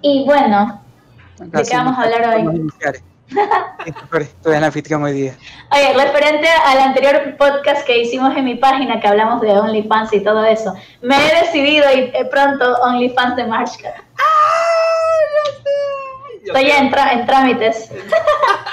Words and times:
Y 0.00 0.24
bueno, 0.24 0.82
¿de 1.38 1.62
qué 1.64 1.76
vamos 1.76 1.98
a 1.98 2.02
hablar 2.02 2.34
hoy? 2.34 2.70
Estoy 4.20 4.54
en 4.54 4.60
la 4.60 4.66
anfitrión 4.68 5.02
hoy 5.02 5.12
día. 5.12 5.36
Oye, 5.70 5.92
referente 5.92 6.48
al 6.66 6.78
anterior 6.78 7.36
podcast 7.36 7.86
que 7.86 7.98
hicimos 7.98 8.34
en 8.36 8.44
mi 8.44 8.54
página, 8.54 9.00
que 9.00 9.08
hablamos 9.08 9.40
de 9.40 9.50
OnlyFans 9.50 10.12
y 10.12 10.20
todo 10.20 10.44
eso, 10.44 10.74
me 11.02 11.16
he 11.16 11.40
decidido 11.42 11.86
y 11.92 12.12
pronto 12.30 12.76
OnlyFans 12.82 13.36
de 13.36 13.46
Marshall. 13.46 13.92
Estoy 16.44 16.70
en, 16.70 16.86
en 16.86 17.26
trámites. 17.26 17.90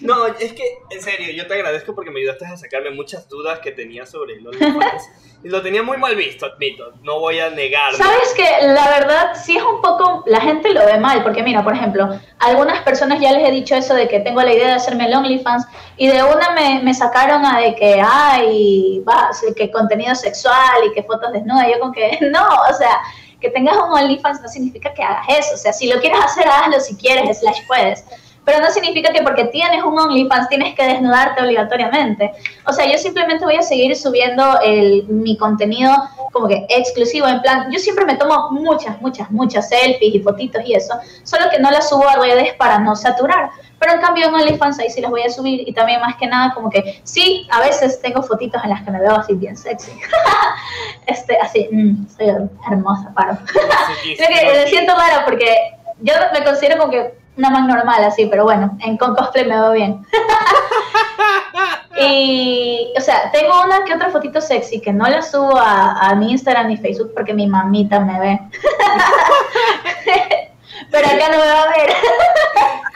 no, 0.00 0.26
es 0.26 0.52
que, 0.52 0.78
en 0.90 1.00
serio, 1.02 1.32
yo 1.32 1.46
te 1.46 1.54
agradezco 1.54 1.94
porque 1.94 2.10
me 2.10 2.20
ayudaste 2.20 2.46
a 2.46 2.56
sacarme 2.56 2.90
muchas 2.90 3.28
dudas 3.28 3.58
que 3.60 3.72
tenía 3.72 4.06
sobre 4.06 4.34
el 4.34 4.46
OnlyFans. 4.46 5.08
lo 5.42 5.62
tenía 5.62 5.82
muy 5.82 5.96
mal 5.96 6.16
visto, 6.16 6.46
admito, 6.46 6.92
no 7.02 7.20
voy 7.20 7.38
a 7.38 7.50
negarlo. 7.50 7.98
Sabes 7.98 8.32
que 8.34 8.66
la 8.66 8.88
verdad 8.88 9.32
sí 9.34 9.56
es 9.56 9.62
un 9.62 9.80
poco, 9.80 10.24
la 10.26 10.40
gente 10.40 10.72
lo 10.72 10.84
ve 10.84 10.98
mal, 10.98 11.22
porque 11.22 11.42
mira, 11.42 11.62
por 11.62 11.74
ejemplo, 11.74 12.18
algunas 12.38 12.82
personas 12.82 13.20
ya 13.20 13.32
les 13.32 13.48
he 13.48 13.52
dicho 13.52 13.74
eso 13.74 13.94
de 13.94 14.08
que 14.08 14.20
tengo 14.20 14.42
la 14.42 14.52
idea 14.52 14.68
de 14.68 14.74
hacerme 14.74 15.06
el 15.06 15.14
OnlyFans 15.14 15.66
y 15.96 16.08
de 16.08 16.22
una 16.22 16.50
me, 16.50 16.82
me 16.82 16.94
sacaron 16.94 17.44
a 17.44 17.60
de 17.60 17.74
que, 17.74 18.00
ay, 18.04 19.02
va, 19.08 19.30
que 19.54 19.70
contenido 19.70 20.14
sexual 20.14 20.84
y 20.88 20.92
que 20.92 21.02
fotos 21.02 21.32
desnudas. 21.32 21.68
Yo 21.72 21.80
con 21.80 21.92
que, 21.92 22.18
no, 22.32 22.46
o 22.70 22.74
sea 22.74 23.00
que 23.40 23.50
tengas 23.50 23.76
un 23.76 23.92
OnlyFans 23.92 24.40
no 24.40 24.48
significa 24.48 24.92
que 24.94 25.02
hagas 25.02 25.26
eso. 25.28 25.54
O 25.54 25.58
sea, 25.58 25.72
si 25.72 25.86
lo 25.88 26.00
quieres 26.00 26.18
hacer, 26.20 26.48
hazlo 26.48 26.80
si 26.80 26.96
quieres, 26.96 27.38
slash 27.38 27.60
puedes 27.66 28.04
pero 28.46 28.60
no 28.60 28.70
significa 28.70 29.12
que 29.12 29.22
porque 29.22 29.46
tienes 29.46 29.82
un 29.82 29.98
OnlyFans 29.98 30.48
tienes 30.48 30.76
que 30.76 30.86
desnudarte 30.86 31.42
obligatoriamente. 31.42 32.30
O 32.64 32.72
sea, 32.72 32.86
yo 32.90 32.96
simplemente 32.96 33.44
voy 33.44 33.56
a 33.56 33.62
seguir 33.62 33.94
subiendo 33.96 34.60
el, 34.64 35.04
mi 35.08 35.36
contenido 35.36 35.92
como 36.32 36.46
que 36.46 36.64
exclusivo, 36.68 37.26
en 37.26 37.42
plan, 37.42 37.72
yo 37.72 37.78
siempre 37.80 38.04
me 38.04 38.14
tomo 38.14 38.52
muchas, 38.52 39.00
muchas, 39.00 39.28
muchas 39.32 39.68
selfies 39.68 40.14
y 40.14 40.20
fotitos 40.20 40.62
y 40.64 40.74
eso, 40.74 40.94
solo 41.24 41.50
que 41.50 41.58
no 41.58 41.72
las 41.72 41.88
subo 41.88 42.08
a 42.08 42.16
redes 42.16 42.54
para 42.54 42.78
no 42.78 42.94
saturar. 42.94 43.50
Pero 43.80 43.94
en 43.94 44.00
cambio 44.00 44.28
en 44.28 44.34
OnlyFans 44.34 44.78
ahí 44.78 44.90
sí 44.90 45.00
las 45.00 45.10
voy 45.10 45.22
a 45.22 45.28
subir 45.28 45.68
y 45.68 45.72
también 45.72 46.00
más 46.00 46.14
que 46.14 46.28
nada 46.28 46.54
como 46.54 46.70
que 46.70 47.00
sí, 47.02 47.48
a 47.50 47.60
veces 47.60 48.00
tengo 48.00 48.22
fotitos 48.22 48.62
en 48.62 48.70
las 48.70 48.82
que 48.82 48.92
me 48.92 49.00
veo 49.00 49.16
así 49.16 49.34
bien 49.34 49.56
sexy. 49.56 49.90
este, 51.06 51.36
así, 51.38 51.68
mm, 51.72 52.06
soy 52.16 52.28
hermosa, 52.70 53.12
paro. 53.12 53.38
me 54.06 54.66
siento 54.68 54.94
raro 54.94 55.24
porque 55.24 55.52
yo 56.00 56.14
me 56.32 56.44
considero 56.44 56.78
como 56.78 56.92
que 56.92 57.25
una 57.36 57.50
más 57.50 57.66
normal 57.66 58.04
así, 58.04 58.26
pero 58.26 58.44
bueno, 58.44 58.78
en 58.80 58.96
con 58.96 59.14
cosplay 59.14 59.46
me 59.46 59.60
veo 59.60 59.72
bien. 59.72 60.06
y, 62.00 62.92
o 62.96 63.00
sea, 63.00 63.30
tengo 63.30 63.62
una 63.64 63.84
que 63.84 63.94
otra 63.94 64.10
fotito 64.10 64.40
sexy 64.40 64.80
que 64.80 64.92
no 64.92 65.08
la 65.08 65.22
subo 65.22 65.56
a, 65.58 66.08
a 66.08 66.14
mi 66.14 66.30
Instagram 66.32 66.68
ni 66.68 66.76
Facebook 66.76 67.12
porque 67.14 67.34
mi 67.34 67.46
mamita 67.46 68.00
me 68.00 68.20
ve. 68.20 68.40
pero 70.90 71.06
acá 71.06 71.28
no 71.30 71.38
me 71.38 71.46
va 71.46 71.62
a 71.62 71.68
ver. 71.68 71.94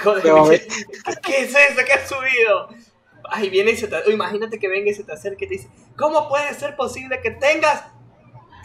Joder, 0.02 0.62
¿qué 1.22 1.42
es 1.42 1.54
eso 1.54 1.84
que 1.86 1.92
has 1.92 2.08
subido? 2.08 2.68
Ay, 3.24 3.50
viene 3.50 3.72
y 3.72 3.76
se 3.76 3.86
te... 3.86 4.10
Imagínate 4.10 4.58
que 4.58 4.68
venga 4.68 4.90
y 4.90 4.94
se 4.94 5.04
te 5.04 5.12
acerque 5.12 5.44
y 5.44 5.48
te 5.48 5.54
dice, 5.54 5.68
¿cómo 5.96 6.28
puede 6.28 6.52
ser 6.54 6.74
posible 6.74 7.20
que 7.20 7.30
tengas 7.30 7.84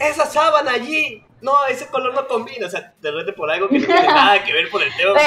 esa 0.00 0.26
sábana 0.26 0.72
allí? 0.72 1.26
no, 1.40 1.52
ese 1.68 1.86
color 1.86 2.14
no 2.14 2.26
combina, 2.26 2.66
o 2.66 2.70
sea, 2.70 2.92
de 3.00 3.10
repente 3.10 3.32
por 3.32 3.50
algo 3.50 3.68
que 3.68 3.78
no 3.78 3.86
tiene 3.86 4.02
nada 4.02 4.42
que 4.42 4.52
ver 4.52 4.70
por 4.70 4.82
el 4.82 4.94
tema. 4.96 5.18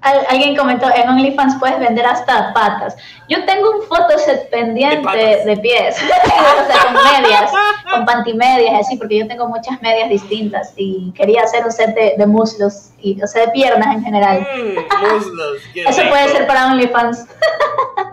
alguien 0.00 0.56
comentó, 0.56 0.90
en 0.94 1.08
OnlyFans 1.08 1.56
puedes 1.60 1.78
vender 1.78 2.04
hasta 2.04 2.52
patas. 2.52 2.96
Yo 3.28 3.44
tengo 3.44 3.70
un 3.70 3.82
photoset 3.82 4.50
pendiente 4.50 5.42
de, 5.46 5.56
pies, 5.58 5.96
o 6.02 6.66
sea, 6.66 6.84
con 6.84 6.94
medias, 6.94 7.52
con 7.90 8.04
pantimedias, 8.04 8.80
así, 8.80 8.96
porque 8.96 9.18
yo 9.18 9.28
tengo 9.28 9.48
muchas 9.48 9.80
medias 9.80 10.08
distintas 10.10 10.72
y 10.76 11.12
quería 11.16 11.42
hacer 11.42 11.64
un 11.64 11.72
set 11.72 11.94
de, 11.94 12.26
muslos, 12.26 12.90
y, 13.00 13.22
o 13.22 13.26
sea, 13.26 13.46
de 13.46 13.52
piernas 13.52 13.94
en 13.94 14.04
general. 14.04 14.46
Mm, 14.56 15.14
muslos, 15.14 15.62
Eso 15.74 16.02
puede 16.08 16.28
ser 16.28 16.46
para 16.46 16.66
OnlyFans. 16.66 17.26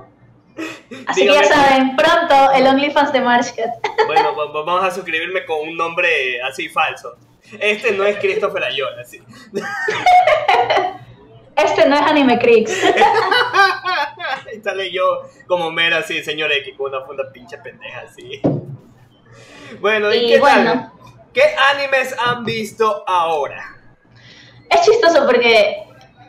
Así 1.10 1.22
que 1.22 1.34
ya 1.34 1.44
saben, 1.44 1.96
pronto 1.96 2.52
el 2.54 2.68
OnlyFans 2.68 3.12
de 3.12 3.22
Marshcat. 3.22 3.70
Bueno, 4.06 4.36
vamos 4.54 4.84
a 4.84 4.92
suscribirme 4.92 5.44
con 5.44 5.68
un 5.68 5.76
nombre 5.76 6.40
así 6.44 6.70
falso. 6.70 7.18
Este 7.60 7.94
no 7.94 8.04
es 8.04 8.18
Christopher 8.18 8.64
Ayala, 8.64 9.04
sí. 9.04 9.20
Este 11.56 11.90
no 11.90 11.96
es 11.96 12.02
Anime 12.04 12.40
Crix. 12.40 12.72
y 14.56 14.62
sale 14.62 14.94
yo 14.94 15.24
como 15.46 15.72
mera 15.72 15.98
así, 15.98 16.24
señor 16.24 16.52
X, 16.54 16.74
con 16.78 16.94
una 16.94 17.04
funda 17.06 17.30
pinche 17.34 17.58
pendeja 17.58 18.02
así. 18.02 18.40
Bueno, 19.82 20.14
¿y, 20.14 20.28
qué 20.28 20.40
tal? 20.40 20.92
¿Qué 21.34 21.42
animes 21.74 22.16
han 22.18 22.46
visto 22.46 23.04
ahora? 23.06 23.62
Es 24.70 24.86
chistoso 24.86 25.26
porque 25.26 25.84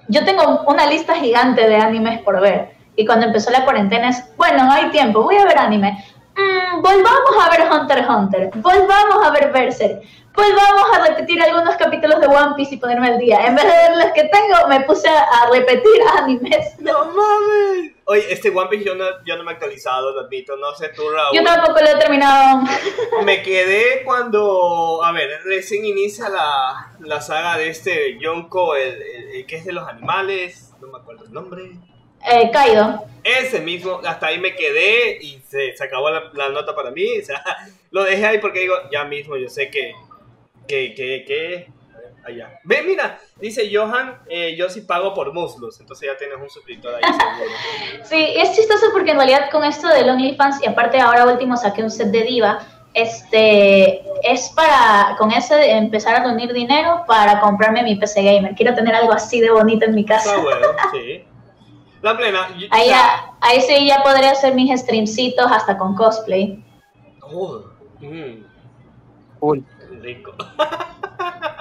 yo 0.09 0.25
tengo 0.25 0.63
una 0.67 0.87
lista 0.87 1.15
gigante 1.15 1.69
de 1.69 1.77
animes 1.77 2.23
por 2.23 2.41
ver. 2.41 2.80
Y 3.01 3.07
cuando 3.07 3.25
empezó 3.25 3.51
la 3.51 3.65
cuarentena 3.65 4.11
es, 4.11 4.23
bueno, 4.37 4.63
no 4.65 4.73
hay 4.73 4.91
tiempo, 4.91 5.23
voy 5.23 5.35
a 5.37 5.47
ver 5.47 5.57
anime. 5.57 6.05
Mm, 6.37 6.83
volvamos 6.83 7.31
a 7.43 7.49
ver 7.49 7.67
Hunter 7.73 7.99
x 7.99 8.11
Hunter, 8.11 8.51
volvamos 8.57 9.27
a 9.27 9.31
ver 9.31 9.51
Berserk, 9.51 10.03
volvamos 10.35 10.85
a 10.93 11.09
repetir 11.09 11.43
algunos 11.43 11.77
capítulos 11.77 12.21
de 12.21 12.27
One 12.27 12.57
Piece 12.57 12.75
y 12.75 12.77
ponerme 12.77 13.09
al 13.09 13.19
día. 13.19 13.47
En 13.47 13.55
vez 13.55 13.65
de 13.65 13.71
ver 13.71 13.97
los 14.05 14.13
que 14.13 14.25
tengo, 14.25 14.69
me 14.69 14.83
puse 14.83 15.09
a 15.09 15.49
repetir 15.51 16.03
animes. 16.19 16.79
¡No 16.79 17.07
mames! 17.07 17.93
Oye, 18.05 18.31
este 18.31 18.51
One 18.51 18.69
Piece 18.69 18.85
yo 18.85 18.95
no, 18.95 19.07
yo 19.25 19.39
no 19.39 19.45
me 19.45 19.53
he 19.53 19.55
actualizado, 19.55 20.13
lo 20.13 20.21
admito, 20.21 20.59
no 20.59 20.75
sé 20.75 20.91
tú, 20.91 21.09
Raúl. 21.09 21.35
Yo 21.35 21.43
tampoco 21.43 21.81
lo 21.81 21.87
he 21.87 21.97
terminado. 21.97 22.65
Me 23.25 23.41
quedé 23.41 24.03
cuando, 24.05 25.03
a 25.03 25.11
ver, 25.13 25.41
recién 25.47 25.87
inicia 25.87 26.29
la, 26.29 26.93
la 27.01 27.23
saga 27.23 27.57
de 27.57 27.71
este 27.71 28.19
Yonko, 28.19 28.77
el, 28.77 29.01
el 29.33 29.47
que 29.47 29.57
es 29.57 29.65
de 29.65 29.73
los 29.73 29.89
animales, 29.89 30.75
no 30.83 30.89
me 30.89 30.99
acuerdo 30.99 31.25
el 31.25 31.33
nombre. 31.33 31.73
Eh, 32.27 32.51
Kaido. 32.53 33.05
Ese 33.23 33.61
mismo, 33.61 34.01
hasta 34.05 34.29
ahí 34.29 34.39
me 34.39 34.55
quedé 34.55 35.19
y 35.21 35.41
se, 35.47 35.77
se 35.77 35.85
acabó 35.85 36.11
la, 36.11 36.49
nota 36.49 36.75
para 36.75 36.91
mí. 36.91 37.07
O 37.21 37.25
sea, 37.25 37.43
lo 37.91 38.05
dejé 38.05 38.27
ahí 38.27 38.39
porque 38.39 38.61
digo, 38.61 38.75
ya 38.91 39.05
mismo 39.05 39.37
yo 39.37 39.49
sé 39.49 39.71
que. 39.71 39.93
que, 40.67 40.95
que, 40.95 41.25
que 41.27 41.81
allá. 42.25 42.61
Ve, 42.65 42.83
mira, 42.83 43.19
dice 43.41 43.69
Johan, 43.73 44.19
eh, 44.29 44.55
yo 44.57 44.69
sí 44.69 44.83
pago 44.83 45.15
por 45.15 45.33
muslos, 45.33 45.81
entonces 45.81 46.09
ya 46.09 46.17
tienes 46.17 46.39
un 46.39 46.51
suscriptor 46.51 46.95
ahí 46.95 47.03
sí, 48.05 48.35
es 48.37 48.55
chistoso 48.55 48.87
porque 48.93 49.13
en 49.13 49.17
realidad 49.17 49.51
con 49.51 49.65
esto 49.65 49.89
de 49.89 50.09
OnlyFans 50.09 50.63
y 50.63 50.67
aparte 50.67 51.01
ahora 51.01 51.27
último 51.27 51.57
saqué 51.57 51.83
un 51.83 51.91
set 51.91 52.09
de 52.09 52.23
diva, 52.23 52.61
este 52.93 54.03
es 54.23 54.51
para 54.55 55.15
con 55.17 55.31
eso 55.31 55.55
de 55.55 55.71
empezar 55.71 56.17
a 56.17 56.25
reunir 56.25 56.53
dinero 56.53 57.05
para 57.07 57.41
comprarme 57.41 57.83
mi 57.85 57.97
PC 57.97 58.23
gamer. 58.23 58.55
Quiero 58.55 58.75
tener 58.75 58.95
algo 58.95 59.13
así 59.13 59.41
de 59.41 59.51
bonito 59.51 59.85
en 59.85 59.95
mi 59.95 60.05
casa. 60.05 60.31
Está 60.31 60.43
bueno, 60.43 60.67
sí. 60.93 61.25
La 62.03 62.17
plena. 62.17 62.49
Ahí, 62.71 62.91
ahí 63.41 63.61
sí 63.61 63.87
ya 63.87 64.03
podría 64.03 64.33
hacer 64.33 64.55
mis 64.55 64.81
streamcitos 64.81 65.51
hasta 65.51 65.77
con 65.77 65.95
cosplay. 65.95 66.65
Oh, 67.23 67.63
mm. 68.01 68.45
Rico. 70.01 70.33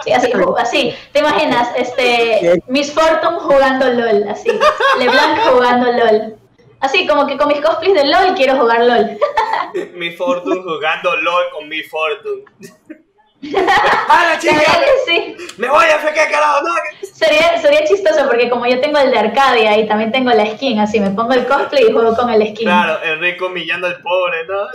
Sí, 0.03 0.13
así, 0.13 0.31
así, 0.57 0.95
¿te 1.11 1.19
imaginas? 1.19 1.69
Este, 1.75 2.63
Miss 2.67 2.93
Fortune 2.93 3.37
jugando 3.39 3.85
LOL, 3.89 4.29
así, 4.29 4.49
LeBlanc 4.97 5.39
jugando 5.51 5.91
LOL. 5.91 6.37
Así, 6.79 7.05
como 7.05 7.27
que 7.27 7.37
con 7.37 7.49
mis 7.49 7.59
cosplays 7.59 7.93
de 7.93 8.05
LOL 8.05 8.33
quiero 8.35 8.57
jugar 8.57 8.85
LOL. 8.85 9.17
Miss 9.95 10.17
Fortune 10.17 10.61
jugando 10.63 11.15
LOL 11.17 11.43
con 11.51 11.67
Miss 11.67 11.89
Fortune. 11.89 12.45
¡Hala, 14.07 14.39
chica! 14.39 14.55
Sí. 15.05 15.35
¡Me 15.57 15.67
voy 15.69 15.85
a 15.85 15.97
FK, 15.97 16.31
carajo! 16.31 16.61
¡No! 16.61 16.73
Sería, 17.13 17.59
sería 17.59 17.83
chistoso 17.85 18.27
porque 18.27 18.49
como 18.49 18.65
yo 18.67 18.79
tengo 18.79 18.99
el 18.99 19.11
de 19.11 19.17
Arcadia 19.17 19.77
y 19.77 19.87
también 19.87 20.11
tengo 20.11 20.29
la 20.29 20.45
skin, 20.45 20.79
así 20.79 20.99
me 20.99 21.09
pongo 21.11 21.33
el 21.33 21.47
cosplay 21.47 21.87
y 21.87 21.91
juego 21.91 22.15
con 22.15 22.29
el 22.29 22.41
skin. 22.41 22.65
Claro, 22.67 23.01
el 23.01 23.19
rico 23.19 23.47
humillando 23.47 23.87
al 23.87 24.01
pobre, 24.01 24.45
¿no? 24.45 24.67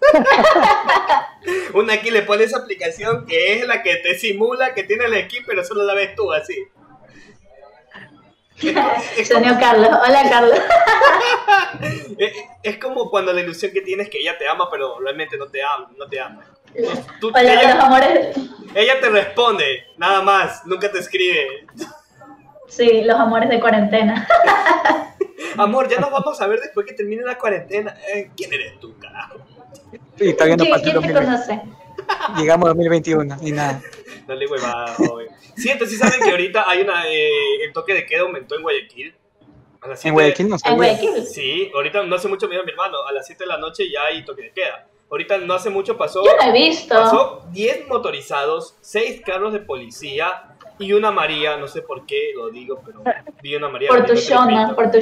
Una 1.74 1.94
aquí 1.94 2.10
le 2.10 2.22
pone 2.22 2.44
esa 2.44 2.58
aplicación 2.58 3.26
que 3.26 3.54
es 3.54 3.66
la 3.66 3.82
que 3.82 3.96
te 3.96 4.18
simula 4.18 4.74
que 4.74 4.82
tiene 4.82 5.08
la 5.08 5.22
skin, 5.22 5.44
pero 5.46 5.62
solo 5.62 5.84
la 5.84 5.94
ves 5.94 6.14
tú 6.16 6.32
así. 6.32 6.56
Señor 9.24 9.58
Carlos, 9.58 9.90
hola 10.06 10.22
Carlos. 10.28 10.58
es, 12.62 12.78
como 12.78 13.10
cuando 13.10 13.32
la 13.32 13.40
ilusión 13.40 13.72
que 13.72 13.80
tienes 13.80 14.10
que 14.10 14.18
ella 14.18 14.36
te 14.36 14.46
ama, 14.48 14.68
pero 14.70 14.98
realmente 15.00 15.38
no 15.38 15.46
te 15.46 15.62
ama. 15.62 15.90
No 15.96 16.06
te 16.06 16.20
ama. 16.20 16.44
Ella, 18.74 19.00
te 19.00 19.08
responde, 19.10 19.86
nada 19.96 20.22
más, 20.22 20.64
nunca 20.66 20.90
te 20.90 20.98
escribe. 20.98 21.66
Sí, 22.68 23.02
los 23.02 23.18
amores 23.18 23.48
de 23.48 23.60
cuarentena. 23.60 24.26
Amor, 25.56 25.88
ya 25.88 25.98
nos 25.98 26.10
vamos 26.10 26.40
a 26.40 26.46
ver 26.46 26.60
después 26.60 26.86
que 26.86 26.94
termine 26.94 27.22
la 27.22 27.36
cuarentena. 27.36 27.96
Eh, 28.14 28.30
¿Quién 28.36 28.52
eres 28.52 28.78
tú, 28.78 28.96
carajo? 28.98 29.38
Sí, 30.16 30.32
todavía 30.34 30.56
no 30.56 30.64
¿Quién, 30.64 30.80
¿quién 30.80 31.00
te 31.02 31.12
conoce? 31.12 31.60
Llegamos 32.36 32.66
a 32.66 32.68
2021, 32.68 33.36
ni 33.40 33.52
nada. 33.52 33.80
Dale 34.26 34.46
huevada, 34.46 34.94
joven. 34.94 35.28
Sí, 35.56 35.70
entonces 35.70 35.98
sí 35.98 36.04
saben 36.04 36.20
que 36.22 36.30
ahorita 36.30 36.64
hay 36.68 36.82
una. 36.82 37.08
Eh, 37.08 37.64
el 37.64 37.72
toque 37.72 37.94
de 37.94 38.06
queda 38.06 38.22
aumentó 38.22 38.54
en 38.54 38.62
Guayaquil. 38.62 39.14
¿En 40.04 40.12
Guayaquil 40.12 40.48
no 40.48 40.56
¿En 40.64 40.76
Guayaquil? 40.76 41.26
Sí, 41.26 41.70
ahorita 41.74 42.02
no 42.04 42.14
hace 42.14 42.28
mucho, 42.28 42.48
mira 42.48 42.62
mi 42.62 42.70
hermano, 42.70 42.98
a 43.08 43.12
las 43.12 43.26
7 43.26 43.44
de 43.44 43.48
la 43.48 43.56
noche 43.58 43.90
ya 43.90 44.04
hay 44.04 44.24
toque 44.24 44.42
de 44.42 44.52
queda. 44.52 44.86
Ahorita 45.10 45.38
no 45.38 45.54
hace 45.54 45.70
mucho 45.70 45.96
pasó. 45.96 46.24
Yo 46.24 46.30
lo 46.36 46.42
he 46.42 46.52
visto. 46.52 46.94
Pasó 46.94 47.42
10 47.50 47.88
motorizados, 47.88 48.76
6 48.80 49.22
carros 49.24 49.52
de 49.52 49.60
policía 49.60 50.50
y 50.80 50.94
una 50.94 51.10
María, 51.10 51.58
no 51.58 51.68
sé 51.68 51.82
por 51.82 52.06
qué 52.06 52.32
lo 52.34 52.48
digo, 52.48 52.80
pero 52.84 53.02
vi 53.42 53.54
una 53.54 53.68
María. 53.68 53.90
Por 53.90 54.06
tu 54.06 54.14
por 54.74 54.90
tu. 54.90 54.98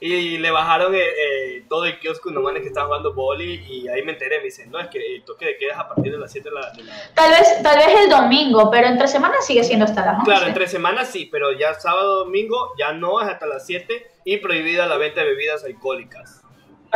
Y 0.00 0.38
le 0.38 0.50
bajaron 0.52 0.94
eh, 0.94 1.00
eh, 1.00 1.64
todo 1.68 1.84
el 1.86 1.98
kiosco 1.98 2.30
manes 2.30 2.62
que 2.62 2.68
estaban 2.68 2.88
jugando 2.88 3.12
boli 3.12 3.64
y 3.68 3.88
ahí 3.88 4.02
me 4.02 4.12
enteré, 4.12 4.38
me 4.38 4.44
dicen, 4.44 4.70
no, 4.70 4.78
es 4.78 4.86
que 4.88 4.98
el 4.98 5.24
toque 5.24 5.46
de 5.46 5.56
quedas 5.56 5.78
a 5.78 5.88
partir 5.88 6.12
de 6.12 6.18
las 6.18 6.30
7 6.30 6.48
de 6.48 6.54
la, 6.54 6.72
Tal 7.14 7.30
vez, 7.30 7.62
tal 7.62 7.76
vez 7.76 7.88
el 8.04 8.08
domingo, 8.08 8.70
pero 8.70 8.86
entre 8.86 9.08
semanas 9.08 9.44
sigue 9.44 9.64
siendo 9.64 9.86
hasta 9.86 10.04
las 10.04 10.18
11. 10.20 10.30
Claro, 10.30 10.46
entre 10.46 10.68
semanas 10.68 11.08
sí, 11.08 11.26
pero 11.32 11.50
ya 11.52 11.74
sábado, 11.74 12.24
domingo 12.24 12.74
ya 12.78 12.92
no, 12.92 13.20
es 13.20 13.28
hasta 13.28 13.46
las 13.46 13.66
7 13.66 14.06
y 14.24 14.36
prohibida 14.36 14.86
la 14.86 14.96
venta 14.96 15.22
de 15.22 15.26
bebidas 15.26 15.64
alcohólicas. 15.64 16.43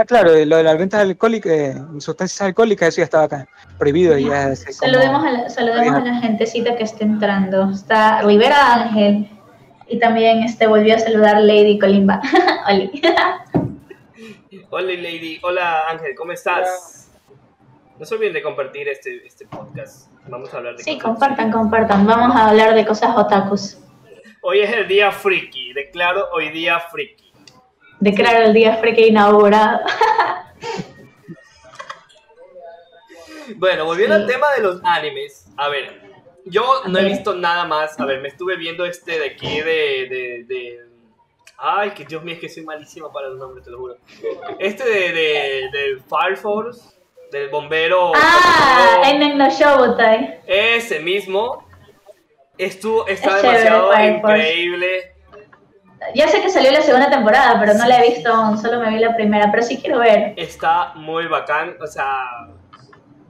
Ah, 0.01 0.05
claro, 0.05 0.31
lo 0.31 0.57
de 0.57 0.63
las 0.63 0.79
ventas 0.79 1.01
alcohólicas, 1.01 1.53
eh, 1.53 1.75
sustancias 1.99 2.41
alcohólicas, 2.43 2.91
eso 2.91 2.99
ya 2.99 3.05
estaba 3.05 3.25
acá, 3.25 3.49
prohibido. 3.79 4.17
Ya, 4.17 4.55
saludemos, 4.55 5.25
a 5.25 5.31
la, 5.33 5.51
saludemos 5.51 5.93
a 5.93 6.05
la 6.05 6.21
gentecita 6.21 6.77
que 6.77 6.85
está 6.85 7.03
entrando. 7.03 7.69
Está 7.73 8.23
Rivera 8.23 8.75
Ángel 8.75 9.29
y 9.89 9.99
también 9.99 10.45
este, 10.45 10.69
volvió 10.69 10.95
a 10.95 11.01
saludar 11.01 11.41
Lady 11.41 11.81
Colimba. 11.81 12.23
Oli. 12.69 13.03
Hola 14.71 14.87
Lady, 14.87 15.41
hola 15.43 15.89
Ángel, 15.91 16.15
¿cómo 16.17 16.31
estás? 16.31 17.11
No 17.99 18.07
se 18.07 18.15
olviden 18.15 18.35
de 18.35 18.43
compartir 18.43 18.87
este, 18.87 19.27
este 19.27 19.49
podcast. 19.49 20.13
Vamos 20.29 20.55
a 20.55 20.59
hablar 20.59 20.77
de 20.77 20.85
Sí, 20.85 20.97
compartan, 20.97 21.51
compartan. 21.51 22.07
Vamos 22.07 22.37
a 22.37 22.51
hablar 22.51 22.73
de 22.77 22.87
cosas 22.87 23.17
otakus. 23.17 23.79
Hoy 24.43 24.61
es 24.61 24.73
el 24.73 24.87
día 24.87 25.11
friki, 25.11 25.73
declaro 25.73 26.29
hoy 26.33 26.51
día 26.51 26.79
friki 26.79 27.28
declaro 28.01 28.47
el 28.47 28.55
día 28.55 28.77
freque 28.77 29.07
inaugurado. 29.07 29.81
bueno, 33.57 33.85
volviendo 33.85 34.15
al 34.15 34.27
tema 34.27 34.47
de 34.57 34.63
los 34.63 34.81
animes. 34.85 35.47
A 35.57 35.69
ver, 35.69 36.01
yo 36.45 36.83
no 36.87 36.99
he 36.99 37.05
visto 37.05 37.35
nada 37.35 37.65
más. 37.65 37.99
A 37.99 38.05
ver, 38.05 38.21
me 38.21 38.29
estuve 38.29 38.57
viendo 38.57 38.85
este 38.85 39.19
de 39.19 39.27
aquí 39.27 39.61
de, 39.61 40.45
de, 40.47 40.87
Ay, 41.57 41.91
que 41.91 42.05
Dios 42.05 42.23
mío, 42.23 42.35
es 42.35 42.41
que 42.41 42.49
soy 42.49 42.65
malísimo 42.65 43.13
para 43.13 43.29
los 43.29 43.39
nombres, 43.39 43.65
te 43.65 43.71
lo 43.71 43.79
juro. 43.79 43.97
Este 44.61 44.85
de, 44.85 45.13
de, 45.13 45.71
de 45.73 46.03
Fire 46.09 46.37
Force, 46.37 46.81
del 47.33 47.49
bombero. 47.49 48.13
Ah, 48.15 49.03
en 49.05 49.37
no 49.37 49.51
Shobutai. 49.51 50.41
Ese 50.47 51.01
mismo. 51.01 51.67
Estuvo, 52.57 53.07
está 53.07 53.37
demasiado 53.37 53.93
increíble 54.01 55.18
ya 56.15 56.29
sé 56.29 56.41
que 56.41 56.51
salió 56.51 56.71
la 56.73 56.83
segunda 56.83 57.11
temporada, 57.11 57.59
pero 57.61 57.75
no 57.75 57.87
la 57.87 58.03
he 58.03 58.11
visto 58.11 58.33
aún, 58.33 58.59
solo 58.59 58.81
me 58.81 58.91
vi 58.91 58.99
la 58.99 59.15
primera, 59.15 59.51
pero 59.51 59.63
sí 59.63 59.79
quiero 59.79 59.99
ver. 59.99 60.35
Está 60.37 60.93
muy 60.95 61.27
bacán, 61.27 61.77
o 61.81 61.87
sea, 61.87 62.49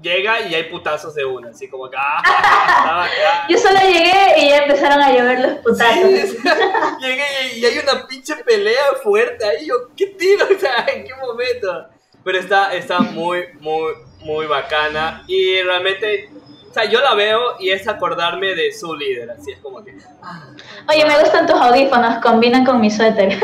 llega 0.00 0.40
y 0.42 0.54
hay 0.54 0.64
putazos 0.64 1.14
de 1.14 1.24
una, 1.24 1.50
así 1.50 1.68
como 1.68 1.88
ah, 1.96 3.06
Yo 3.48 3.58
solo 3.58 3.78
llegué 3.80 4.34
y 4.38 4.48
ya 4.50 4.58
empezaron 4.58 5.00
a 5.00 5.12
llover 5.12 5.40
los 5.40 5.52
putazos. 5.58 6.04
llegué 7.00 7.24
y 7.56 7.64
hay 7.64 7.78
una 7.78 8.06
pinche 8.06 8.36
pelea 8.36 8.94
fuerte 9.02 9.44
ahí, 9.46 9.66
yo, 9.66 9.74
¿qué 9.96 10.06
tiro? 10.08 10.46
O 10.56 10.58
sea, 10.58 10.86
¿en 10.92 11.04
qué 11.04 11.14
momento? 11.14 11.88
Pero 12.24 12.38
está, 12.38 12.74
está 12.74 13.00
muy, 13.00 13.44
muy, 13.60 13.94
muy 14.20 14.46
bacana 14.46 15.24
y 15.26 15.62
realmente 15.62 16.30
o 16.68 16.74
sea, 16.74 16.84
yo 16.84 17.00
la 17.00 17.14
veo 17.14 17.40
y 17.58 17.70
es 17.70 17.86
acordarme 17.88 18.54
de 18.54 18.72
su 18.72 18.94
líder, 18.94 19.30
así 19.30 19.52
es 19.52 19.58
como 19.60 19.82
que... 19.82 19.96
Ah. 20.22 20.50
Oye, 20.88 21.04
me 21.06 21.18
gustan 21.20 21.46
tus 21.46 21.56
audífonos, 21.56 22.22
combinan 22.22 22.64
con 22.64 22.80
mi 22.80 22.90
suéter. 22.90 23.38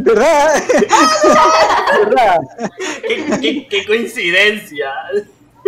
¿Verdad? 0.00 0.54
¿Verdad? 2.04 2.38
¿Qué, 3.40 3.66
qué, 3.68 3.86
coincidencia. 3.86 4.90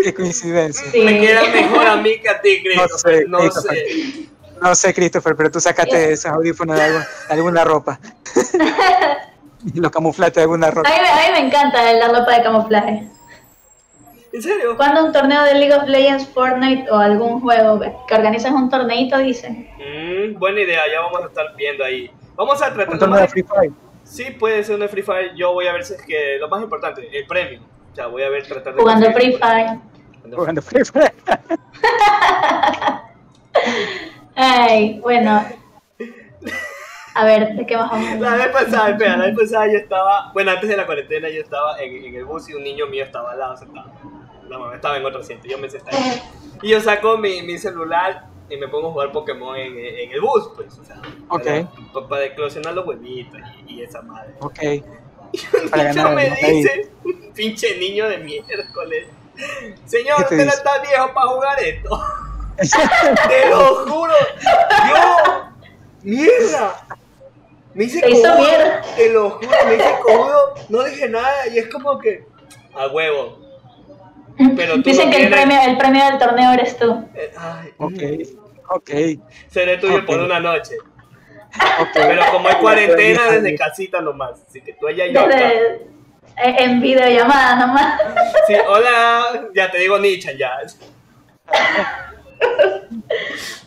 Qué 0.03 0.15
coincidencia. 0.15 0.85
Me 1.05 1.21
queda 1.21 1.45
mejor 1.45 1.87
a 1.87 1.97
mí 1.97 2.19
que 2.21 2.29
a 2.29 2.41
ti, 2.41 2.63
Christopher. 2.63 3.29
No 3.29 3.51
sé. 3.51 4.29
No 4.63 4.75
sé, 4.75 4.95
Christopher, 4.95 5.37
pero 5.37 5.51
tú 5.51 5.61
sacaste 5.61 6.13
esos 6.13 6.31
audífonos 6.33 6.79
de, 6.79 7.01
alguna 7.29 7.65
ropa. 7.65 7.99
Los 9.75 9.91
camuflaste 9.91 10.41
de 10.41 10.45
alguna 10.45 10.71
ropa. 10.71 10.89
A 10.89 10.93
mí, 10.93 10.99
a 11.07 11.15
mí 11.17 11.41
me 11.41 11.47
encanta 11.49 11.93
la 11.93 12.09
ropa 12.09 12.37
de 12.37 12.43
camuflaje. 12.43 13.09
¿En 14.35 14.43
serio? 14.43 14.77
Cuando 14.77 15.05
un 15.05 15.13
torneo 15.13 15.45
de 15.45 15.55
League 15.55 15.73
of 15.73 15.89
Legends, 15.89 16.27
Fortnite 16.27 16.91
o 16.91 16.97
algún 16.97 17.41
juego 17.41 17.79
que 18.09 18.15
organizas 18.17 18.51
un 18.51 18.69
torneito, 18.69 19.17
dicen. 19.19 19.69
Mm, 19.79 20.37
buena 20.41 20.61
idea, 20.61 20.81
ya 20.93 21.03
vamos 21.03 21.23
a 21.23 21.27
estar 21.27 21.55
viendo 21.55 21.85
ahí. 21.85 22.11
Vamos 22.35 22.61
a 22.61 22.75
tratar. 22.75 22.95
¿Un 22.95 22.99
torneo 22.99 23.21
de 23.21 23.29
Free 23.29 23.45
Fire? 23.45 23.71
Sí, 24.03 24.33
puede 24.33 24.65
ser 24.65 24.81
un 24.81 24.89
Free 24.89 25.05
Fire. 25.05 25.37
Yo 25.37 25.53
voy 25.53 25.69
a 25.69 25.73
ver 25.73 25.85
si 25.85 25.95
es 25.95 26.03
que 26.03 26.39
lo 26.41 26.49
más 26.49 26.61
importante, 26.61 27.09
el 27.17 27.27
premio. 27.29 27.61
O 27.93 27.95
sea, 27.95 28.09
voy 28.09 28.25
a 28.25 28.29
ver 28.29 28.45
tratar 28.45 28.75
de. 28.75 28.81
Jugando 28.81 29.13
Free 29.13 29.37
Fire. 29.37 29.79
Jugando 30.35 30.63
Free 30.63 30.85
Fire. 30.85 31.15
Ay, 34.35 34.99
bueno. 34.99 35.45
A 37.15 37.25
ver, 37.25 37.55
¿de 37.55 37.65
qué 37.65 37.77
bajamos? 37.77 38.19
La 38.19 38.35
vez 38.35 38.49
pasada, 38.49 38.91
espera, 38.91 39.17
la 39.17 39.27
vez 39.27 39.37
pasada 39.39 39.69
yo 39.69 39.79
estaba, 39.79 40.33
bueno, 40.33 40.51
antes 40.51 40.69
de 40.69 40.77
la 40.77 40.87
cuarentena 40.87 41.29
yo 41.29 41.41
estaba 41.41 41.79
en, 41.81 42.05
en 42.05 42.17
el 42.17 42.25
bus 42.25 42.51
y 42.51 42.55
un 42.55 42.65
niño 42.65 42.89
mío 42.89 43.05
estaba 43.05 43.31
al 43.31 43.39
lado 43.39 43.57
sentado 43.57 43.93
la 44.49 44.59
mamá 44.59 44.75
estaba 44.75 44.97
en 44.97 45.05
otro 45.05 45.21
asiento, 45.21 45.47
yo 45.49 45.59
me 45.59 45.69
senté 45.71 45.97
ahí. 45.97 46.23
Y 46.63 46.71
yo 46.71 46.81
saco 46.81 47.19
mi, 47.19 47.43
mi 47.43 47.59
celular 47.59 48.29
y 48.49 48.57
me 48.57 48.69
pongo 48.69 48.89
a 48.89 48.93
jugar 48.93 49.13
Pokémon 49.13 49.57
en, 49.57 49.79
en 49.79 50.13
el 50.13 50.21
bus, 50.21 50.51
pues, 50.55 50.79
o 50.79 50.85
sea, 50.85 51.01
okay. 51.29 51.67
para, 51.93 52.09
para 52.09 52.25
eclosionar 52.25 52.75
los 52.75 52.87
huevitos 52.87 53.41
y, 53.67 53.75
y, 53.75 53.83
esa 53.83 54.03
madre. 54.03 54.35
Ok. 54.41 54.63
Y 55.33 55.41
un 55.57 56.15
me 56.15 56.31
dice, 56.31 56.91
pinche 57.35 57.77
niño 57.79 58.09
de 58.09 58.19
miércoles, 58.19 59.09
señor, 59.85 60.21
usted 60.21 60.45
no 60.45 60.53
está 60.53 60.79
viejo 60.81 61.13
para 61.13 61.27
jugar 61.27 61.61
esto. 61.61 62.05
Te 63.29 63.51
lo 63.51 63.87
juro, 63.87 64.15
yo, 64.89 65.45
mierda. 66.03 66.87
Me 67.75 67.85
dice 67.85 68.01
cojudo, 68.01 68.31
te 68.97 69.11
lo 69.11 69.31
juro, 69.31 69.51
me 69.67 69.73
dice 69.73 69.95
cojudo, 70.01 70.55
no 70.69 70.85
dije 70.85 71.09
nada 71.09 71.49
y 71.49 71.59
es 71.59 71.67
como 71.69 71.99
que, 71.99 72.25
a 72.73 72.87
huevo, 72.87 73.44
Dicen 74.37 75.11
que 75.11 75.25
el 75.25 75.31
premio, 75.31 75.59
el 75.67 75.77
premio 75.77 76.05
del 76.05 76.19
torneo 76.19 76.53
eres 76.53 76.77
tú. 76.77 77.07
Eh, 77.15 77.33
ok, 77.79 78.03
ok. 78.71 78.91
Seré 79.49 79.79
tuyo 79.79 80.05
por 80.05 80.19
una 80.19 80.41
noche. 80.41 80.77
Pero 81.95 82.23
como 82.33 82.49
hay 82.49 82.57
cuarentena 82.57 83.31
desde 83.31 83.57
casita 83.57 84.01
nomás, 84.01 84.43
así 84.49 84.61
que 84.61 84.73
tú 84.73 84.89
allá 84.89 85.07
y 85.07 85.15
yo 85.15 85.29
eh, 85.31 85.89
En 86.37 86.81
videollamada 86.81 87.55
nomás. 87.57 88.01
Sí, 88.49 88.55
hola, 88.67 89.49
ya 89.55 89.71
te 89.71 89.79
digo 89.79 89.99
Nichan 89.99 90.37
ya. 90.37 90.59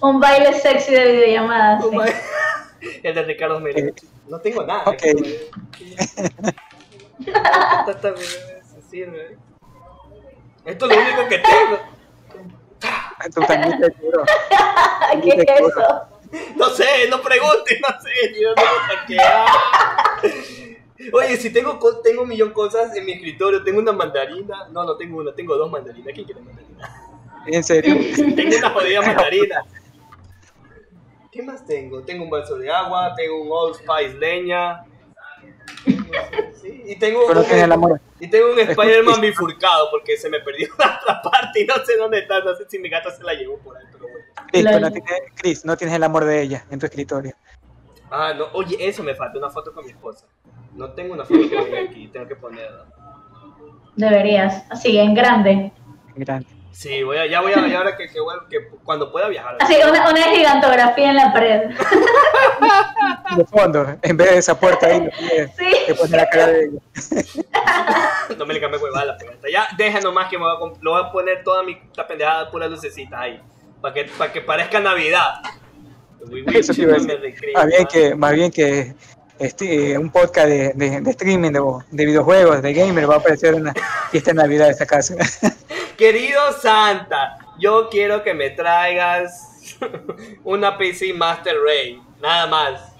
Un 0.02 0.20
baile 0.20 0.54
sexy 0.54 0.92
de 0.92 1.12
videollamada. 1.14 1.80
El 3.04 3.16
de 3.16 3.24
Ricardo 3.24 3.60
Mérez. 3.60 3.94
No 4.28 4.40
tengo 4.40 4.64
nada. 4.64 4.84
Ok. 4.86 5.04
Esto 10.68 10.86
es 10.90 10.96
lo 10.98 11.02
único 11.02 11.28
que 11.30 11.40
tengo. 11.40 11.80
Esto 13.26 13.42
también 13.42 13.80
te 13.82 13.90
¿Qué 15.22 15.30
es 15.30 15.46
eso? 15.62 16.06
No 16.58 16.70
sé, 16.72 17.08
no 17.10 17.22
preguntes, 17.22 17.80
no 17.82 17.88
sé, 18.02 18.34
Dios 18.34 18.54
no 18.58 18.64
Oye, 21.14 21.38
si 21.38 21.54
tengo, 21.54 21.80
tengo 22.04 22.24
un 22.24 22.28
millón 22.28 22.50
de 22.50 22.54
cosas 22.54 22.94
en 22.98 23.06
mi 23.06 23.14
escritorio, 23.14 23.64
tengo 23.64 23.80
una 23.80 23.94
mandarina. 23.94 24.68
No, 24.72 24.84
no 24.84 24.98
tengo 24.98 25.20
una, 25.20 25.34
tengo 25.34 25.56
dos 25.56 25.72
mandarinas. 25.72 26.14
¿Quién 26.14 26.26
quiere 26.26 26.42
mandarina? 26.42 27.14
¿En 27.46 27.64
serio? 27.64 27.96
tengo 28.36 28.58
una 28.58 28.70
jodida 28.72 29.02
mandarina. 29.04 29.64
¿Qué 31.32 31.42
más 31.44 31.66
tengo? 31.66 32.02
Tengo 32.02 32.26
un 32.26 32.30
vaso 32.30 32.58
de 32.58 32.70
agua, 32.70 33.14
tengo 33.16 33.42
un 33.42 33.48
Old 33.50 33.76
Spice 33.76 34.18
leña. 34.18 34.84
Sí, 36.68 36.84
y 36.86 36.96
tengo, 36.98 37.26
un, 37.26 38.00
y 38.20 38.30
tengo 38.30 38.52
un 38.52 38.60
Spider-Man 38.60 39.22
bifurcado 39.22 39.90
porque 39.90 40.18
se 40.18 40.30
me 40.30 40.40
perdió 40.42 40.68
la 40.80 41.00
otra 41.02 41.22
parte 41.22 41.62
y 41.62 41.66
no 41.66 41.76
sé 41.86 41.96
dónde 41.98 42.20
está. 42.20 42.42
No 42.42 42.56
sé 42.56 42.66
si 42.68 42.78
mi 42.80 42.90
gata 42.90 43.10
se 43.12 43.24
la 43.24 43.34
llevó 43.34 43.58
por 43.60 43.78
ahí. 43.78 43.86
Pero 44.52 44.80
no 44.80 44.92
tienes, 44.92 45.12
Chris, 45.36 45.66
no 45.66 45.78
tienes 45.78 45.96
el 45.96 46.04
amor 46.04 46.26
de 46.26 46.42
ella 46.42 46.66
en 46.70 46.80
tu 46.80 46.86
escritorio. 46.86 47.34
Ah, 48.12 48.34
no. 48.38 48.48
Oye, 48.54 48.78
eso 48.80 49.04
me 49.04 49.16
falta, 49.16 49.38
una 49.38 49.50
foto 49.50 49.74
con 49.74 49.86
mi 49.86 49.92
esposa. 49.92 50.26
No 50.74 50.92
tengo 50.92 51.14
una 51.14 51.26
foto 51.26 51.40
con 51.40 51.68
ella 51.68 51.90
aquí, 51.90 52.08
tengo 52.08 52.28
que 52.28 52.36
ponerla. 52.36 52.86
Deberías, 53.96 54.66
así, 54.70 54.98
en 54.98 55.14
grande. 55.14 55.72
En 56.16 56.24
grande. 56.24 56.57
Sí, 56.78 57.02
voy 57.02 57.18
a, 57.18 57.26
ya 57.26 57.42
voy 57.42 57.54
a, 57.54 57.68
ya 57.68 57.80
ahora 57.80 57.98
que, 57.98 58.08
que, 58.08 58.20
que, 58.52 58.68
cuando 58.84 59.12
pueda 59.12 59.28
viajar. 59.30 59.58
Así, 59.62 59.78
una, 59.78 60.12
una 60.12 60.22
gigantografía 60.26 61.10
en 61.10 61.16
la 61.16 61.34
pared. 61.34 61.72
De 63.36 63.46
fondo, 63.46 63.98
en 64.00 64.16
vez 64.16 64.30
de 64.30 64.38
esa 64.38 64.60
puerta 64.60 64.86
ahí, 64.86 65.10
sí. 65.58 65.66
que 65.88 65.96
pone 65.96 66.16
la 66.16 66.30
cara 66.30 66.48
de 66.50 66.66
ella. 66.66 66.80
no 68.38 68.46
me 68.46 68.54
le 68.54 68.62
cambie 68.62 68.80
huevada 68.80 69.06
la 69.06 69.18
puerta. 69.18 69.48
Ya, 69.52 69.68
deja 69.76 70.02
nomás 70.02 70.30
que 70.30 70.38
me 70.38 70.44
voy 70.44 70.54
a, 70.54 70.78
lo 70.80 70.92
voy 70.92 71.02
a 71.04 71.12
poner 71.12 71.44
toda 71.44 71.64
mi 71.64 71.72
esta 71.72 72.06
pendejada 72.06 72.52
puras 72.52 72.70
lucecitas 72.70 73.20
ahí. 73.20 73.42
Para 73.82 73.96
que, 73.96 74.04
para 74.16 74.32
que 74.32 74.42
parezca 74.42 74.80
Navidad. 74.80 75.42
Eso 76.54 76.76
sí, 76.76 76.86
más 76.86 77.66
bien 77.66 77.88
que, 77.88 78.14
más 78.14 78.34
bien 78.34 78.52
que 78.52 78.94
este, 79.40 79.98
un 79.98 80.12
podcast 80.12 80.48
de, 80.48 80.74
de, 80.76 81.02
de 81.02 81.10
streaming 81.10 81.54
de, 81.54 81.62
de, 81.90 82.06
videojuegos, 82.06 82.62
de 82.62 82.72
gamer, 82.72 83.10
va 83.10 83.16
a 83.16 83.18
aparecer 83.18 83.56
una 83.56 83.74
fiesta 84.12 84.30
de 84.30 84.36
Navidad 84.36 84.66
de 84.66 84.72
esa 84.74 84.86
casa. 84.86 85.16
Querido 85.98 86.52
Santa, 86.54 87.40
yo 87.58 87.90
quiero 87.90 88.24
que 88.24 88.34
me 88.34 88.52
traigas 88.52 89.76
una 90.44 90.78
PC 90.78 91.12
Master 91.14 91.56
Race, 91.66 92.00
nada 92.22 92.46
más. 92.46 92.94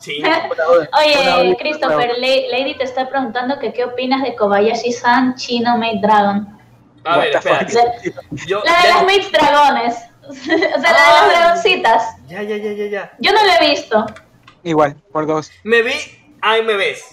Sí. 0.00 0.22
Oye, 0.98 1.56
Christopher, 1.58 2.12
Lady 2.18 2.74
te 2.76 2.84
está 2.84 3.08
preguntando 3.08 3.58
que 3.58 3.72
qué 3.72 3.84
opinas 3.84 4.22
de 4.22 4.34
Kobayashi-san 4.34 5.34
Chino 5.34 5.76
Made 5.76 6.00
Dragon. 6.00 6.58
A 7.04 7.18
ver, 7.18 7.36
espera. 7.36 7.60
la 7.60 8.82
de 8.82 8.92
los 8.94 9.02
Made 9.02 9.28
Dragones. 9.30 9.96
o 10.28 10.32
sea, 10.32 10.46
la 10.46 10.66
de 10.66 10.82
las 10.82 11.22
ah. 11.22 11.28
dragoncitas. 11.28 12.02
Ya, 12.28 12.42
ya, 12.42 12.56
ya, 12.56 12.72
ya, 12.72 12.86
ya. 12.86 13.12
Yo 13.18 13.32
no 13.32 13.44
lo 13.44 13.52
he 13.52 13.70
visto. 13.70 14.06
Igual, 14.62 14.96
por 15.12 15.26
dos. 15.26 15.50
Me 15.64 15.82
vi, 15.82 15.94
ahí 16.40 16.62
me 16.62 16.76
ves. 16.76 17.04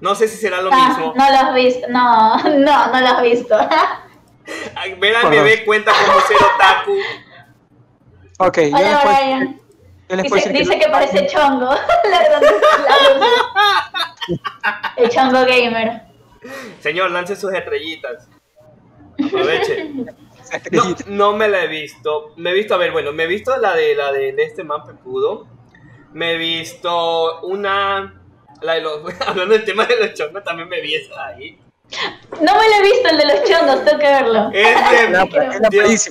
No 0.00 0.14
sé 0.14 0.28
si 0.28 0.36
será 0.36 0.60
lo 0.62 0.70
ah, 0.72 0.88
mismo. 0.88 1.12
No 1.16 1.30
lo 1.30 1.36
has 1.36 1.54
visto, 1.54 1.88
no, 1.88 2.36
no, 2.42 2.92
no 2.92 3.00
lo 3.00 3.06
has 3.06 3.22
visto. 3.22 3.58
Ver 4.98 5.16
a 5.16 5.28
bebé 5.28 5.64
cuenta 5.64 5.92
como 5.92 6.20
ser 6.20 6.36
otaku. 6.36 6.98
Ok, 8.38 8.58
Hola, 8.72 9.02
Brian. 9.04 9.60
Dice, 10.22 10.52
dice 10.52 10.78
que, 10.78 10.88
parece 10.88 11.26
chongo. 11.26 11.70
El 14.96 15.10
chongo 15.10 15.44
gamer. 15.44 16.02
Señor, 16.80 17.10
lance 17.10 17.36
sus 17.36 17.52
estrellitas. 17.52 18.28
Aproveche. 19.22 19.92
No, 20.72 20.96
no, 21.08 21.32
me 21.34 21.48
la 21.48 21.64
he 21.64 21.66
visto. 21.66 22.32
Me 22.36 22.50
he 22.50 22.54
visto, 22.54 22.74
a 22.74 22.78
ver, 22.78 22.92
bueno, 22.92 23.12
me 23.12 23.24
he 23.24 23.26
visto 23.26 23.54
la 23.58 23.74
de 23.74 23.94
la 23.94 24.12
de, 24.12 24.34
este 24.38 24.64
man 24.64 24.86
pepudo. 24.86 25.46
Me 26.12 26.32
he 26.32 26.38
visto 26.38 27.40
una. 27.42 28.22
La 28.62 28.74
de 28.74 28.80
los, 28.80 29.02
hablando 29.26 29.54
del 29.54 29.64
tema 29.64 29.84
de 29.84 29.98
los 29.98 30.14
chongos, 30.14 30.42
también 30.42 30.68
me 30.68 30.80
vi 30.80 30.94
esa 30.94 31.26
ahí. 31.26 31.60
No 32.40 32.54
me 32.54 32.68
la 32.68 32.78
he 32.78 32.82
visto 32.82 33.08
el 33.08 33.18
de 33.18 33.24
los 33.24 33.44
chongos, 33.44 33.84
tengo 33.84 33.98
que 33.98 34.06
verlo. 34.06 34.50
Es 34.52 35.70
de, 35.70 35.94
es 35.94 36.10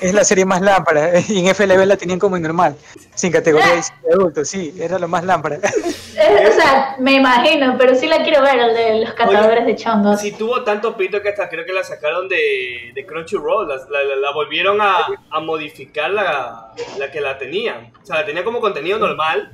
es 0.00 0.14
la 0.14 0.24
serie 0.24 0.44
más 0.44 0.60
lámpara. 0.60 1.20
Y 1.28 1.46
en 1.46 1.54
FLB 1.54 1.84
la 1.86 1.96
tenían 1.96 2.18
como 2.18 2.38
normal, 2.38 2.76
sin 3.14 3.32
categoría 3.32 3.74
de 3.74 4.12
adultos. 4.12 4.48
Sí, 4.48 4.74
era 4.78 4.98
lo 4.98 5.08
más 5.08 5.24
lámpara. 5.24 5.58
o 5.58 6.52
sea, 6.52 6.96
me 6.98 7.14
imagino, 7.14 7.76
pero 7.78 7.94
sí 7.94 8.06
la 8.06 8.22
quiero 8.22 8.42
ver, 8.42 8.58
el 8.58 8.74
de 8.74 9.04
los 9.04 9.14
cazadores 9.14 9.66
de 9.66 9.76
chongos. 9.76 10.20
Si 10.20 10.32
tuvo 10.32 10.62
tanto 10.62 10.96
pito 10.96 11.20
que 11.20 11.30
hasta 11.30 11.48
creo 11.48 11.64
que 11.64 11.72
la 11.72 11.84
sacaron 11.84 12.28
de, 12.28 12.92
de 12.94 13.06
Crunchyroll. 13.06 13.68
La, 13.68 13.76
la, 14.16 14.32
volvieron 14.32 14.80
a, 14.80 15.06
a 15.30 15.40
modificar 15.40 16.10
la, 16.10 16.72
la, 16.98 17.10
que 17.10 17.20
la 17.20 17.38
tenían. 17.38 17.92
O 18.02 18.06
sea, 18.06 18.16
la 18.16 18.26
tenía 18.26 18.44
como 18.44 18.60
contenido 18.60 18.98
normal, 18.98 19.52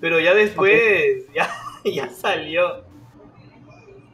pero 0.00 0.20
ya 0.20 0.34
después 0.34 1.24
ya, 1.34 1.50
ya 1.84 2.08
salió. 2.10 2.84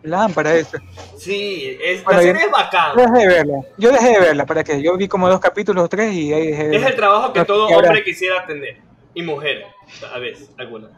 Lámpara 0.02 0.54
eso. 0.54 0.78
Sí, 1.16 1.78
es, 1.83 2.04
la 2.04 2.23
serie 2.23 2.45
es 2.45 2.50
bacán. 2.50 2.97
Yo 2.97 3.02
dejé 3.02 3.19
de 3.19 3.35
verla. 3.35 3.61
Yo 3.76 3.92
dejé 3.92 4.09
de 4.09 4.21
verla, 4.21 4.47
¿para 4.47 4.64
qué? 4.64 4.83
Yo 4.83 4.97
vi 4.97 5.09
como 5.09 5.28
dos 5.28 5.40
capítulos 5.40 5.85
o 5.85 5.88
tres 5.88 6.12
y 6.12 6.33
ahí 6.33 6.47
dejé 6.49 6.69
de 6.69 6.76
Es 6.76 6.87
el 6.87 6.97
trabajo 6.97 7.33
que 7.33 7.45
todo 7.45 7.69
hombre 7.69 8.02
quisiera 8.02 8.47
tener. 8.47 8.78
Y 9.12 9.23
mujer, 9.23 9.64
a 10.12 10.19
veces, 10.19 10.50
alguna. 10.57 10.88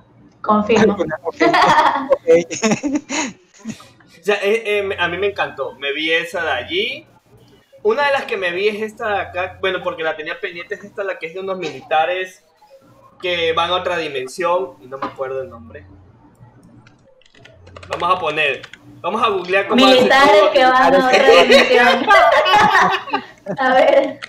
Confirmo. 0.41 0.97
o 0.97 1.33
sea, 4.23 4.37
eh, 4.43 4.63
eh, 4.67 4.97
a 4.99 5.09
mí 5.09 5.17
me 5.19 5.29
encantó. 5.29 5.75
Me 5.77 5.93
vi 5.93 6.13
esa 6.13 6.45
de 6.45 6.51
allí. 6.51 7.07
Una 7.83 8.07
de 8.07 8.13
las 8.13 8.25
que 8.25 8.37
me 8.37 8.53
vi 8.53 8.69
es 8.69 8.83
esta 8.83 9.09
de 9.09 9.21
acá. 9.21 9.59
Bueno, 9.61 9.83
porque 9.83 10.03
la 10.03 10.17
tenía 10.17 10.39
pendiente, 10.39 10.75
es 10.75 10.85
esta, 10.85 11.03
la 11.03 11.19
que 11.19 11.27
es 11.27 11.35
de 11.35 11.41
unos 11.41 11.59
militares 11.59 12.45
que 13.21 13.53
van 13.53 13.71
a 13.71 13.77
otra 13.77 13.97
dimensión. 13.97 14.75
Y 14.81 14.87
no 14.87 14.99
me 14.99 15.07
acuerdo 15.07 15.43
el 15.43 15.49
nombre. 15.49 15.87
Vamos 17.89 18.17
a 18.17 18.21
poner 18.21 18.63
Vamos 19.03 19.21
a 19.21 19.29
googlear 19.31 19.67
cómo 19.67 19.85
Militares 19.85 20.43
que 20.53 20.65
van 20.65 20.95
a 20.95 21.07
otra 21.09 21.43
dimensión. 21.43 22.07
a 23.59 23.75
ver. 23.75 24.21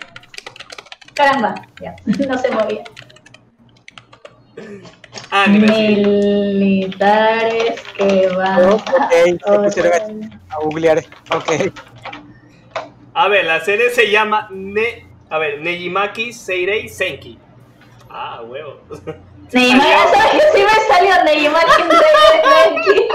Caramba, 1.14 1.54
ya, 1.80 1.96
no 2.28 2.38
se 2.40 2.50
movía. 2.50 2.84
Ah, 5.30 5.46
Militares 5.48 6.94
que 7.96 8.28
van 8.30 8.64
oh, 8.64 8.76
okay. 8.76 9.38
a, 9.46 9.54
a, 10.56 10.58
googlear. 10.60 11.06
Ok. 11.32 11.72
A 13.14 13.28
ver, 13.28 13.46
la 13.46 13.60
serie 13.62 13.92
se 13.92 14.10
llama 14.10 14.48
ne 14.50 15.06
a 15.30 15.38
ver, 15.38 15.62
Nejimaki 15.62 16.34
Seirei 16.34 16.90
Senki. 16.90 17.38
Ah, 18.10 18.42
huevo. 18.42 18.82
Nejimaki, 19.52 20.40
sí 20.56 20.64
me 20.64 20.72
salió 20.88 21.24
Nejimaki 21.24 21.84
Seirei 21.84 22.42
Senki. 22.44 23.08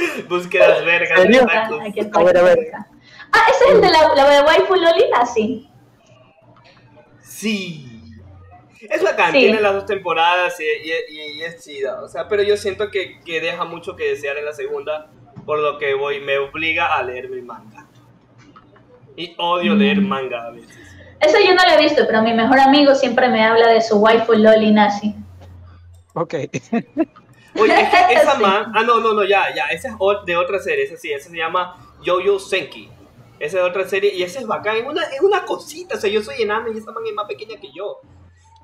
Búsquedas 0.28 0.84
vergas. 0.84 1.18
a 1.20 2.22
ver, 2.22 2.36
a 2.36 2.42
ver. 2.42 2.58
Ah, 3.32 3.46
ese 3.50 3.64
es 3.64 3.70
el 3.74 3.80
de 3.80 3.90
la, 3.90 4.14
la 4.14 4.30
de 4.30 4.40
waifu 4.42 4.74
Lolita, 4.74 5.26
sí. 5.26 5.68
Sí. 7.22 7.86
Es 8.88 9.02
bacán, 9.02 9.32
tiene 9.32 9.60
las 9.60 9.74
dos 9.74 9.86
temporadas 9.86 10.58
y, 10.58 10.64
y, 10.64 11.42
es 11.42 11.62
chida. 11.62 12.02
O 12.02 12.08
sea, 12.08 12.28
pero 12.28 12.42
yo 12.42 12.56
siento 12.56 12.90
que, 12.90 13.20
que, 13.20 13.40
deja 13.40 13.64
mucho 13.64 13.94
que 13.94 14.08
desear 14.08 14.38
en 14.38 14.46
la 14.46 14.52
segunda, 14.52 15.10
por 15.44 15.58
lo 15.58 15.78
que 15.78 15.94
voy, 15.94 16.20
me 16.20 16.38
obliga 16.38 16.96
a 16.96 17.02
leer 17.02 17.28
mi 17.28 17.42
manga. 17.42 17.86
Y 19.16 19.34
odio 19.38 19.74
leer 19.74 20.00
mm. 20.00 20.08
manga 20.08 20.46
a 20.46 20.50
veces. 20.50 20.78
Eso 21.20 21.36
yo 21.38 21.54
no 21.54 21.62
lo 21.66 21.78
he 21.78 21.82
visto, 21.82 22.04
pero 22.06 22.22
mi 22.22 22.32
mejor 22.32 22.58
amigo 22.58 22.94
siempre 22.94 23.28
me 23.28 23.44
habla 23.44 23.68
de 23.68 23.82
su 23.82 23.98
waifu 23.98 24.32
Loli 24.32 24.72
nazi. 24.72 25.14
Ok. 26.14 26.34
Oye, 27.58 27.88
esa 28.10 28.34
man. 28.34 28.72
Ah, 28.74 28.82
no, 28.82 29.00
no, 29.00 29.12
no, 29.12 29.24
ya, 29.24 29.54
ya. 29.54 29.66
Esa 29.66 29.88
es 29.88 29.94
de 30.26 30.36
otra 30.36 30.58
serie. 30.58 30.84
Esa 30.84 30.96
sí, 30.96 31.12
esa 31.12 31.30
se 31.30 31.36
llama 31.36 31.76
Yo-Yo 32.02 32.38
Senki. 32.38 32.90
Esa 33.38 33.56
es 33.56 33.62
de 33.64 33.68
otra 33.68 33.88
serie. 33.88 34.14
Y 34.14 34.22
esa 34.22 34.40
es 34.40 34.46
bacán. 34.46 34.76
Es 34.76 34.84
una, 34.84 35.02
es 35.04 35.20
una 35.20 35.44
cosita. 35.44 35.96
O 35.96 35.98
sea, 35.98 36.10
yo 36.10 36.22
soy 36.22 36.42
enano 36.42 36.70
y 36.72 36.78
esa 36.78 36.92
man 36.92 37.04
es 37.06 37.14
más 37.14 37.26
pequeña 37.26 37.60
que 37.60 37.72
yo. 37.72 38.00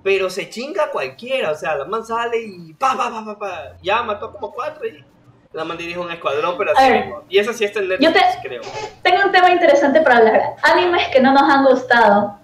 Pero 0.03 0.31
se 0.31 0.49
chinga 0.49 0.91
cualquiera. 0.91 1.51
O 1.51 1.55
sea, 1.55 1.77
la 1.77 1.85
man 1.85 2.05
sale 2.05 2.39
y. 2.41 2.75
Pa, 2.75 2.97
pa, 2.97 3.11
pa, 3.11 3.25
pa, 3.25 3.39
pa. 3.39 3.63
Ya 3.83 4.03
mató 4.03 4.33
como 4.33 4.53
cuatro 4.53 4.87
y. 4.87 5.05
La 5.53 5.65
man 5.65 5.79
dirige 5.79 5.99
un 5.99 6.11
escuadrón, 6.11 6.59
pero 6.59 6.73
así 6.77 6.91
mismo. 6.91 7.23
Y 7.31 7.39
esa 7.39 7.53
sí 7.55 7.65
está 7.65 7.81
en 7.81 7.89
Netflix, 7.89 8.39
creo. 8.43 8.61
Tengo 9.03 9.25
un 9.25 9.33
tema 9.33 9.51
interesante 9.51 10.03
para 10.03 10.19
hablar. 10.19 10.43
Animes 10.63 11.09
que 11.09 11.21
no 11.21 11.33
nos 11.33 11.43
han 11.43 11.65
gustado. 11.65 12.39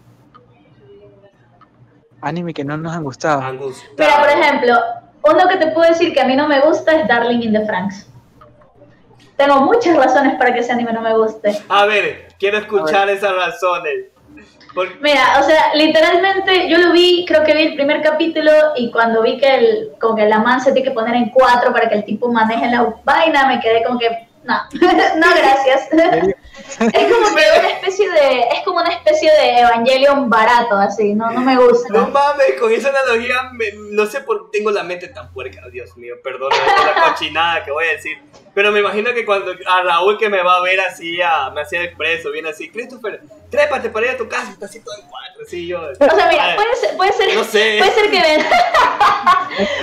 Anime 2.22 2.54
que 2.54 2.64
no 2.64 2.76
nos 2.76 2.92
han 2.94 3.04
gustado. 3.04 3.42
Han 3.42 3.58
gustado. 3.58 3.94
Mira, 3.98 4.18
por 4.20 4.28
ejemplo, 4.30 4.78
uno 5.24 5.48
que 5.48 5.56
te 5.56 5.68
puedo 5.68 5.88
decir 5.88 6.12
que 6.12 6.20
a 6.20 6.26
mí 6.26 6.36
no 6.36 6.48
me 6.48 6.60
gusta 6.60 7.00
es 7.00 7.08
Darling 7.08 7.42
in 7.42 7.52
the 7.52 7.66
Franks. 7.66 8.08
Tengo 9.36 9.60
muchas 9.60 9.96
razones 9.96 10.36
para 10.36 10.52
que 10.52 10.60
ese 10.60 10.72
anime 10.72 10.92
no 10.92 11.00
me 11.00 11.16
guste. 11.16 11.58
A 11.68 11.86
ver, 11.86 12.28
quiero 12.38 12.58
escuchar 12.58 13.08
esas 13.08 13.34
razones. 13.34 14.06
Mira, 15.00 15.38
o 15.38 15.42
sea, 15.42 15.74
literalmente 15.74 16.68
yo 16.68 16.78
lo 16.78 16.92
vi, 16.92 17.26
creo 17.26 17.44
que 17.44 17.54
vi 17.54 17.62
el 17.62 17.74
primer 17.74 18.00
capítulo 18.00 18.50
y 18.76 18.90
cuando 18.90 19.20
vi 19.22 19.36
que 19.36 19.54
el, 19.54 19.92
como 20.00 20.16
que 20.16 20.26
la 20.26 20.38
man 20.38 20.60
se 20.60 20.72
tiene 20.72 20.88
que 20.88 20.94
poner 20.94 21.14
en 21.14 21.28
cuatro 21.28 21.72
para 21.72 21.88
que 21.88 21.96
el 21.96 22.04
tipo 22.04 22.32
maneje 22.32 22.70
la 22.70 22.94
vaina, 23.04 23.46
me 23.46 23.60
quedé 23.60 23.84
como 23.84 23.98
que 23.98 24.08
no, 24.44 24.54
no 24.72 25.26
gracias. 25.36 25.88
Es 26.78 27.12
como 27.12 27.36
que 27.36 27.58
una 27.58 27.70
especie 27.70 28.10
de, 28.10 28.40
es 28.40 28.60
como 28.64 28.80
una 28.80 28.90
especie 28.92 29.30
de 29.30 29.60
Evangelion 29.60 30.30
barato, 30.30 30.76
así, 30.76 31.14
no, 31.14 31.30
no 31.30 31.40
me 31.40 31.56
gusta. 31.56 31.92
No 31.92 32.08
mames, 32.08 32.60
con 32.60 32.72
esa 32.72 32.90
analogía, 32.90 33.52
no 33.90 34.06
sé 34.06 34.20
por 34.20 34.50
qué 34.50 34.58
tengo 34.58 34.70
la 34.70 34.82
mente 34.82 35.08
tan 35.08 35.32
puerca, 35.32 35.68
Dios 35.70 35.96
mío, 35.96 36.14
perdona 36.22 36.56
la 36.56 37.04
cochinada 37.10 37.64
que 37.64 37.70
voy 37.70 37.86
a 37.86 37.92
decir. 37.92 38.18
Pero 38.54 38.70
me 38.70 38.80
imagino 38.80 39.14
que 39.14 39.24
cuando 39.24 39.52
a 39.66 39.82
Raúl 39.82 40.18
que 40.18 40.28
me 40.28 40.42
va 40.42 40.56
a 40.56 40.62
ver 40.62 40.78
así, 40.80 41.22
a, 41.22 41.50
me 41.50 41.62
hacía 41.62 41.82
expreso, 41.84 42.30
viene 42.30 42.50
así, 42.50 42.70
Christopher, 42.70 43.22
trépate 43.50 43.88
para 43.88 44.06
ir 44.06 44.12
a 44.12 44.16
tu 44.18 44.28
casa, 44.28 44.50
está 44.50 44.66
así 44.66 44.80
todo 44.80 44.94
en 44.94 45.08
cuatro, 45.08 45.42
así 45.46 45.66
yo. 45.66 45.80
O 45.80 45.94
sea, 45.94 46.28
mira, 46.28 46.54
puede 46.56 46.76
ser, 46.76 46.96
puede 46.96 47.12
ser, 47.12 47.34
no 47.34 47.44
sé. 47.44 47.78
puede 47.78 47.92
ser 47.92 48.10
que 48.10 48.44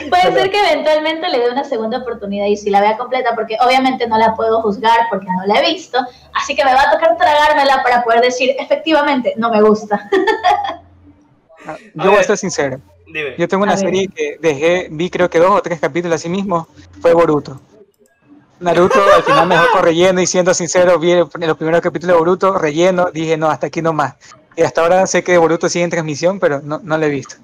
puede 0.09 0.33
ser 0.33 0.51
que 0.51 0.59
eventualmente 0.59 1.29
le 1.29 1.39
dé 1.39 1.49
una 1.49 1.63
segunda 1.63 1.97
oportunidad 1.97 2.45
y 2.45 2.57
si 2.57 2.69
la 2.69 2.81
vea 2.81 2.95
completa, 2.95 3.33
porque 3.33 3.57
obviamente 3.59 4.07
no 4.07 4.19
la 4.19 4.35
puedo 4.35 4.61
juzgar 4.61 5.07
porque 5.09 5.25
no 5.25 5.51
la 5.51 5.59
he 5.59 5.73
visto, 5.73 5.99
así 6.33 6.55
que 6.55 6.63
me 6.63 6.73
va 6.73 6.83
a 6.83 6.91
tocar 6.91 7.17
tragármela 7.17 7.81
para 7.81 8.03
poder 8.03 8.21
decir, 8.21 8.55
efectivamente, 8.59 9.33
no 9.37 9.49
me 9.49 9.61
gusta. 9.61 10.09
Ah, 11.67 11.75
yo 11.93 12.09
voy 12.09 12.21
a 12.21 12.23
ser 12.23 12.37
sincero. 12.37 12.79
Yo 13.37 13.47
tengo 13.49 13.63
una 13.63 13.75
serie 13.75 14.07
que 14.07 14.37
dejé, 14.39 14.87
vi 14.89 15.09
creo 15.09 15.29
que 15.29 15.39
dos 15.39 15.51
o 15.51 15.61
tres 15.61 15.79
capítulos 15.79 16.15
así 16.15 16.29
mismo, 16.29 16.69
fue 17.01 17.13
Boruto. 17.13 17.59
Naruto 18.59 19.01
al 19.15 19.23
final 19.23 19.47
me 19.47 19.55
dejó 19.55 19.81
relleno 19.81 20.21
y 20.21 20.27
siendo 20.27 20.53
sincero, 20.53 20.99
vi 20.99 21.11
en 21.11 21.19
los 21.19 21.57
primeros 21.57 21.81
capítulos 21.81 22.15
de 22.15 22.19
Boruto 22.19 22.57
relleno, 22.57 23.09
dije 23.11 23.37
no, 23.37 23.49
hasta 23.49 23.67
aquí 23.67 23.81
no 23.81 23.93
más. 23.93 24.15
Y 24.55 24.63
hasta 24.63 24.81
ahora 24.81 25.07
sé 25.07 25.23
que 25.23 25.37
Boruto 25.37 25.69
sigue 25.69 25.85
en 25.85 25.91
transmisión, 25.91 26.39
pero 26.39 26.59
no, 26.61 26.79
no 26.83 26.97
lo 26.97 27.05
he 27.05 27.09
visto. 27.09 27.35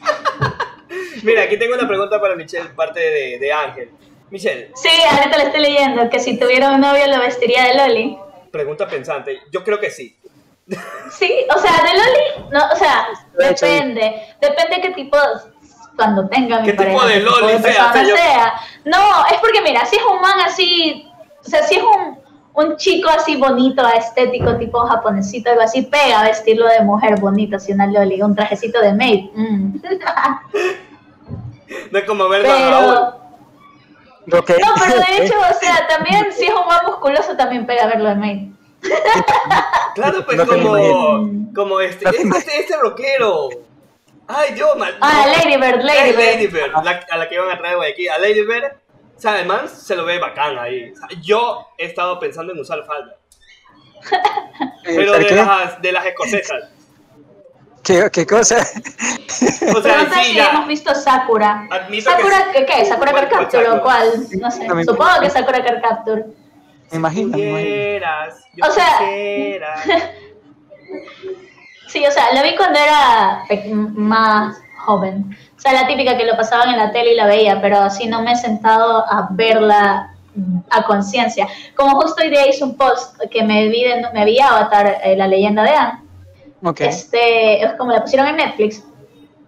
Mira, 1.22 1.44
aquí 1.44 1.58
tengo 1.58 1.74
una 1.74 1.88
pregunta 1.88 2.20
para 2.20 2.36
Michelle, 2.36 2.68
parte 2.70 3.00
de, 3.00 3.38
de 3.38 3.52
Ángel. 3.52 3.90
Michelle. 4.30 4.70
Sí, 4.74 4.90
ahorita 5.10 5.38
le 5.38 5.44
estoy 5.44 5.60
leyendo, 5.62 6.10
que 6.10 6.20
si 6.20 6.38
tuviera 6.38 6.72
un 6.72 6.80
novio 6.80 7.06
lo 7.06 7.20
vestiría 7.20 7.64
de 7.64 7.74
Loli. 7.74 8.18
Pregunta 8.50 8.86
pensante, 8.86 9.38
yo 9.50 9.64
creo 9.64 9.80
que 9.80 9.90
sí. 9.90 10.14
Sí, 11.10 11.46
o 11.54 11.58
sea, 11.58 11.72
de 11.82 11.98
Loli, 11.98 12.50
no, 12.52 12.60
o 12.70 12.76
sea, 12.76 13.08
depende, 13.38 14.34
depende 14.40 14.80
qué 14.82 14.90
tipo 14.90 15.16
cuando 15.98 16.26
tenga 16.28 16.60
mi 16.60 16.66
¿Qué 16.66 16.74
tipo 16.74 17.04
de 17.04 17.20
loli 17.20 17.58
sea, 17.58 17.92
sea? 17.92 18.54
No, 18.84 19.26
es 19.26 19.38
porque 19.40 19.60
mira, 19.60 19.84
si 19.84 19.96
es 19.96 20.02
un 20.04 20.20
man 20.20 20.38
así, 20.46 21.10
o 21.44 21.48
sea, 21.48 21.64
si 21.64 21.74
es 21.74 21.82
un, 21.82 22.16
un 22.54 22.76
chico 22.76 23.10
así 23.10 23.34
bonito, 23.34 23.84
estético, 23.88 24.56
tipo 24.56 24.78
japonesito, 24.86 25.50
algo 25.50 25.62
así, 25.62 25.82
pega 25.82 26.22
vestirlo 26.22 26.68
de 26.68 26.82
mujer 26.82 27.18
bonita, 27.18 27.56
así 27.56 27.72
una 27.72 27.88
loli, 27.88 28.22
un 28.22 28.36
trajecito 28.36 28.80
de 28.80 28.94
maid. 28.94 29.24
Mm. 29.34 29.74
no 31.90 31.98
es 31.98 32.04
como 32.04 32.28
ver 32.28 32.42
pero... 32.42 33.16
No, 34.26 34.44
pero 34.44 34.56
de 34.56 35.24
hecho, 35.24 35.34
o 35.38 35.54
sea, 35.60 35.84
también 35.88 36.28
si 36.30 36.44
es 36.44 36.54
un 36.54 36.64
buen 36.64 36.78
musculoso, 36.86 37.36
también 37.36 37.66
pega 37.66 37.86
verlo 37.86 38.10
de 38.10 38.14
maid. 38.14 38.52
claro, 39.96 40.24
pues 40.24 40.40
como, 40.42 40.76
como 41.52 41.80
este, 41.80 42.08
este, 42.08 42.60
este 42.60 42.76
rockero. 42.80 43.48
Ay, 44.28 44.54
yo, 44.56 44.76
mal. 44.76 44.96
Ah, 45.00 45.26
Lady 45.26 45.56
Bird, 45.56 45.82
Lady 45.82 46.12
Bird. 46.12 46.18
Lady 46.18 46.46
Bird, 46.48 46.74
a 46.74 47.16
la 47.16 47.28
que 47.28 47.34
iban 47.34 47.50
a 47.50 47.58
traer 47.58 47.82
aquí. 47.82 48.08
A 48.08 48.18
Lady 48.18 48.42
Bird 48.42 48.76
o 49.18 49.20
sea, 49.20 49.44
man 49.44 49.68
se 49.68 49.94
lo 49.96 50.04
ve 50.04 50.20
bacán 50.20 50.56
ahí. 50.56 50.94
yo 51.22 51.66
he 51.76 51.86
estado 51.86 52.20
pensando 52.20 52.52
en 52.52 52.60
usar 52.60 52.86
falda. 52.86 53.16
Pero 54.84 55.18
de 55.18 55.30
las, 55.32 55.82
de 55.82 55.90
las 55.90 56.06
escocesas. 56.06 56.70
¿Qué, 57.82 58.08
¿Qué, 58.12 58.24
cosa? 58.24 58.58
O 58.58 59.82
sea, 59.82 60.04
no 60.04 60.14
sé 60.14 60.24
si 60.24 60.38
hemos 60.38 60.68
visto 60.68 60.94
Sakura. 60.94 61.66
¿Sakura 62.00 62.52
que, 62.52 62.64
qué? 62.64 62.84
¿Sakura 62.84 63.12
Card 63.12 63.28
Capture 63.28 63.68
o 63.70 63.82
cuál? 63.82 64.24
No 64.40 64.52
sé. 64.52 64.68
Supongo 64.84 65.20
que 65.20 65.30
Sakura 65.30 65.64
Card 65.64 65.82
Capture. 65.82 66.26
Me 66.92 66.98
imagino. 66.98 67.36
o 67.36 68.70
sea. 68.70 69.00
sí, 71.88 72.06
o 72.06 72.10
sea, 72.10 72.32
lo 72.34 72.42
vi 72.42 72.54
cuando 72.56 72.78
era 72.78 73.44
más 73.94 74.58
joven. 74.78 75.36
O 75.56 75.60
sea, 75.60 75.72
la 75.72 75.86
típica 75.86 76.16
que 76.16 76.24
lo 76.24 76.36
pasaban 76.36 76.70
en 76.70 76.76
la 76.76 76.92
tele 76.92 77.12
y 77.12 77.16
la 77.16 77.26
veía, 77.26 77.60
pero 77.60 77.78
así 77.80 78.06
no 78.06 78.22
me 78.22 78.32
he 78.32 78.36
sentado 78.36 79.04
a 79.10 79.28
verla 79.32 80.14
a 80.70 80.82
conciencia. 80.84 81.48
Como 81.74 82.00
justo 82.00 82.22
hoy 82.22 82.30
día 82.30 82.46
hice 82.46 82.64
un 82.64 82.76
post 82.76 83.20
que 83.30 83.42
me 83.42 83.68
vi, 83.68 83.84
me 84.12 84.24
vi 84.24 84.38
Avatar, 84.40 85.00
eh, 85.02 85.16
la 85.16 85.26
leyenda 85.26 85.62
de 85.64 85.70
Anne. 85.70 86.02
Okay. 86.62 86.88
Este, 86.88 87.64
es 87.64 87.72
como 87.74 87.92
la 87.92 88.02
pusieron 88.02 88.28
en 88.28 88.36
Netflix. 88.36 88.84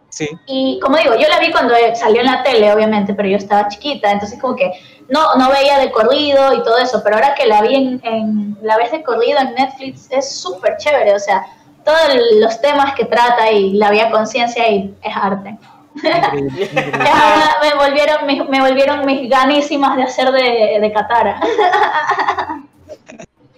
Sí. 0.09 0.29
Y 0.47 0.81
como 0.83 0.97
digo, 0.97 1.15
yo 1.15 1.29
la 1.29 1.39
vi 1.39 1.53
cuando 1.53 1.75
salió 1.95 2.21
en 2.21 2.27
la 2.27 2.43
tele, 2.43 2.73
obviamente, 2.73 3.15
pero 3.15 3.29
yo 3.29 3.37
estaba 3.37 3.69
chiquita, 3.69 4.11
entonces 4.11 4.41
como 4.41 4.57
que 4.57 4.73
no, 5.09 5.37
no 5.37 5.51
veía 5.51 5.79
de 5.79 5.93
corrido 5.93 6.53
y 6.53 6.63
todo 6.65 6.79
eso, 6.79 7.01
pero 7.05 7.17
ahora 7.17 7.35
que 7.35 7.47
la 7.47 7.63
vi 7.63 7.77
en, 7.77 8.01
en 8.03 8.59
la 8.61 8.77
vez 8.77 8.91
de 8.91 9.05
corrido 9.05 9.39
en 9.39 9.55
Netflix 9.55 10.09
es 10.11 10.35
súper 10.41 10.77
chévere, 10.79 11.15
o 11.15 11.19
sea, 11.21 11.47
todos 11.85 12.15
los 12.39 12.61
temas 12.61 12.95
que 12.95 13.05
trata 13.05 13.51
y 13.51 13.73
la 13.75 13.91
vía 13.91 14.11
conciencia 14.11 14.69
y 14.69 14.95
es 15.03 15.17
arte 15.17 15.59
me 16.03 17.75
volvieron, 17.75 18.27
mis, 18.27 18.49
me 18.49 18.61
volvieron 18.61 19.05
mis 19.05 19.29
ganísimas 19.29 19.97
de 19.97 20.05
hacer 20.05 20.31
de, 20.31 20.79
de 20.81 20.93
Katara. 20.93 21.41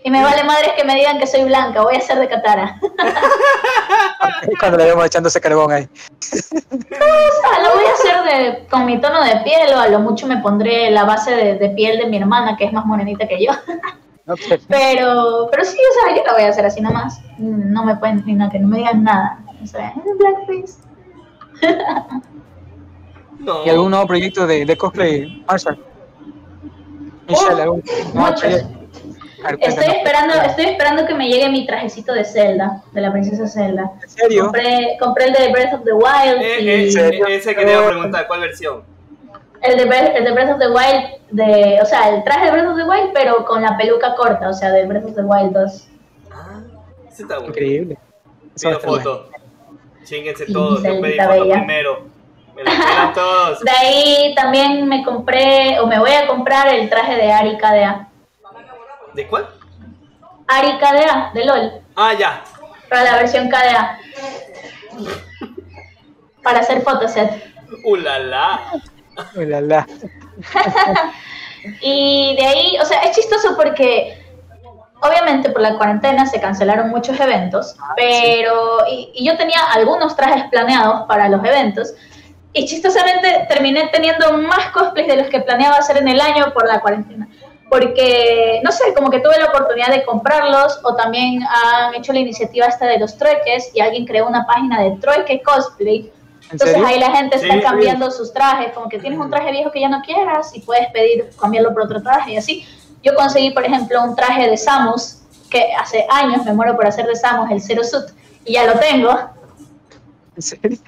y 0.05 0.11
me 0.11 0.23
vale 0.23 0.43
madres 0.45 0.73
que 0.77 0.85
me 0.85 0.95
digan 0.95 1.19
que 1.19 1.27
soy 1.27 1.45
blanca, 1.45 1.83
voy 1.83 1.97
a 1.97 1.99
hacer 1.99 2.19
de 2.19 2.29
Katara. 2.29 2.81
Cuando 4.59 4.79
le 4.79 4.87
vemos 4.87 5.05
echándose 5.07 5.41
carbón 5.41 5.73
ahí. 5.73 5.89
No, 6.73 7.63
lo 7.63 7.75
voy 7.75 7.85
a 7.85 7.93
hacer 7.93 8.23
de, 8.25 8.67
con 8.67 8.87
mi 8.87 9.01
tono 9.01 9.23
de 9.23 9.37
piel 9.45 9.73
o 9.75 9.79
a 9.79 9.89
lo 9.89 10.01
mucho 10.01 10.27
me 10.27 10.39
pondré 10.39 10.91
la 10.91 11.05
base 11.05 11.31
de, 11.33 11.55
de 11.57 11.69
piel 11.71 11.99
de 11.99 12.07
mi 12.07 12.17
hermana 12.17 12.57
que 12.57 12.65
es 12.65 12.73
más 12.73 12.87
morenita 12.87 13.29
que 13.29 13.45
yo. 13.45 13.53
Pero, 14.69 15.49
pero 15.51 15.65
sí, 15.65 15.77
o 15.77 15.95
sea, 15.95 16.17
yo 16.17 16.23
lo 16.25 16.35
voy 16.35 16.43
a 16.43 16.49
hacer 16.49 16.65
así 16.65 16.81
nomás. 16.81 17.21
No 17.39 17.85
me 17.85 17.97
pueden, 17.97 18.23
ni 18.25 18.51
que 18.51 18.59
no 18.59 18.69
me 18.69 18.79
digan 18.79 19.03
nada. 19.03 19.39
O 19.63 19.67
sea, 19.67 19.93
blackface. 20.19 20.81
¿Y 23.65 23.69
algún 23.69 23.91
nuevo 23.91 24.07
proyecto 24.07 24.47
de, 24.47 24.65
de 24.65 24.77
cosplay, 24.77 25.45
Marshall? 25.49 25.79
Michelle, 27.29 27.63
¿algún 27.63 27.83
Estoy 29.59 29.97
esperando, 29.97 30.35
estoy 30.35 30.67
esperando 30.67 31.05
que 31.05 31.15
me 31.15 31.29
llegue 31.29 31.49
mi 31.49 31.67
trajecito 31.67 32.13
de 32.13 32.25
Zelda, 32.25 32.81
de 32.93 33.01
la 33.01 33.11
princesa 33.11 33.49
Zelda. 33.49 33.91
¿En 34.01 34.09
serio? 34.09 34.45
Compré, 34.45 34.97
compré 35.01 35.25
el 35.25 35.33
de 35.33 35.51
Breath 35.51 35.75
of 35.75 35.85
the 35.85 35.93
Wild. 35.93 36.41
Eh, 36.41 36.61
y... 36.61 36.97
Eh, 36.97 37.21
ese 37.29 37.53
quería 37.55 37.85
preguntar, 37.85 38.29
¿cuál 38.29 38.41
versión? 38.41 38.85
El 39.63 39.77
de, 39.77 39.97
el 40.17 40.25
de 40.25 40.33
Breath 40.33 40.51
of 40.51 40.59
the 40.59 40.69
Wild, 40.69 41.21
de, 41.31 41.79
o 41.81 41.87
sea, 41.87 42.09
el 42.11 42.25
traje 42.25 42.47
de 42.47 42.51
Breath 42.51 42.69
of 42.69 42.77
the 42.77 42.85
Wild, 42.85 43.13
pero 43.15 43.45
con 43.45 43.63
la 43.63 43.77
peluca 43.77 44.15
corta, 44.17 44.49
o 44.49 44.53
sea, 44.53 44.73
de 44.73 44.87
Breath 44.87 45.05
of 45.05 45.15
the 45.15 45.23
Wild 45.23 45.53
2. 45.53 45.89
Ah, 46.33 46.61
ese 47.09 47.23
está 47.23 47.37
bueno. 47.37 47.49
Increíble. 47.51 47.99
Pido 48.61 48.81
foto. 48.81 49.31
Chinguense 50.05 50.47
todos, 50.53 50.83
yo 50.83 51.01
pedí 51.01 51.19
foto 51.19 51.49
primero. 51.49 52.07
Me 52.57 52.65
lo 52.65 52.71
todos. 53.15 53.61
De 53.61 53.71
ahí 53.71 54.35
también 54.35 54.89
me 54.89 55.05
compré, 55.05 55.79
o 55.79 55.87
me 55.87 55.99
voy 55.99 56.11
a 56.11 56.27
comprar 56.27 56.69
el 56.69 56.91
traje 56.91 57.15
de 57.15 57.33
Ari 57.33 57.57
KDA. 57.57 58.09
¿De 59.15 59.27
cuál? 59.29 59.49
Ari 60.49 60.79
KDA, 60.79 61.31
de 61.35 61.45
LOL. 61.45 61.73
Ah, 61.95 62.13
ya. 62.15 62.43
Para 62.89 63.05
la 63.05 63.17
versión 63.17 63.49
KDA. 63.49 63.99
Para 66.43 66.59
hacer 66.61 66.83
fotoset. 66.83 67.31
¡Ulala! 67.85 68.61
¡Ulala! 69.37 69.87
y 71.81 72.37
de 72.37 72.47
ahí, 72.47 72.79
o 72.81 72.85
sea, 72.85 73.03
es 73.03 73.17
chistoso 73.17 73.57
porque 73.57 74.19
obviamente 75.03 75.51
por 75.51 75.61
la 75.61 75.77
cuarentena 75.77 76.27
se 76.27 76.41
cancelaron 76.41 76.91
muchos 76.91 77.19
eventos, 77.19 77.77
ah, 77.81 77.93
pero 77.97 78.87
y, 78.89 79.25
yo 79.25 79.37
tenía 79.37 79.61
algunos 79.73 80.17
trajes 80.17 80.45
planeados 80.51 81.03
para 81.07 81.29
los 81.29 81.45
eventos 81.45 81.95
y 82.53 82.67
chistosamente 82.67 83.47
terminé 83.49 83.89
teniendo 83.93 84.33
más 84.39 84.71
cosplays 84.71 85.09
de 85.09 85.17
los 85.17 85.29
que 85.29 85.41
planeaba 85.41 85.77
hacer 85.77 85.97
en 85.97 86.09
el 86.09 86.21
año 86.21 86.53
por 86.53 86.67
la 86.69 86.81
cuarentena. 86.81 87.29
Porque, 87.71 88.61
no 88.63 88.71
sé, 88.71 88.93
como 88.95 89.09
que 89.09 89.21
tuve 89.21 89.39
la 89.39 89.47
oportunidad 89.47 89.89
de 89.89 90.05
comprarlos 90.05 90.79
o 90.85 90.95
también 90.95 91.43
han 91.43 91.95
hecho 91.95 92.13
la 92.13 92.19
iniciativa 92.19 92.67
esta 92.67 92.85
de 92.85 92.99
los 92.99 93.17
trueques 93.17 93.71
y 93.75 93.81
alguien 93.81 94.05
creó 94.05 94.29
una 94.29 94.47
página 94.47 94.83
de 94.83 94.91
trueque 94.99 95.41
cosplay. 95.43 96.13
Entonces 96.51 96.77
ahí 96.85 96.99
la 96.99 97.11
gente 97.11 97.37
está 97.37 97.61
cambiando 97.61 98.11
sus 98.11 98.33
trajes, 98.33 98.73
como 98.73 98.89
que 98.89 98.99
tienes 98.99 99.19
un 99.19 99.31
traje 99.31 99.51
viejo 99.53 99.71
que 99.71 99.81
ya 99.81 99.89
no 99.89 100.03
quieras 100.03 100.55
y 100.55 100.61
puedes 100.61 100.89
pedir 100.93 101.31
cambiarlo 101.41 101.73
por 101.73 101.85
otro 101.85 102.03
traje 102.03 102.33
y 102.33 102.37
así. 102.37 102.67
Yo 103.03 103.15
conseguí, 103.15 103.51
por 103.51 103.65
ejemplo, 103.65 104.03
un 104.03 104.15
traje 104.15 104.49
de 104.49 104.57
Samus, 104.57 105.19
que 105.51 105.73
hace 105.79 106.07
años 106.11 106.45
me 106.45 106.53
muero 106.53 106.77
por 106.77 106.87
hacer 106.87 107.07
de 107.07 107.17
Samus 107.17 107.51
el 107.51 107.61
Zero 107.61 107.83
Suit, 107.85 108.07
y 108.45 108.55
ya 108.55 108.67
lo 108.67 108.79
tengo. 108.79 109.11
¿En 110.35 110.43
serio? 110.43 110.79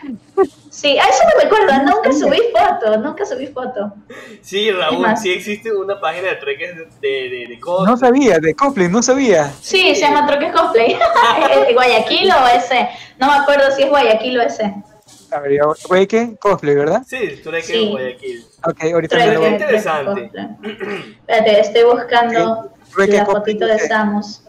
Sí, 0.70 0.98
a 0.98 1.04
eso 1.04 1.22
me 1.36 1.44
recuerdo, 1.44 1.72
nunca 1.84 2.12
subí 2.12 2.38
foto, 2.52 2.96
nunca 2.98 3.24
subí 3.24 3.46
foto. 3.48 3.92
Sí, 4.40 4.70
Raúl, 4.72 5.06
sí 5.16 5.32
existe 5.32 5.70
una 5.72 6.00
página 6.00 6.30
de 6.30 6.36
truques 6.36 6.76
de, 7.00 7.08
de, 7.08 7.46
de, 7.48 7.60
cosplay. 7.60 7.90
No 7.90 7.96
sabía, 7.96 8.38
de 8.38 8.54
cosplay, 8.54 8.88
no 8.88 9.02
sabía. 9.02 9.52
Sí, 9.60 9.94
se 9.94 10.00
llama 10.00 10.26
Truques 10.26 10.52
Cosplay. 10.52 10.96
Guayaquil 11.74 12.30
o 12.32 12.46
ese, 12.48 12.88
no 13.18 13.26
me 13.28 13.34
acuerdo 13.34 13.70
si 13.76 13.82
es 13.82 13.90
Guayaquil 13.90 14.38
o 14.38 14.42
ese. 14.42 14.74
A 15.34 15.40
ver, 15.40 16.06
¿qué? 16.06 16.36
Cosplay, 16.38 16.76
¿verdad? 16.76 17.02
Sí, 17.04 17.40
Trueque 17.42 17.66
sí. 17.66 17.90
Guayaquil. 17.90 18.46
Ok, 18.64 18.84
ahorita 18.84 19.16
me 19.16 19.32
lo 19.32 19.40
voy 19.40 19.48
interesante. 19.48 20.30
Espérate, 21.18 21.60
estoy 21.60 21.82
buscando 21.82 22.70
la 22.96 23.26
fotito 23.26 23.66
de 23.66 23.78
Samus. 23.80 24.44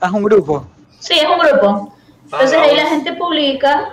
¿Es 0.00 0.10
un 0.10 0.22
grupo? 0.22 0.66
Sí, 1.00 1.14
es 1.14 1.26
un 1.26 1.38
grupo. 1.38 1.96
Entonces 2.24 2.56
ahí 2.56 2.76
la 2.76 2.86
gente 2.86 3.12
publica. 3.14 3.88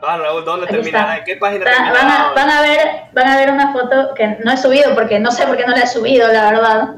Ah, 0.00 0.18
Raúl, 0.18 0.44
¿dónde 0.44 0.68
terminará? 0.68 1.18
¿En 1.18 1.24
qué 1.24 1.36
página 1.36 1.64
van 1.64 2.10
a, 2.10 2.32
van 2.32 2.50
a, 2.50 2.60
ver, 2.62 2.78
van 3.12 3.26
a 3.26 3.36
ver 3.36 3.50
una 3.50 3.72
foto 3.72 4.14
que 4.14 4.38
no 4.44 4.52
he 4.52 4.56
subido 4.56 4.94
porque 4.94 5.18
no 5.18 5.32
sé 5.32 5.46
por 5.46 5.56
qué 5.56 5.66
no 5.66 5.72
la 5.72 5.80
he 5.80 5.86
subido, 5.88 6.28
la 6.30 6.50
verdad. 6.50 6.96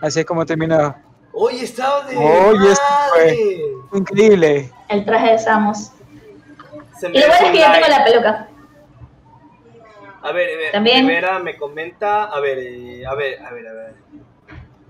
Así 0.00 0.20
es 0.20 0.26
como 0.26 0.44
terminó. 0.44 0.96
Oye, 1.32 1.62
estaba 1.64 2.02
de. 2.06 2.16
Oye, 2.16 2.74
fue 3.10 3.75
increíble. 3.92 4.70
El 4.88 5.04
traje 5.04 5.32
de 5.32 5.38
Samus. 5.38 5.92
y 7.12 7.20
lo 7.20 7.26
bueno 7.26 7.46
es 7.46 7.52
que 7.52 7.58
yo 7.58 7.72
tengo 7.72 7.88
la 7.88 8.04
peluca. 8.04 8.48
A 10.22 10.32
ver, 10.32 10.54
a 10.54 10.56
ver 10.58 10.72
También. 10.72 11.06
Rivera 11.06 11.38
me 11.38 11.56
comenta. 11.56 12.24
A 12.24 12.40
ver, 12.40 12.58
eh, 12.58 13.06
a 13.06 13.14
ver, 13.14 13.40
a 13.42 13.52
ver, 13.52 13.68
a 13.68 13.72
ver. 13.72 13.94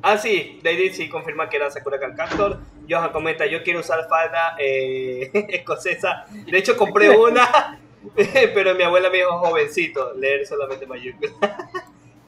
Ah, 0.02 0.16
sí, 0.16 0.60
Lady 0.62 0.90
sí 0.90 1.08
confirma 1.08 1.48
que 1.48 1.56
era 1.56 1.70
Sakura 1.70 1.98
Calcastor. 1.98 2.60
Johan 2.88 3.10
comenta, 3.10 3.44
yo 3.46 3.62
quiero 3.62 3.80
usar 3.80 4.08
falda 4.08 4.54
eh, 4.58 5.30
escocesa. 5.50 6.26
De 6.30 6.56
hecho, 6.56 6.76
compré 6.76 7.10
una, 7.16 7.78
pero 8.54 8.74
mi 8.74 8.82
abuela 8.84 9.10
me 9.10 9.18
dijo 9.18 9.38
jovencito, 9.38 10.14
leer 10.14 10.46
solamente 10.46 10.86
mayúscula. 10.86 11.32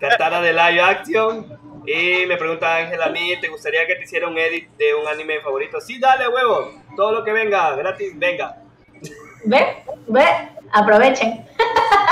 Katara 0.00 0.40
de 0.40 0.52
live 0.52 0.81
action. 0.81 1.59
Y 1.90 2.27
me 2.27 2.37
pregunta 2.37 2.77
Ángela 2.77 3.07
a 3.07 3.09
mí, 3.09 3.35
¿te 3.40 3.48
gustaría 3.48 3.87
que 3.87 3.94
te 3.94 4.05
hiciera 4.05 4.29
un 4.29 4.37
edit 4.37 4.68
de 4.77 4.94
un 4.94 5.09
anime 5.09 5.40
favorito? 5.40 5.81
Sí, 5.81 5.98
dale, 5.98 6.29
huevo. 6.29 6.83
Todo 6.94 7.12
lo 7.12 7.24
que 7.24 7.33
venga, 7.33 7.74
gratis, 7.77 8.12
venga. 8.14 8.59
Ve, 9.44 9.85
ve, 10.09 10.24
aprovechen. 10.72 11.46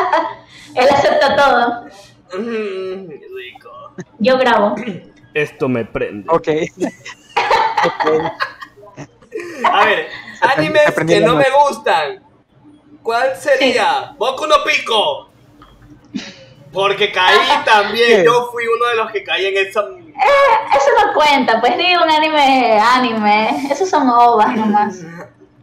Él 0.75 0.89
acepta 0.89 1.37
todo. 1.37 1.85
Mm, 2.41 3.11
rico. 3.37 3.93
Yo 4.19 4.39
grabo. 4.39 4.77
Esto 5.35 5.69
me 5.69 5.85
prende. 5.85 6.27
Ok. 6.31 6.49
A 9.65 9.85
ver, 9.85 10.09
animes 10.41 10.95
que 11.07 11.21
no 11.21 11.35
me 11.35 11.47
gustan. 11.51 12.25
¿Cuál 13.03 13.37
sería? 13.37 14.15
Boku 14.17 14.47
no 14.47 14.65
Pico. 14.65 15.29
Porque 16.77 17.11
caí 17.11 17.65
también, 17.65 18.23
yo 18.23 18.51
fui 18.53 18.65
uno 18.67 18.87
de 18.89 18.97
los 18.97 19.11
que 19.11 19.25
caí 19.25 19.47
en 19.47 19.57
esa... 19.57 19.81
Eh, 19.81 20.13
eso 20.75 21.07
no 21.07 21.15
cuenta, 21.15 21.59
pues 21.59 21.79
digo 21.79 22.05
un 22.05 22.11
anime, 22.11 22.79
anime, 22.79 23.73
esos 23.73 23.89
son 23.89 24.11
ovas 24.11 24.55
nomás. 24.55 25.03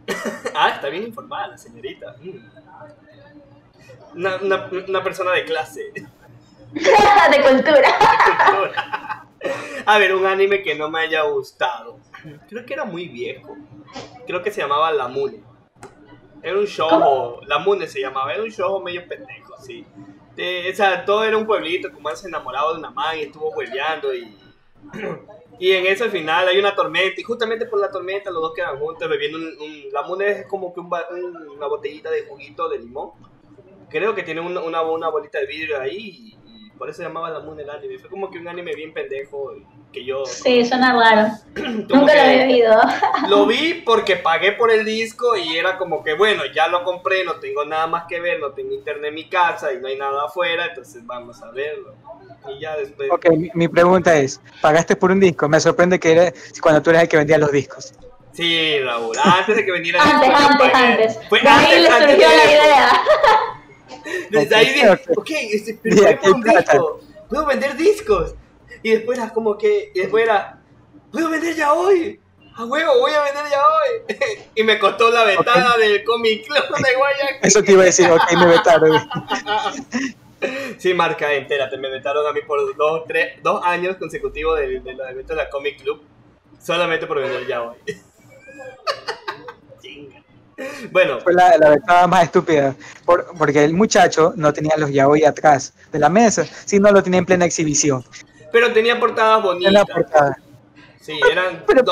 ah, 0.56 0.70
está 0.70 0.88
bien 0.88 1.04
informada 1.04 1.46
la 1.46 1.56
señorita. 1.56 2.16
Mm. 2.20 2.54
Una, 4.16 4.36
una, 4.38 4.68
una 4.88 5.04
persona 5.04 5.30
de 5.30 5.44
clase. 5.44 5.92
de 6.74 7.42
cultura. 7.42 7.88
A 9.86 9.98
ver, 9.98 10.16
un 10.16 10.26
anime 10.26 10.62
que 10.62 10.74
no 10.74 10.90
me 10.90 11.02
haya 11.02 11.22
gustado. 11.22 12.00
Creo 12.48 12.66
que 12.66 12.74
era 12.74 12.84
muy 12.84 13.06
viejo. 13.06 13.56
Creo 14.26 14.42
que 14.42 14.50
se 14.50 14.62
llamaba 14.62 14.90
La 14.90 15.06
Mune. 15.06 15.44
Era 16.42 16.58
un 16.58 16.66
show, 16.66 17.40
La 17.46 17.58
Mune 17.60 17.86
se 17.86 18.00
llamaba, 18.00 18.34
era 18.34 18.42
un 18.42 18.50
show 18.50 18.82
medio 18.82 19.06
pendejo, 19.06 19.56
sí. 19.62 19.86
O 20.36 20.74
sea, 20.74 21.04
todo 21.04 21.24
era 21.24 21.36
un 21.36 21.46
pueblito, 21.46 21.92
como 21.92 22.14
se 22.14 22.28
enamorado 22.28 22.72
de 22.72 22.78
una 22.78 22.90
man 22.90 23.18
y 23.18 23.22
estuvo 23.22 23.50
hueveando 23.50 24.14
y... 24.14 24.36
Y 25.56 25.70
en 25.70 25.86
al 25.86 26.10
final 26.10 26.48
hay 26.48 26.58
una 26.58 26.74
tormenta 26.74 27.20
y 27.20 27.22
justamente 27.22 27.66
por 27.66 27.78
la 27.78 27.88
tormenta 27.88 28.30
los 28.30 28.42
dos 28.42 28.54
quedan 28.54 28.78
juntos 28.78 29.08
bebiendo 29.08 29.38
un... 29.38 29.92
la 29.92 30.02
Mune 30.02 30.28
es 30.28 30.46
como 30.46 30.74
que 30.74 30.80
un, 30.80 30.90
una 31.56 31.66
botellita 31.68 32.10
de 32.10 32.26
juguito 32.26 32.68
de 32.68 32.80
limón. 32.80 33.10
Creo 33.88 34.16
que 34.16 34.24
tiene 34.24 34.40
una, 34.40 34.60
una 34.60 35.08
bolita 35.08 35.38
de 35.38 35.46
vidrio 35.46 35.80
ahí 35.80 36.36
por 36.78 36.90
eso 36.90 37.02
llamaba 37.02 37.30
la 37.30 37.40
Moon 37.40 37.58
el 37.58 37.70
anime. 37.70 37.98
Fue 37.98 38.10
como 38.10 38.30
que 38.30 38.38
un 38.38 38.48
anime 38.48 38.74
bien 38.74 38.92
pendejo 38.92 39.54
que 39.92 40.04
yo... 40.04 40.24
Sí, 40.26 40.64
suena 40.64 40.92
raro. 40.92 41.32
Nunca 41.54 42.14
lo 42.14 42.20
había 42.20 42.46
visto. 42.46 42.80
lo 43.28 43.46
vi 43.46 43.82
porque 43.84 44.16
pagué 44.16 44.52
por 44.52 44.70
el 44.70 44.84
disco 44.84 45.36
y 45.36 45.56
era 45.56 45.78
como 45.78 46.02
que, 46.02 46.14
bueno, 46.14 46.42
ya 46.54 46.68
lo 46.68 46.84
compré, 46.84 47.24
no 47.24 47.34
tengo 47.36 47.64
nada 47.64 47.86
más 47.86 48.04
que 48.08 48.20
ver, 48.20 48.40
no 48.40 48.52
tengo 48.52 48.72
internet 48.72 49.08
en 49.08 49.14
mi 49.14 49.28
casa 49.28 49.72
y 49.72 49.78
no 49.78 49.88
hay 49.88 49.96
nada 49.96 50.24
afuera, 50.24 50.66
entonces 50.66 51.06
vamos 51.06 51.40
a 51.42 51.50
verlo. 51.50 51.94
Y 52.48 52.60
ya 52.60 52.76
después... 52.76 53.10
Ok, 53.10 53.26
mi, 53.54 53.68
pregunta 53.68 54.16
es, 54.16 54.40
¿pagaste 54.60 54.96
por 54.96 55.10
un 55.10 55.20
disco? 55.20 55.48
Me 55.48 55.60
sorprende 55.60 55.98
que 55.98 56.12
era 56.12 56.32
cuando 56.60 56.82
tú 56.82 56.90
eras 56.90 57.04
el 57.04 57.08
que 57.08 57.16
vendía 57.16 57.38
los 57.38 57.52
discos. 57.52 57.94
Sí, 58.32 58.80
Raúl, 58.80 59.16
antes 59.22 59.56
de 59.56 59.64
que 59.64 59.70
vendiera 59.70 60.02
disco. 60.02 60.18
Antes, 60.24 60.74
antes, 60.74 61.20
Fue 61.28 61.38
antes, 61.38 61.82
le 61.82 61.88
surgió 61.88 62.28
la 62.28 62.44
idea. 62.44 62.88
Desde 64.40 64.54
ahí 64.54 64.66
dije, 64.74 64.90
ok, 65.16 65.30
este, 65.30 65.78
pero 65.82 66.34
un 66.34 66.42
disco, 66.42 67.00
puedo 67.28 67.46
vender 67.46 67.76
discos. 67.76 68.34
Y 68.82 68.92
después 68.92 69.18
era 69.18 69.32
como 69.32 69.56
que, 69.56 69.90
y 69.94 70.00
después 70.00 70.24
era, 70.24 70.60
puedo 71.10 71.30
vender 71.30 71.54
ya 71.54 71.72
hoy. 71.72 72.20
A 72.56 72.64
huevo, 72.66 73.00
voy 73.00 73.12
a 73.12 73.22
vender 73.22 73.44
ya 73.50 73.58
hoy. 73.58 74.16
y 74.54 74.62
me 74.62 74.78
costó 74.78 75.10
la 75.10 75.24
vetada 75.24 75.76
del 75.76 76.04
Comic 76.04 76.46
Club 76.46 76.62
de 76.76 76.94
Guayaquil. 76.94 77.38
Eso 77.42 77.62
te 77.62 77.72
iba 77.72 77.82
a 77.82 77.86
decir, 77.86 78.08
ok, 78.10 78.32
me 78.38 78.46
vetaron. 78.46 79.08
sí, 80.78 80.94
marca, 80.94 81.32
entérate, 81.32 81.76
me 81.78 81.90
vetaron 81.90 82.26
a 82.26 82.32
mí 82.32 82.40
por 82.46 82.76
dos, 82.76 83.04
tres, 83.08 83.42
dos 83.42 83.60
años 83.64 83.96
consecutivos 83.96 84.58
de, 84.58 84.80
de 84.80 84.94
los 84.94 85.10
eventos 85.10 85.36
de 85.36 85.42
la 85.42 85.50
Comic 85.50 85.82
Club. 85.82 86.02
Solamente 86.60 87.06
por 87.06 87.20
vender 87.20 87.46
ya 87.46 87.62
hoy. 87.62 87.76
Bueno. 90.90 91.20
Fue 91.20 91.32
la, 91.32 91.78
la 91.86 92.06
más 92.06 92.24
estúpida. 92.24 92.74
porque 93.38 93.64
el 93.64 93.74
muchacho 93.74 94.32
no 94.36 94.52
tenía 94.52 94.76
los 94.76 94.90
yaoi 94.90 95.24
atrás 95.24 95.74
de 95.92 95.98
la 95.98 96.08
mesa, 96.08 96.44
sino 96.64 96.90
lo 96.90 97.02
tenía 97.02 97.18
en 97.18 97.26
plena 97.26 97.44
exhibición. 97.44 98.04
Pero 98.52 98.72
tenía 98.72 98.98
portadas 98.98 99.42
bonitas. 99.42 99.84
Sí, 101.00 101.20
eran. 101.30 101.64
Pero, 101.66 101.84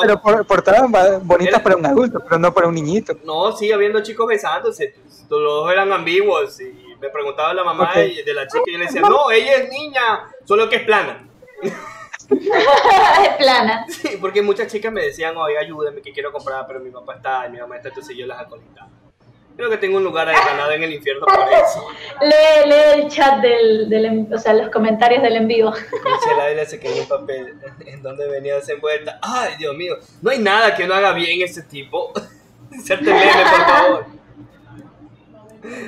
portadas 0.47 0.91
bonitas 1.23 1.61
para 1.61 1.77
un 1.77 1.85
adulto, 1.85 2.21
pero 2.21 2.39
no 2.39 2.55
para 2.55 2.69
un 2.69 2.75
niñito. 2.75 3.19
No, 3.25 3.55
sí, 3.55 3.71
habiendo 3.71 4.03
chicos 4.03 4.27
besándose. 4.27 4.95
Los 5.29 5.43
dos 5.43 5.73
eran 5.73 5.93
ambiguos. 5.93 6.59
Y 6.61 6.97
me 6.99 7.11
preguntaba 7.11 7.53
la 7.53 7.65
mamá 7.65 7.93
de 7.95 8.33
la 8.33 8.47
chica 8.47 8.65
y 8.67 8.73
yo 8.73 8.79
le 8.79 8.87
decía, 8.87 9.03
no, 9.03 9.31
ella 9.31 9.57
es 9.57 9.71
niña, 9.71 10.31
solo 10.45 10.69
que 10.69 10.77
es 10.77 10.83
plana. 10.85 11.29
es 12.31 13.37
plana. 13.39 13.87
Sí, 13.89 14.19
porque 14.21 14.43
muchas 14.43 14.71
chicas 14.71 14.93
me 14.93 15.03
decían, 15.03 15.37
oye, 15.37 15.59
ayúdame 15.59 16.03
que 16.03 16.13
quiero 16.13 16.33
comprar, 16.33 16.67
pero 16.67 16.81
mi 16.81 16.91
papá 16.91 17.17
está, 17.17 17.47
y 17.47 17.53
mi 17.53 17.59
mamá 17.59 17.77
está, 17.77 17.89
entonces 17.89 18.17
yo 18.17 18.27
las 18.27 18.41
acolitaba. 18.41 18.89
Creo 19.57 19.69
que 19.69 19.77
tengo 19.77 19.99
un 19.99 20.05
lugar 20.05 20.27
ganado 20.29 20.73
en 20.73 20.83
el 20.83 20.95
infierno 20.95 21.27
por 21.27 21.53
eso. 21.53 21.87
Lee, 22.23 22.69
lee 22.69 23.03
el 23.03 23.09
chat 23.09 23.41
del, 23.43 23.89
del, 23.89 24.27
o 24.33 24.39
sea, 24.39 24.55
los 24.55 24.71
comentarios 24.71 25.23
del 25.23 25.37
en 25.37 25.47
vivo. 25.47 25.73
Michelle 25.73 26.67
se 26.67 26.81
quedó 26.81 27.03
un 27.03 27.09
papel 27.09 27.55
en 27.87 28.03
donde 28.03 28.29
venías 28.29 28.69
envuelta. 28.69 29.19
Ay, 29.21 29.55
Dios 29.59 29.77
mío, 29.77 29.97
no 30.23 30.31
hay 30.31 30.39
nada 30.39 30.75
que 30.75 30.87
no 30.87 30.95
haga 30.95 31.13
bien 31.13 31.43
ese 31.43 31.63
tipo. 31.63 32.13
Serte 32.83 33.13
meme, 33.13 33.43
por 33.51 33.67
favor. 33.67 34.07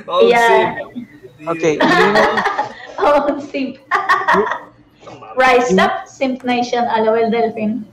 Oh, 0.06 0.20
sí. 0.20 1.46
Ok. 1.46 1.82
oh, 2.98 3.40
sí. 3.40 3.80
Rise 5.36 5.74
Up, 5.74 6.06
Simp 6.06 6.42
Nation, 6.44 6.86
a 6.86 7.00
lo 7.00 7.12
del 7.12 7.30
Delfín. 7.30 7.86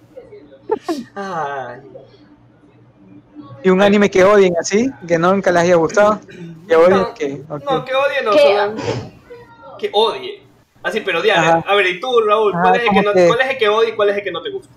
¿Y 3.64 3.70
un 3.70 3.82
anime 3.82 4.10
que 4.10 4.24
odien 4.24 4.56
así? 4.60 4.90
¿Que 5.08 5.18
nunca 5.18 5.52
les 5.52 5.64
haya 5.64 5.76
gustado? 5.76 6.20
¿Que 6.68 6.76
odien? 6.76 7.00
No, 7.00 7.14
que, 7.14 7.42
no, 7.48 7.86
que 7.86 7.94
odien 7.94 8.26
no. 8.26 9.78
Que 9.78 9.90
odie. 9.94 10.44
Así, 10.84 11.02
pero 11.02 11.20
odiar. 11.20 11.64
A 11.68 11.76
ver, 11.76 11.88
¿y 11.88 12.00
tú, 12.00 12.22
Raúl? 12.22 12.54
¿Cuál, 12.54 12.76
es 12.76 12.82
el 12.84 12.90
que 12.90 13.02
no, 13.02 13.12
¿Cuál 13.14 13.42
es 13.42 13.50
el 13.50 13.58
que 13.58 13.70
odia 13.70 13.90
y 13.90 13.96
cuál 13.96 14.10
es 14.10 14.18
el 14.18 14.24
que 14.24 14.32
no 14.32 14.42
te 14.42 14.50
gusta? 14.50 14.74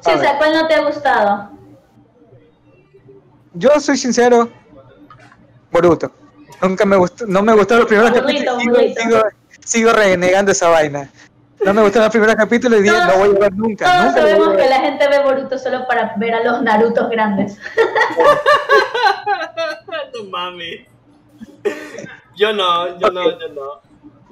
Sí, 0.00 0.10
o 0.10 0.18
sea, 0.18 0.36
¿cuál 0.38 0.54
no 0.54 0.66
te 0.66 0.74
ha 0.74 0.84
gustado? 0.84 1.50
Yo 3.54 3.80
soy 3.80 3.96
sincero, 3.96 4.48
Boruto. 5.70 6.12
Nunca 6.60 6.84
me 6.84 6.96
gustó, 6.96 7.26
no 7.26 7.42
me 7.42 7.52
gustó 7.54 7.76
los 7.76 7.86
primeros 7.86 8.12
capítulos. 8.12 8.62
Sigo, 8.62 8.76
sigo, 8.76 9.22
sigo 9.64 9.92
renegando 9.92 10.52
esa 10.52 10.68
vaina. 10.68 11.10
No 11.64 11.74
me 11.74 11.82
gustó 11.82 12.04
el 12.04 12.10
primer 12.10 12.36
capítulo 12.36 12.78
y 12.78 12.82
dije, 12.82 12.96
no 12.96 13.18
voy 13.18 13.36
a 13.36 13.38
ver 13.38 13.52
nunca. 13.54 13.84
Todos 13.84 14.06
nunca 14.06 14.20
sabemos 14.20 14.56
que 14.56 14.68
la 14.68 14.80
gente 14.80 15.08
ve 15.08 15.22
Boruto 15.22 15.58
solo 15.58 15.86
para 15.86 16.14
ver 16.16 16.34
a 16.34 16.44
los 16.44 16.62
Narutos 16.62 17.10
grandes. 17.10 17.58
no 20.14 20.24
mames. 20.30 20.86
Yo 22.36 22.52
no, 22.52 22.98
yo 22.98 23.10
no, 23.10 23.38
yo 23.38 23.48
no. 23.48 23.80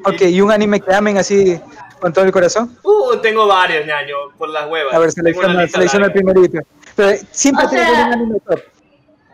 Ok, 0.05 0.23
¿y 0.23 0.41
un 0.41 0.53
anime 0.53 0.81
que 0.81 0.95
amen 0.95 1.19
así 1.19 1.61
con 2.01 2.13
todo 2.13 2.25
el 2.25 2.33
corazón? 2.33 2.77
Uh, 2.85 3.17
tengo 3.17 3.47
varios, 3.47 3.87
ñaño, 3.87 4.15
por 4.39 4.51
las 4.51 4.69
huevas. 4.69 4.95
A 4.95 4.99
ver, 4.99 5.11
selecciona, 5.11 5.67
selecciona 5.67 6.07
el 6.07 6.13
primerito. 6.13 6.61
Pero 6.95 7.19
siempre 7.33 7.67
tiene 7.69 7.91
un 7.91 8.13
anime 8.13 8.41
top. 8.49 8.61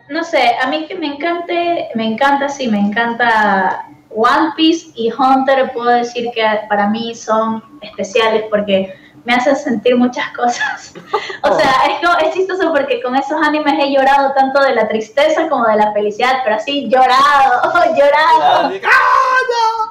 No 0.09 0.23
sé, 0.23 0.55
a 0.61 0.67
mí 0.67 0.87
que 0.87 0.95
me 0.95 1.07
encante, 1.07 1.89
me 1.95 2.05
encanta, 2.05 2.49
sí, 2.49 2.67
me 2.67 2.79
encanta 2.79 3.85
One 4.15 4.53
Piece 4.55 4.91
y 4.95 5.11
Hunter 5.11 5.71
puedo 5.73 5.89
decir 5.89 6.29
que 6.33 6.43
para 6.69 6.87
mí 6.87 7.15
son 7.15 7.63
especiales 7.81 8.45
porque 8.49 8.93
me 9.25 9.33
hacen 9.33 9.55
sentir 9.55 9.95
muchas 9.95 10.29
cosas. 10.35 10.93
O 11.45 11.59
sea, 11.59 11.71
es, 11.87 12.27
es 12.27 12.33
chistoso 12.33 12.71
porque 12.71 13.01
con 13.01 13.15
esos 13.17 13.37
animes 13.41 13.73
he 13.77 13.93
llorado 13.93 14.33
tanto 14.33 14.61
de 14.61 14.75
la 14.75 14.87
tristeza 14.87 15.49
como 15.49 15.65
de 15.65 15.75
la 15.75 15.91
felicidad, 15.91 16.39
pero 16.43 16.55
así 16.55 16.87
llorado, 16.89 17.93
llorado. 17.97 18.71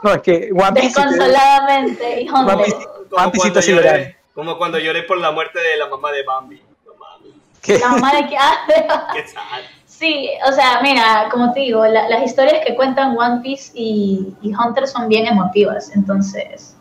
No, 0.03 0.13
es 0.15 0.23
que 0.23 0.51
One 0.51 0.73
Piece. 0.73 0.87
Desconsoladamente. 0.87 2.23
Y 2.23 2.29
Hunter. 2.29 2.55
One 2.55 2.65
Piece, 2.65 2.79
como, 3.13 3.31
cuando 3.53 4.13
como 4.35 4.59
cuando 4.59 4.79
lloré 4.79 5.03
por 5.03 5.19
la 5.19 5.31
muerte 5.31 5.61
de 5.61 5.77
la 5.77 5.89
mamá 5.89 6.11
de 6.11 6.23
Bambi. 6.23 6.63
No 6.87 6.95
mames. 6.95 7.81
La 7.81 7.89
mamá 7.89 8.13
de 8.15 8.29
qué? 8.29 8.37
Sí, 10.03 10.31
o 10.45 10.51
sea, 10.51 10.81
mira, 10.83 11.29
como 11.31 11.53
te 11.53 11.61
digo, 11.61 11.87
las 11.87 12.25
historias 12.25 12.65
que 12.67 12.75
cuentan 12.75 13.17
One 13.17 13.41
Piece 13.41 13.71
y, 13.73 14.35
Hunter 14.43 14.89
son 14.89 15.09
bien 15.09 15.29
emotivas, 15.29 15.95
entonces, 15.95 16.77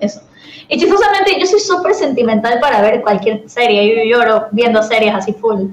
eso. 0.00 0.22
Y 0.66 0.76
chistosamente, 0.76 1.38
yo 1.38 1.46
soy 1.46 1.60
súper 1.60 1.94
sentimental 1.94 2.58
para 2.58 2.80
ver 2.80 3.00
cualquier 3.02 3.48
serie, 3.48 4.10
yo 4.10 4.18
lloro 4.18 4.48
viendo 4.50 4.82
series 4.82 5.14
así 5.14 5.34
full. 5.34 5.70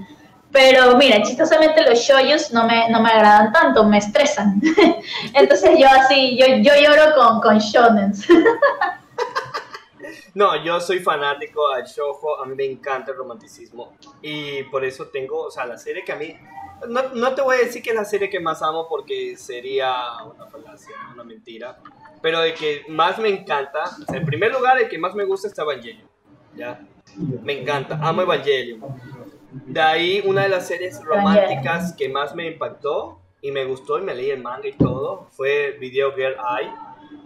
Pero 0.52 0.96
mira, 0.96 1.24
chistosamente 1.24 1.82
los 1.82 1.98
shoyos 1.98 2.54
no 2.54 2.68
me, 2.68 2.88
no 2.92 3.02
me 3.02 3.10
agradan 3.10 3.52
tanto, 3.52 3.84
me 3.84 3.98
estresan. 3.98 4.62
Entonces 5.34 5.80
yo 5.80 5.88
así, 5.88 6.38
yo, 6.38 6.46
yo 6.58 6.72
lloro 6.76 7.16
con, 7.16 7.42
con 7.42 7.58
shonens. 7.58 8.28
No, 10.36 10.62
yo 10.62 10.82
soy 10.82 11.00
fanático 11.00 11.66
al 11.70 11.86
shoujo, 11.86 12.42
a 12.42 12.46
mí 12.46 12.56
me 12.56 12.66
encanta 12.66 13.12
el 13.12 13.18
romanticismo 13.18 13.94
y 14.22 14.64
por 14.64 14.84
eso 14.84 15.08
tengo, 15.08 15.44
o 15.44 15.50
sea, 15.50 15.66
la 15.66 15.78
serie 15.78 16.04
que 16.04 16.12
a 16.12 16.18
mí 16.18 16.36
no, 16.88 17.10
no, 17.14 17.36
te 17.36 17.42
voy 17.42 17.58
a 17.58 17.60
decir 17.60 17.82
que 17.82 17.92
es 17.92 17.96
la 17.96 18.06
serie 18.06 18.30
que 18.30 18.40
más 18.40 18.62
amo 18.62 18.88
porque 18.88 19.36
sería 19.38 19.94
una 20.24 20.46
falacia, 20.48 20.96
una 21.14 21.24
mentira. 21.24 21.78
Pero 22.22 22.44
el 22.44 22.54
que 22.54 22.84
más 22.90 23.20
me 23.20 23.30
encanta, 23.30 23.84
en 24.14 24.26
primer 24.26 24.52
lugar, 24.52 24.80
el 24.80 24.90
que 24.90 24.98
más 24.98 25.14
me 25.16 25.26
gusta 25.26 25.48
es 25.48 25.58
Evangelion. 25.58 26.10
¿ya? 26.56 26.86
Me 27.44 27.62
encanta, 27.62 28.00
amo 28.02 28.22
Evangelion. 28.22 28.82
De 29.52 29.82
ahí, 29.82 30.22
una 30.26 30.44
de 30.44 30.50
las 30.50 30.68
series 30.68 31.04
románticas 31.04 31.94
que 31.94 32.10
más 32.10 32.36
me 32.36 32.48
impactó 32.48 33.22
y 33.42 33.52
me 33.52 33.64
gustó 33.64 34.00
y 34.00 34.02
me 34.02 34.16
leí 34.16 34.32
el 34.32 34.42
manga 34.42 34.68
y 34.68 34.74
todo 34.74 35.28
fue 35.32 35.78
Video 35.80 36.14
Girl 36.14 36.36
Eye, 36.36 36.72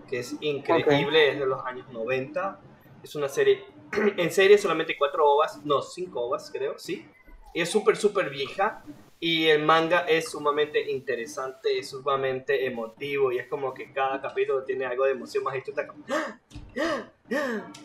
que 0.07 0.19
es 0.19 0.35
increíble, 0.41 1.31
es 1.31 1.39
de 1.39 1.45
los 1.45 1.65
años 1.65 1.87
90. 1.91 2.59
Es 3.03 3.15
una 3.15 3.29
serie, 3.29 3.63
en 4.17 4.31
serie 4.31 4.57
solamente 4.57 4.95
cuatro 4.97 5.27
ovas, 5.27 5.63
no, 5.65 5.81
cinco 5.81 6.21
ovas 6.21 6.51
creo, 6.51 6.77
sí. 6.77 7.07
Y 7.53 7.61
es 7.61 7.69
súper, 7.69 7.95
súper 7.95 8.29
vieja, 8.29 8.83
Y 9.21 9.47
el 9.47 9.63
manga 9.63 10.05
es 10.07 10.31
sumamente 10.31 10.89
interesante, 10.89 11.77
es 11.77 11.89
sumamente 11.89 12.65
emotivo 12.65 13.33
y 13.33 13.39
es 13.39 13.47
como 13.47 13.73
que 13.73 13.91
cada 13.91 14.21
capítulo 14.21 14.63
tiene 14.63 14.85
algo 14.85 15.03
de 15.03 15.11
emoción 15.11 15.43
más 15.43 15.57
y 15.57 15.61
tú 15.61 15.71
estás 15.71 15.87
como... 15.87 16.05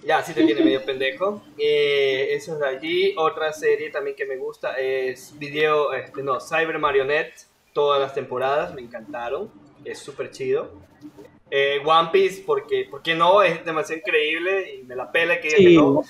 Ya, 0.05 0.23
sí 0.23 0.33
te 0.33 0.44
tiene 0.44 0.62
medio 0.62 0.85
pendejo. 0.85 1.42
Eh, 1.59 2.29
eso 2.31 2.55
es 2.55 2.61
de 2.61 2.66
allí. 2.66 3.14
Otra 3.16 3.53
serie 3.53 3.90
también 3.90 4.16
que 4.16 4.25
me 4.27 4.37
gusta 4.37 4.77
es 4.77 5.37
video, 5.38 5.92
este, 5.92 6.23
no, 6.23 6.40
Cyber 6.40 6.79
Marionette. 6.79 7.47
Todas 7.73 8.01
las 8.01 8.14
temporadas 8.14 8.73
me 8.73 8.81
encantaron. 8.81 9.51
Es 9.85 9.99
súper 9.99 10.31
chido. 10.31 10.73
Eh, 11.51 11.81
One 11.85 12.11
Piece, 12.12 12.42
porque, 12.47 12.87
porque 12.90 13.14
no, 13.14 13.42
es 13.42 13.64
demasiado 13.64 13.99
increíble 13.99 14.77
y 14.77 14.83
me 14.85 14.97
la 14.97 15.11
pela 15.11 15.40
que 15.40 15.51
sí. 15.51 15.77
no. 15.77 16.05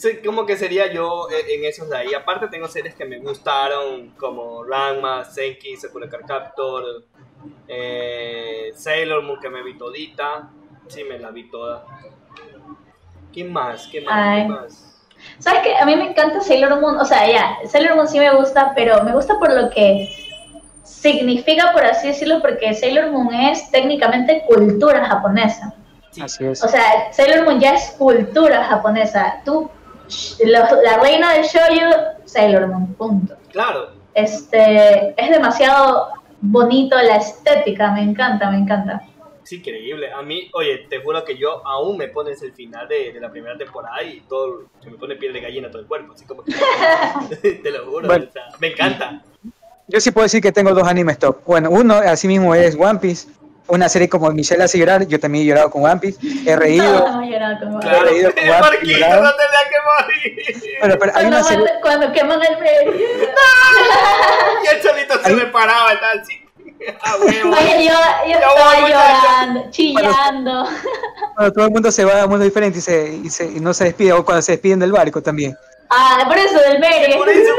Sí, 0.00 0.16
como 0.24 0.46
que 0.46 0.56
sería 0.56 0.90
yo 0.92 1.28
en 1.30 1.64
esos 1.64 1.90
de 1.90 1.98
ahí. 1.98 2.14
Aparte 2.14 2.48
tengo 2.48 2.66
series 2.68 2.94
que 2.94 3.04
me 3.04 3.18
gustaron, 3.18 4.10
como 4.16 4.64
Ranma, 4.64 5.24
Senki, 5.24 5.76
Sakura 5.76 6.08
Card 6.08 6.26
Captor, 6.26 7.04
eh, 7.68 8.72
Sailor 8.74 9.22
Moon, 9.22 9.38
que 9.38 9.50
me 9.50 9.62
vi 9.62 9.76
todita. 9.76 10.50
Sí, 10.88 11.04
me 11.04 11.18
la 11.18 11.30
vi 11.30 11.50
toda. 11.50 11.84
¿Qué 13.32 13.44
más? 13.44 13.88
¿Qué 13.92 14.00
más? 14.00 14.42
¿Qué 14.42 14.48
más? 14.48 14.86
¿Sabes 15.38 15.60
qué? 15.62 15.76
A 15.76 15.84
mí 15.84 15.94
me 15.94 16.10
encanta 16.10 16.40
Sailor 16.40 16.80
Moon. 16.80 16.96
O 16.98 17.04
sea, 17.04 17.30
ya, 17.30 17.58
Sailor 17.68 17.94
Moon 17.94 18.08
sí 18.08 18.18
me 18.18 18.34
gusta, 18.34 18.72
pero 18.74 19.04
me 19.04 19.12
gusta 19.12 19.38
por 19.38 19.52
lo 19.52 19.70
que 19.70 20.08
significa, 20.82 21.72
por 21.72 21.84
así 21.84 22.08
decirlo, 22.08 22.40
porque 22.40 22.74
Sailor 22.74 23.10
Moon 23.10 23.32
es 23.34 23.70
técnicamente 23.70 24.44
cultura 24.48 25.04
japonesa. 25.04 25.74
Así 26.20 26.44
es. 26.44 26.64
O 26.64 26.68
sea, 26.68 27.12
Sailor 27.12 27.44
Moon 27.44 27.60
ya 27.60 27.74
es 27.74 27.94
cultura 27.96 28.64
japonesa. 28.64 29.42
Tú, 29.44 29.70
la 30.44 30.98
reina 31.02 31.34
del 31.34 31.44
shoujo, 31.44 31.96
Sailor 32.24 32.68
Moon, 32.68 32.94
punto. 32.94 33.36
Claro. 33.50 33.90
Este, 34.14 35.14
es 35.16 35.30
demasiado 35.30 36.08
bonito 36.40 36.96
la 36.96 37.16
estética, 37.16 37.92
me 37.92 38.02
encanta, 38.02 38.50
me 38.50 38.58
encanta 38.58 39.02
increíble. 39.52 40.12
A 40.12 40.22
mí, 40.22 40.50
oye, 40.52 40.86
te 40.88 41.00
juro 41.00 41.24
que 41.24 41.36
yo 41.36 41.66
aún 41.66 41.96
me 41.96 42.08
pones 42.08 42.42
el 42.42 42.52
final 42.52 42.88
de, 42.88 43.16
la 43.20 43.30
primera 43.30 43.56
temporada 43.56 44.02
y 44.02 44.20
todo, 44.22 44.64
se 44.82 44.90
me 44.90 44.96
pone 44.96 45.16
piel 45.16 45.32
de 45.32 45.40
gallina 45.40 45.70
todo 45.70 45.82
el 45.82 45.88
cuerpo, 45.88 46.12
así 46.14 46.24
como 46.24 46.42
que, 46.44 46.52
te 47.62 47.70
lo 47.70 47.86
juro, 47.86 48.08
me 48.58 48.68
encanta. 48.68 49.22
Yo 49.88 50.00
sí 50.00 50.10
puedo 50.12 50.24
decir 50.24 50.40
que 50.40 50.52
tengo 50.52 50.72
dos 50.72 50.86
animes 50.86 51.18
top. 51.18 51.38
Bueno, 51.44 51.70
uno 51.70 51.94
así 51.94 52.28
mismo 52.28 52.54
es 52.54 52.76
One 52.76 53.00
Piece, 53.00 53.28
una 53.70 53.88
serie 53.88 54.08
como 54.08 54.30
Michelle 54.30 54.62
hace 54.62 54.78
llorar, 54.78 55.06
yo 55.06 55.18
también 55.18 55.44
he 55.44 55.48
llorado 55.48 55.70
con 55.70 55.84
One 55.84 56.00
Piece, 56.00 56.18
he 56.46 56.56
reído. 56.56 56.84
No, 56.84 57.22
he 57.22 57.30
llorado 57.30 57.58
con 57.58 57.74
One 57.74 57.80
Piece. 57.80 57.96
He 57.96 58.04
reído 58.04 58.34
con 58.34 58.48
One 58.48 58.78
Piece. 58.80 59.00
no 59.00 59.32
tenía 59.36 59.62
que 59.70 59.78
morir. 59.86 60.76
Pero, 60.80 60.98
pero 60.98 61.12
hay 61.14 61.26
una 61.26 61.42
serie... 61.42 61.66
Cuando 61.82 62.12
queman 62.12 62.40
el 62.42 62.56
bebé. 62.56 63.06
y 64.64 64.74
el 64.74 64.82
solito 64.82 65.22
se 65.22 65.34
me 65.34 65.46
paraba 65.46 65.94
y 65.94 66.00
tal, 66.00 66.26
sí. 66.26 66.40
Ah, 67.02 67.16
Oye, 67.20 67.40
yo, 67.88 67.94
yo 68.26 68.38
estaba 68.38 68.88
llorando, 68.88 69.70
chillando. 69.70 70.68
Cuando, 71.34 71.52
todo 71.52 71.64
el 71.66 71.70
mundo 71.70 71.92
se 71.92 72.04
va 72.04 72.22
a 72.22 72.24
un 72.24 72.30
mundo 72.30 72.44
diferente 72.44 72.78
y, 72.78 72.82
se, 72.82 73.20
y, 73.24 73.30
se, 73.30 73.46
y 73.46 73.60
no 73.60 73.72
se 73.74 73.84
despide, 73.84 74.12
o 74.12 74.24
cuando 74.24 74.42
se 74.42 74.52
despiden 74.52 74.78
del 74.78 74.92
barco 74.92 75.22
también. 75.22 75.56
Ah, 75.88 76.24
por 76.26 76.36
eso, 76.36 76.58
del 76.60 76.78
Mary. 76.78 77.14
Por 77.16 77.28
eso, 77.28 77.52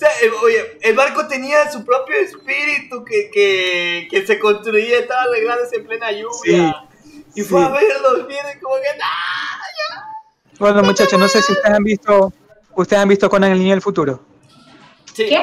sea, 0.00 0.08
el, 0.22 0.32
oye, 0.42 0.78
el 0.80 0.96
barco 0.96 1.26
tenía 1.28 1.70
su 1.70 1.84
propio 1.84 2.16
espíritu 2.16 3.04
que, 3.04 3.30
que, 3.30 4.08
que 4.10 4.26
se 4.26 4.38
construía, 4.38 4.98
estaba 4.98 5.22
arreglándose 5.22 5.76
en 5.76 5.86
plena 5.86 6.10
lluvia. 6.10 6.88
y 7.34 7.42
fue 7.42 7.62
a 7.62 7.68
verlos, 7.68 8.26
vienen 8.26 8.58
como 8.60 8.76
que. 8.76 8.88
¡Ah, 9.02 10.16
Bueno, 10.58 10.82
muchachos, 10.82 11.18
no 11.18 11.28
sé 11.28 11.42
si 11.42 11.52
ustedes 11.52 11.76
han 11.76 11.84
visto, 11.84 12.32
ustedes 12.74 13.02
han 13.02 13.08
visto 13.08 13.28
Conan 13.28 13.52
el 13.52 13.58
Niño 13.58 13.72
del 13.72 13.82
Futuro. 13.82 14.30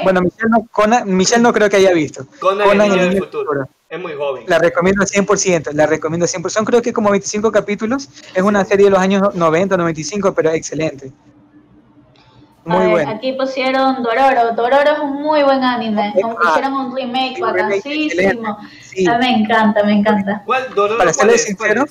Bueno, 0.03 0.21
Michelle 0.21 0.49
no, 0.49 1.05
Michelle 1.05 1.41
no 1.41 1.53
creo 1.53 1.69
que 1.69 1.77
haya 1.77 1.93
visto. 1.93 2.25
Conan, 2.39 2.69
el 2.69 2.89
niño 2.89 3.09
del 3.09 3.19
futuro. 3.19 3.67
Es 3.89 3.99
muy 3.99 4.13
joven. 4.13 4.43
La 4.47 4.59
recomiendo 4.59 5.03
100%, 5.03 5.71
la 5.73 5.85
recomiendo 5.85 6.25
100%. 6.25 6.49
Son 6.49 6.65
creo 6.65 6.81
que 6.81 6.91
como 6.93 7.09
25 7.11 7.51
capítulos. 7.51 8.09
Es 8.33 8.43
una 8.43 8.65
serie 8.65 8.85
de 8.85 8.91
los 8.91 8.99
años 8.99 9.33
90, 9.33 9.77
95, 9.77 10.33
pero 10.33 10.51
excelente. 10.51 11.11
Muy 12.67 12.87
bueno. 12.87 13.11
Aquí 13.11 13.33
pusieron 13.33 14.03
Dororo. 14.03 14.53
Dororo 14.53 14.91
es 14.91 14.99
un 14.99 15.21
muy 15.21 15.43
buen 15.43 15.63
anime. 15.63 16.13
hicieron 16.15 16.73
un 16.73 16.95
remake 16.95 17.39
bacanísimo. 17.39 18.57
me 19.19 19.29
encanta, 19.29 19.83
me 19.83 19.93
encanta. 19.93 20.43
¿Cuál? 20.45 20.67
¿Dororo 20.75 20.97
Para 20.97 21.13
serles 21.13 21.43
sincero, 21.43 21.85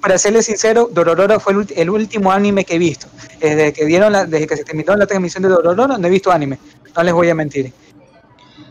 para 0.00 0.18
serles 0.18 0.46
sincero, 0.46 0.88
Dororo 0.92 1.38
fue 1.40 1.54
el, 1.76 1.90
último 1.90 2.30
anime 2.32 2.64
que 2.64 2.76
he 2.76 2.78
visto. 2.78 3.06
Desde 3.40 3.72
que 3.72 3.84
dieron 3.84 4.12
desde 4.30 4.46
que 4.46 4.56
se 4.56 4.64
terminó 4.64 4.94
la 4.96 5.06
transmisión 5.06 5.42
de 5.42 5.48
Dororo, 5.48 5.86
no 5.86 6.06
he 6.06 6.10
visto 6.10 6.30
anime 6.30 6.58
no 6.96 7.02
les 7.02 7.14
voy 7.14 7.28
a 7.28 7.34
mentir. 7.34 7.72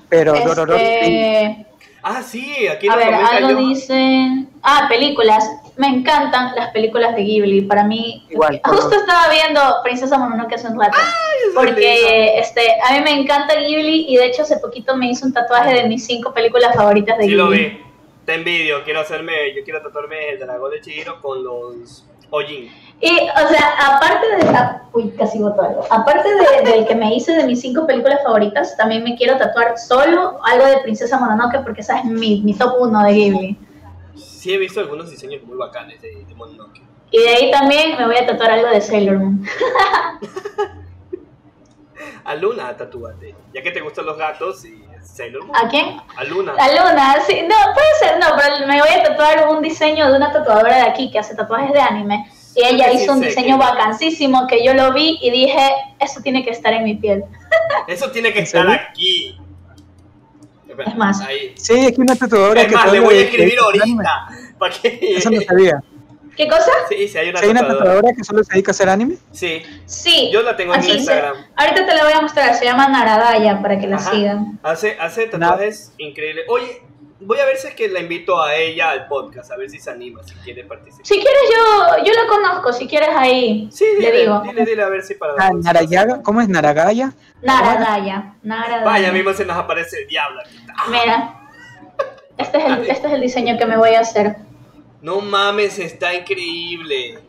Pero 0.10 0.36
este... 0.36 1.66
Ah, 2.04 2.24
sí, 2.24 2.68
aquí 2.68 2.88
A 2.90 2.96
ver, 2.96 3.14
algo 3.14 3.60
dicen. 3.60 4.50
Ah, 4.64 4.88
películas. 4.90 5.48
Me 5.78 5.88
encantan 5.88 6.56
las 6.56 6.72
películas 6.72 7.16
de 7.16 7.24
Ghibli. 7.24 7.62
Para 7.62 7.84
mí, 7.84 8.26
Igual, 8.30 8.60
justo 8.66 8.96
estaba 8.96 9.30
viendo 9.30 9.62
Princesa 9.84 10.18
Mononoke 10.18 10.56
hace 10.56 10.68
un 10.68 10.80
rato. 10.80 10.98
porque 11.56 12.40
este, 12.40 12.62
a 12.88 12.94
mí 12.94 13.02
me 13.02 13.12
encanta 13.12 13.56
Ghibli 13.56 14.06
y 14.10 14.18
de 14.18 14.26
hecho 14.26 14.42
hace 14.42 14.58
poquito 14.58 14.96
me 14.98 15.12
hice 15.12 15.26
un 15.26 15.34
tatuaje 15.34 15.74
de 15.74 15.88
mis 15.88 16.06
cinco 16.06 16.34
películas 16.34 16.76
favoritas 16.76 17.18
de 17.18 17.24
sí, 17.24 17.30
Ghibli. 17.30 17.44
Lo 17.44 17.50
vi. 17.50 17.82
Te 18.26 18.36
envidio, 18.36 18.84
quiero 18.84 19.00
hacerme, 19.02 19.34
yo 19.56 19.64
quiero 19.64 19.82
tatuarme 19.82 20.30
el 20.30 20.40
dragón 20.40 20.72
de 20.72 20.82
Chihiro 20.82 21.20
con 21.22 21.44
los 21.44 22.06
Ojin. 22.30 22.72
Y, 23.02 23.10
o 23.10 23.48
sea, 23.48 23.96
aparte 23.96 24.28
de. 24.28 24.50
Ah, 24.56 24.84
uy, 24.94 25.10
casi 25.18 25.40
boto 25.40 25.60
algo. 25.60 25.84
Aparte 25.90 26.30
de, 26.30 26.72
del 26.72 26.86
que 26.86 26.94
me 26.94 27.16
hice 27.16 27.34
de 27.34 27.46
mis 27.46 27.60
cinco 27.60 27.88
películas 27.88 28.20
favoritas, 28.24 28.78
también 28.78 29.04
me 29.04 29.16
quiero 29.16 29.38
tatuar 29.38 29.76
solo 29.80 30.40
algo 30.44 30.68
de 30.68 30.78
Princesa 30.84 31.20
Mononoke 31.20 31.64
porque 31.64 31.82
esa 31.82 31.98
es 31.98 32.06
mi, 32.06 32.42
mi 32.42 32.54
top 32.54 32.76
uno 32.80 33.04
de 33.04 33.14
Ghibli. 33.14 33.58
Sí, 34.16 34.54
he 34.54 34.60
visto 34.60 34.80
algunos 34.80 35.10
diseños 35.10 35.42
muy 35.44 35.58
bacanes 35.58 36.00
de, 36.00 36.26
de 36.26 36.36
Mononoke. 36.36 36.84
Y 37.10 37.20
de 37.20 37.30
ahí 37.30 37.52
también 37.52 37.98
me 37.98 38.06
voy 38.06 38.18
a 38.18 38.28
tatuar 38.28 38.52
algo 38.52 38.70
de 38.70 38.82
Sailor 38.82 39.18
Moon. 39.18 39.44
a 42.24 42.36
Luna, 42.36 42.78
tatúate. 42.78 43.36
Ya 43.52 43.64
que 43.64 43.72
te 43.72 43.82
gustan 43.82 44.06
los 44.06 44.18
gatos 44.18 44.64
y 44.64 44.86
Sailor 45.02 45.46
Moon. 45.46 45.58
¿A 45.58 45.68
quién? 45.68 45.98
A 46.16 46.24
Luna. 46.24 46.54
A 46.56 46.68
Luna, 46.70 47.16
sí. 47.26 47.42
No, 47.50 47.56
puede 47.74 47.94
ser, 48.00 48.20
no, 48.20 48.28
pero 48.38 48.68
me 48.68 48.80
voy 48.80 48.90
a 48.90 49.04
tatuar 49.04 49.50
un 49.50 49.64
diseño 49.64 50.08
de 50.08 50.18
una 50.18 50.32
tatuadora 50.32 50.76
de 50.76 50.84
aquí 50.84 51.10
que 51.10 51.18
hace 51.18 51.34
tatuajes 51.36 51.74
de 51.74 51.82
anime 51.82 52.32
y 52.56 52.66
ella 52.66 52.92
hizo 52.92 53.14
un 53.14 53.22
diseño 53.22 53.58
vacancísimo 53.58 54.48
que 54.48 54.64
yo 54.66 54.74
lo 54.74 54.94
vi 54.94 55.18
y 55.22 55.32
dije, 55.32 55.72
eso 56.00 56.22
tiene 56.22 56.44
que 56.44 56.52
estar 56.52 56.74
en 56.74 56.84
mi 56.84 56.96
piel. 56.96 57.24
Eso 57.88 58.12
tiene 58.12 58.34
que 58.34 58.40
estar 58.40 58.70
aquí. 58.70 59.38
Es 60.86 60.96
más. 60.96 61.22
Ahí. 61.22 61.54
Sí, 61.56 61.74
es 61.74 61.94
que 61.94 62.02
una 62.02 62.16
tatuadora 62.16 62.62
es 62.62 62.68
que 62.68 62.76
más, 62.76 62.92
le 62.92 63.00
voy 63.02 63.16
a 63.16 63.22
escribir 63.22 63.60
ahorita. 63.60 64.28
¿Para 64.58 64.74
qué? 64.74 65.00
Eso 65.18 65.30
no 65.30 65.42
sabía. 65.42 65.82
¿Qué 66.36 66.48
cosa? 66.48 66.72
Sí, 66.90 67.08
sí, 67.08 67.18
hay 67.18 67.30
una, 67.30 67.40
¿Sí 67.40 67.46
hay 67.46 67.52
una 67.52 67.68
tatuadora 67.68 68.14
que 68.16 68.24
solo 68.24 68.44
se 68.44 68.54
dedica 68.54 68.72
a 68.72 68.74
hacer 68.74 68.90
anime. 68.90 69.18
Sí. 69.32 69.64
Sí. 69.86 70.30
Yo 70.32 70.42
la 70.42 70.56
tengo 70.56 70.74
en 70.74 70.84
Instagram. 70.84 71.36
ahorita 71.56 71.86
te 71.86 71.94
la 71.94 72.04
voy 72.04 72.14
a 72.14 72.22
mostrar, 72.22 72.56
se 72.56 72.66
llama 72.66 72.88
Naradaya 72.88 73.62
para 73.62 73.78
que 73.78 73.88
la 73.88 74.00
sigan. 74.00 74.60
Hace, 74.64 74.98
hace 75.00 75.28
tatuajes 75.28 75.94
increíbles. 75.98 76.46
Oye, 76.48 76.84
voy 77.22 77.40
a 77.40 77.46
ver 77.46 77.58
si 77.58 77.68
es 77.68 77.76
que 77.76 77.88
la 77.88 78.00
invito 78.00 78.42
a 78.42 78.56
ella 78.56 78.90
al 78.90 79.08
podcast, 79.08 79.52
a 79.52 79.58
ver 79.58 79.70
si 79.70 79.80
se 79.80 79.92
anima, 79.92 80.24
si 80.24 80.34
quiere 80.36 80.64
participar. 80.64 81.06
Si 81.06 81.14
quieres, 81.16 81.42
yo, 81.52 82.04
yo 82.04 82.14
la 82.14 82.28
conozco, 82.28 82.74
si 82.74 82.88
quieres 82.88 83.10
ahí. 83.16 83.70
Sí, 83.72 83.86
dile, 83.98 84.12
le 84.12 84.22
digo. 84.22 84.42
Dile, 84.42 84.66
dile, 84.66 84.84
a 84.84 84.90
ver 84.90 85.04
si 85.04 85.16
para. 85.16 85.34
Ah, 85.38 85.52
Narayaga, 85.54 86.22
¿Cómo 86.24 86.42
es 86.42 86.50
Naragaya? 86.50 87.14
Naradaya, 87.42 88.36
Naradaya. 88.44 88.86
Vaya, 88.86 89.12
mismo 89.12 89.34
se 89.34 89.46
nos 89.46 89.58
aparece 89.58 90.02
el 90.02 90.08
diablo. 90.08 90.42
Mira, 90.90 91.42
este 92.38 92.58
es, 92.58 92.66
el, 92.66 92.90
este 92.90 93.08
es 93.08 93.14
el 93.14 93.22
diseño 93.22 93.58
que 93.58 93.66
me 93.66 93.78
voy 93.78 93.94
a 93.94 94.02
hacer. 94.02 94.36
No 95.02 95.22
mames, 95.22 95.80
está 95.80 96.14
increíble. 96.14 97.20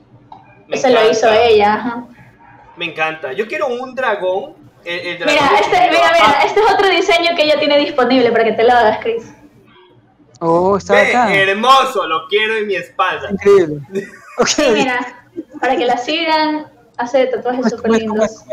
Me 0.68 0.76
Ese 0.76 0.90
lo 0.90 1.10
hizo 1.10 1.30
ella, 1.30 1.74
ajá. 1.74 2.04
Me 2.76 2.86
encanta. 2.86 3.32
Yo 3.32 3.46
quiero 3.46 3.68
un 3.68 3.94
dragón. 3.94 4.54
El, 4.84 5.18
dragón 5.18 5.34
mira, 5.34 5.60
este, 5.60 5.90
mira, 5.90 6.12
mira, 6.12 6.42
este 6.44 6.60
es 6.60 6.70
otro 6.70 6.88
diseño 6.88 7.36
que 7.36 7.44
ella 7.44 7.58
tiene 7.58 7.78
disponible 7.78 8.32
para 8.32 8.44
que 8.44 8.52
te 8.52 8.64
lo 8.64 8.72
hagas, 8.72 8.98
Chris. 9.00 9.31
Oh, 10.44 10.76
está 10.76 11.00
acá. 11.00 11.32
Hermoso, 11.32 12.04
lo 12.06 12.26
quiero 12.26 12.56
en 12.56 12.66
mi 12.66 12.74
espalda. 12.74 13.30
Increíble. 13.30 13.80
Okay. 14.38 14.64
Sí, 14.64 14.72
mira, 14.72 15.26
para 15.60 15.76
que 15.76 15.84
la 15.84 15.98
sigan, 15.98 16.66
hace 16.96 17.26
tatuajes 17.26 17.68
súper 17.68 17.90
lindos. 17.90 18.46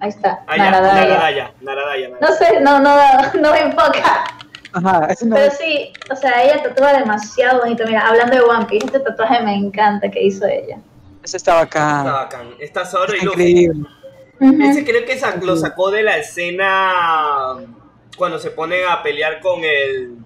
Ahí 0.00 0.08
está. 0.08 0.42
Ah, 0.48 0.56
Naradaya. 0.56 1.52
Naradaya, 1.60 2.08
No 2.20 2.32
sé, 2.32 2.60
no, 2.60 2.80
no, 2.80 2.96
no 3.40 3.52
me 3.52 3.60
enfoca. 3.60 4.24
Ajá, 4.72 5.08
no 5.22 5.36
Pero 5.36 5.52
sí, 5.52 5.92
o 6.10 6.16
sea, 6.16 6.42
ella 6.42 6.64
tatúa 6.64 6.94
demasiado 6.94 7.60
bonito. 7.60 7.84
Mira, 7.86 8.08
hablando 8.08 8.34
de 8.34 8.42
One 8.42 8.66
Piece, 8.66 8.86
este 8.86 8.98
tatuaje 8.98 9.40
me 9.44 9.54
encanta 9.54 10.10
que 10.10 10.20
hizo 10.20 10.44
ella. 10.46 10.78
Ese 11.22 11.36
está 11.36 11.54
bacán. 11.54 12.06
Está 12.06 12.12
bacán. 12.12 12.54
Está 12.58 12.84
sobre 12.84 13.18
y 13.18 13.24
Increíble. 13.24 13.88
Ese 14.40 14.84
creo 14.84 15.04
que 15.04 15.20
lo 15.46 15.56
sacó 15.56 15.92
de 15.92 16.02
la 16.02 16.16
escena 16.16 17.56
cuando 18.16 18.40
se 18.40 18.50
pone 18.50 18.84
a 18.84 19.00
pelear 19.00 19.40
con 19.40 19.62
el 19.62 20.16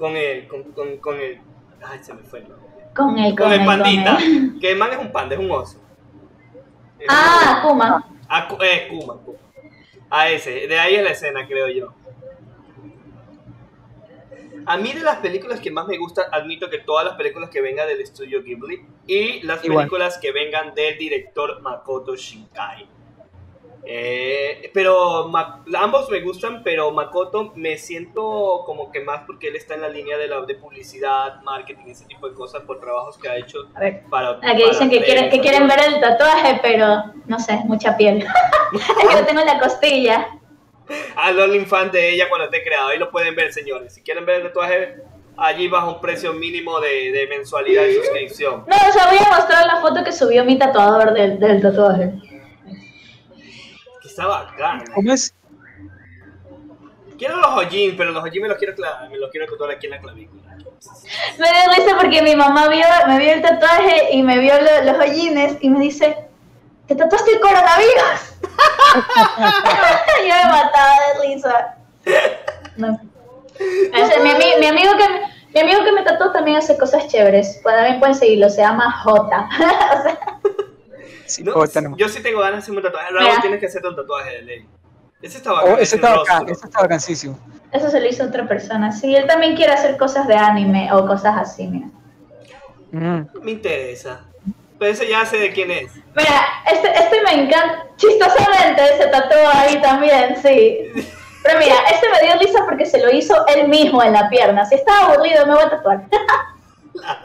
con 0.00 0.16
el, 0.16 0.48
con, 0.48 0.62
con, 0.72 0.96
con 0.96 1.20
el, 1.20 1.38
ay, 1.84 2.02
se 2.02 2.14
me 2.14 2.22
fue 2.22 2.42
Con 2.96 3.18
el, 3.18 3.36
con, 3.36 3.52
el 3.52 3.66
pandita, 3.66 4.16
que 4.58 4.72
el 4.72 4.78
man 4.78 4.92
es 4.92 4.98
un 4.98 5.12
panda, 5.12 5.34
es 5.34 5.40
un 5.40 5.50
oso. 5.50 5.78
ah, 7.06 7.62
Kuma. 7.62 8.08
Ah, 8.26 8.48
es 8.62 8.88
Kuma, 8.88 9.14
Kuma. 9.18 9.38
A 10.08 10.30
ese, 10.30 10.66
de 10.66 10.78
ahí 10.78 10.94
es 10.94 11.04
la 11.04 11.10
escena, 11.10 11.46
creo 11.46 11.68
yo. 11.68 11.92
A 14.64 14.78
mí 14.78 14.92
de 14.94 15.00
las 15.00 15.16
películas 15.16 15.60
que 15.60 15.70
más 15.70 15.86
me 15.86 15.98
gustan, 15.98 16.24
admito 16.32 16.70
que 16.70 16.78
todas 16.78 17.04
las 17.04 17.14
películas 17.16 17.50
que 17.50 17.60
vengan 17.60 17.86
del 17.86 18.00
estudio 18.00 18.42
Ghibli 18.42 18.86
y 19.06 19.42
las 19.42 19.60
películas 19.60 20.16
que 20.16 20.32
vengan 20.32 20.74
del 20.74 20.96
director 20.96 21.60
Makoto 21.60 22.16
Shinkai. 22.16 22.88
Eh, 23.84 24.70
pero 24.74 25.30
ambos 25.74 26.10
me 26.10 26.20
gustan, 26.20 26.62
pero 26.62 26.90
Makoto 26.92 27.52
me 27.56 27.78
siento 27.78 28.62
como 28.66 28.92
que 28.92 29.00
más 29.00 29.22
porque 29.26 29.48
él 29.48 29.56
está 29.56 29.74
en 29.74 29.82
la 29.82 29.88
línea 29.88 30.18
de, 30.18 30.28
la, 30.28 30.42
de 30.42 30.54
publicidad, 30.54 31.40
marketing, 31.42 31.86
ese 31.88 32.04
tipo 32.04 32.28
de 32.28 32.34
cosas 32.34 32.62
por 32.62 32.78
trabajos 32.78 33.16
que 33.18 33.28
ha 33.28 33.36
hecho. 33.36 33.58
A 33.74 33.80
ver, 33.80 34.02
para, 34.10 34.38
aquí 34.42 34.64
dicen 34.64 34.90
que, 34.90 35.02
quieren, 35.02 35.30
que 35.30 35.40
quieren 35.40 35.66
ver 35.66 35.78
el 35.86 36.00
tatuaje, 36.00 36.60
pero 36.62 37.04
no 37.26 37.38
sé, 37.38 37.58
mucha 37.64 37.96
piel. 37.96 38.18
es 38.74 39.08
que 39.08 39.14
lo 39.14 39.26
tengo 39.26 39.40
en 39.40 39.46
la 39.46 39.58
costilla. 39.58 40.28
Al 41.16 41.38
OnlyFans 41.38 41.92
de 41.92 42.10
ella 42.10 42.28
cuando 42.28 42.46
esté 42.46 42.62
creado, 42.62 42.88
ahí 42.88 42.98
lo 42.98 43.10
pueden 43.10 43.34
ver, 43.34 43.52
señores. 43.52 43.94
Si 43.94 44.02
quieren 44.02 44.26
ver 44.26 44.42
el 44.42 44.48
tatuaje, 44.48 44.96
allí 45.38 45.68
bajo 45.68 45.94
un 45.94 46.00
precio 46.00 46.34
mínimo 46.34 46.80
de, 46.80 47.12
de 47.12 47.26
mensualidad 47.28 47.84
y 47.84 47.94
suscripción. 47.94 48.64
No, 48.66 48.76
o 48.76 48.92
sea, 48.92 49.06
voy 49.08 49.18
a 49.18 49.36
mostrar 49.36 49.66
la 49.66 49.80
foto 49.80 50.04
que 50.04 50.12
subió 50.12 50.44
mi 50.44 50.58
tatuador 50.58 51.14
del, 51.14 51.38
del 51.40 51.62
tatuaje 51.62 52.12
está 54.10 54.26
bacán. 54.26 54.84
¿Cómo 54.94 55.12
es? 55.12 55.34
Quiero 57.18 57.36
los 57.36 57.50
hollín, 57.50 57.96
pero 57.96 58.12
los 58.12 58.22
hollín 58.22 58.42
me 58.42 58.48
los 58.48 58.58
quiero, 58.58 58.74
me 59.10 59.16
los 59.18 59.30
quiero 59.30 59.46
tatuar 59.46 59.70
aquí 59.70 59.86
en 59.86 59.92
la 59.92 60.00
clavícula. 60.00 60.56
Me 61.38 61.46
da 61.46 61.74
risa 61.76 61.96
porque 62.00 62.22
mi 62.22 62.34
mamá 62.34 62.68
vio, 62.68 62.86
me 63.06 63.18
vio 63.18 63.32
el 63.32 63.42
tatuaje 63.42 64.12
y 64.12 64.22
me 64.22 64.38
vio 64.38 64.54
los 64.84 64.96
hollines 64.96 65.58
y 65.60 65.68
me 65.68 65.80
dice, 65.80 66.16
¿te 66.86 66.94
tatuaste 66.94 67.32
el 67.32 67.40
coronavirus? 67.40 68.38
Yo 70.26 70.34
me 70.34 70.44
mataba 70.50 70.94
de 71.06 71.28
risa. 71.28 71.76
No. 72.76 72.98
mi, 74.22 74.34
mi, 74.58 74.66
amigo 74.66 74.92
que 74.96 75.08
me, 75.10 75.20
mi 75.52 75.60
amigo 75.60 75.84
que 75.84 75.92
me 75.92 76.02
tatuó 76.02 76.32
también 76.32 76.56
hace 76.56 76.78
cosas 76.78 77.06
chéveres. 77.08 77.62
También 77.62 78.00
pueden 78.00 78.14
seguirlo, 78.14 78.48
se 78.48 78.62
llama 78.62 78.90
J. 79.02 79.48
o 79.98 80.02
sea, 80.02 80.18
yo 81.96 82.08
sí 82.08 82.22
tengo 82.22 82.40
ganas 82.40 82.56
de 82.56 82.58
hacerme 82.58 82.78
un 82.78 82.84
tatuaje. 82.84 83.12
Raúl, 83.12 83.40
tienes 83.40 83.60
que 83.60 83.66
hacerte 83.66 83.88
un 83.88 83.96
tatuaje 83.96 84.30
de 84.36 84.42
ley. 84.42 84.68
Ese 85.22 85.38
estaba 85.38 85.64
oh, 85.64 85.76
ese 85.76 85.96
estaba 85.96 86.22
acá, 86.22 86.44
ese 86.48 86.66
estaba 86.66 86.88
cansísimo. 86.88 87.38
Eso 87.72 87.90
se 87.90 88.00
lo 88.00 88.08
hizo 88.08 88.24
otra 88.24 88.48
persona. 88.48 88.90
Sí, 88.90 89.14
él 89.14 89.26
también 89.26 89.54
quiere 89.54 89.72
hacer 89.72 89.96
cosas 89.96 90.26
de 90.26 90.34
anime 90.34 90.92
o 90.92 91.06
cosas 91.06 91.36
así, 91.36 91.66
mira. 91.66 91.88
Mm. 92.90 93.26
Me 93.42 93.50
interesa. 93.52 94.24
Pero 94.78 94.92
ese 94.92 95.08
ya 95.08 95.26
sé 95.26 95.36
de 95.36 95.52
quién 95.52 95.70
es. 95.70 95.94
Mira, 96.16 96.46
este, 96.72 96.90
este 96.90 97.22
me 97.22 97.44
encanta. 97.44 97.86
Chistosamente 97.96 98.82
se 98.96 99.06
tatuó 99.08 99.48
ahí 99.52 99.80
también, 99.82 100.36
sí. 100.40 100.78
Pero 101.42 101.58
mira, 101.58 101.74
este 101.90 102.06
me 102.10 102.26
dio 102.26 102.38
risa 102.38 102.64
porque 102.64 102.86
se 102.86 102.98
lo 102.98 103.10
hizo 103.10 103.46
él 103.48 103.68
mismo 103.68 104.02
en 104.02 104.14
la 104.14 104.28
pierna. 104.30 104.64
Si 104.64 104.74
estaba 104.76 105.12
aburrido, 105.12 105.46
me 105.46 105.54
voy 105.54 105.64
a 105.64 105.70
tatuar. 105.70 106.06
La 106.94 107.24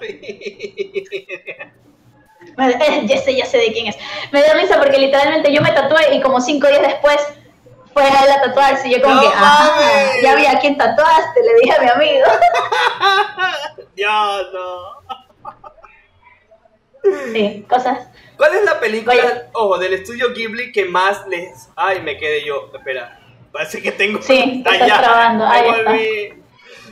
ya 3.06 3.18
sé, 3.18 3.36
ya 3.36 3.46
sé 3.46 3.58
de 3.58 3.74
quién 3.74 3.88
es. 3.88 3.98
Me 4.32 4.42
da 4.42 4.54
risa 4.54 4.78
porque 4.78 4.98
literalmente 4.98 5.54
yo 5.54 5.62
me 5.62 5.72
tatué 5.72 6.16
y 6.16 6.22
como 6.22 6.40
cinco 6.42 6.68
días 6.68 6.82
después 6.82 7.18
fue 7.94 8.04
a 8.04 8.26
él 8.26 8.32
a 8.32 8.42
tatuarse 8.42 8.88
y 8.90 8.96
yo 8.96 9.02
como 9.02 9.22
que, 9.22 9.28
ah, 9.34 10.12
ya 10.22 10.36
vi 10.36 10.46
a 10.46 10.60
quién 10.60 10.78
tatuaste, 10.78 11.42
le 11.42 11.54
dije 11.62 11.78
a 11.78 11.82
mi 11.82 11.90
amigo. 11.90 12.26
Dios, 13.96 14.48
no. 14.54 14.96
Sí, 17.32 17.66
cosas. 17.70 18.08
¿Cuál 18.36 18.56
es 18.56 18.66
la 18.66 18.80
película, 18.80 19.48
ojo, 19.54 19.78
del 19.78 19.94
estudio 19.94 20.34
Ghibli 20.34 20.72
que 20.72 20.86
más 20.86 21.26
les... 21.28 21.70
Ay, 21.76 22.02
me 22.02 22.18
quedé 22.18 22.44
yo, 22.44 22.70
espera. 22.74 23.20
Parece 23.52 23.82
que 23.82 23.92
tengo... 23.94 24.22
Sí, 24.22 24.64
está 24.66 25.02
trabando. 25.02 25.46
Ahí 25.46 25.70
está. 25.70 25.96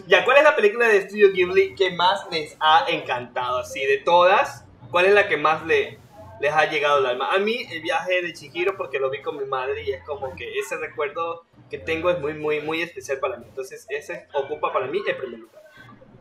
Ya, 0.07 0.25
¿cuál 0.25 0.37
es 0.37 0.43
la 0.43 0.55
película 0.55 0.87
del 0.87 1.03
estudio 1.03 1.31
Ghibli 1.33 1.75
que 1.75 1.91
más 1.91 2.25
les 2.31 2.55
ha 2.59 2.85
encantado? 2.87 3.59
Así, 3.59 3.85
de 3.85 3.97
todas, 3.97 4.62
¿Cuál 4.93 5.07
es 5.07 5.13
la 5.15 5.27
que 5.27 5.37
más 5.37 5.65
le, 5.65 5.97
les 6.39 6.53
ha 6.53 6.69
llegado 6.69 6.97
al 6.97 7.07
alma? 7.07 7.29
A 7.35 7.39
mí 7.39 7.65
el 7.71 7.81
viaje 7.81 8.21
de 8.21 8.31
Chihiro 8.31 8.77
porque 8.77 8.99
lo 8.99 9.09
vi 9.09 9.23
con 9.23 9.39
mi 9.39 9.45
madre 9.45 9.81
y 9.81 9.89
es 9.89 10.03
como 10.03 10.35
que 10.35 10.59
ese 10.59 10.77
recuerdo 10.77 11.45
que 11.71 11.79
tengo 11.79 12.11
es 12.11 12.19
muy, 12.19 12.35
muy, 12.35 12.61
muy 12.61 12.83
especial 12.83 13.17
para 13.17 13.37
mí. 13.37 13.45
Entonces 13.49 13.87
ese 13.89 14.27
ocupa 14.35 14.71
para 14.71 14.85
mí 14.85 15.01
el 15.07 15.17
primer 15.17 15.39
lugar. 15.39 15.63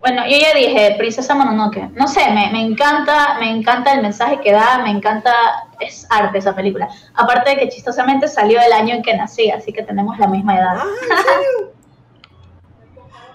Bueno, 0.00 0.22
yo 0.26 0.38
ya 0.38 0.54
dije, 0.54 0.94
Princesa 0.96 1.34
Mononoke. 1.34 1.90
No 1.92 2.08
sé, 2.08 2.30
me, 2.30 2.50
me, 2.50 2.62
encanta, 2.62 3.36
me 3.38 3.50
encanta 3.50 3.92
el 3.92 4.00
mensaje 4.00 4.40
que 4.40 4.52
da, 4.52 4.78
me 4.78 4.90
encanta, 4.90 5.34
es 5.78 6.06
arte 6.08 6.38
esa 6.38 6.56
película. 6.56 6.88
Aparte 7.12 7.50
de 7.50 7.56
que 7.58 7.68
chistosamente 7.68 8.26
salió 8.26 8.58
el 8.58 8.72
año 8.72 8.94
en 8.94 9.02
que 9.02 9.14
nací, 9.14 9.50
así 9.50 9.74
que 9.74 9.82
tenemos 9.82 10.18
la 10.18 10.28
misma 10.28 10.56
edad. 10.56 10.78
Ah, 10.78 10.86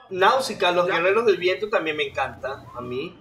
Náusica, 0.09 0.71
Los 0.71 0.87
Guerreros 0.87 1.27
del 1.27 1.37
Viento 1.37 1.69
también 1.69 1.95
me 1.95 2.07
encanta, 2.07 2.65
a 2.75 2.81
mí. 2.81 3.15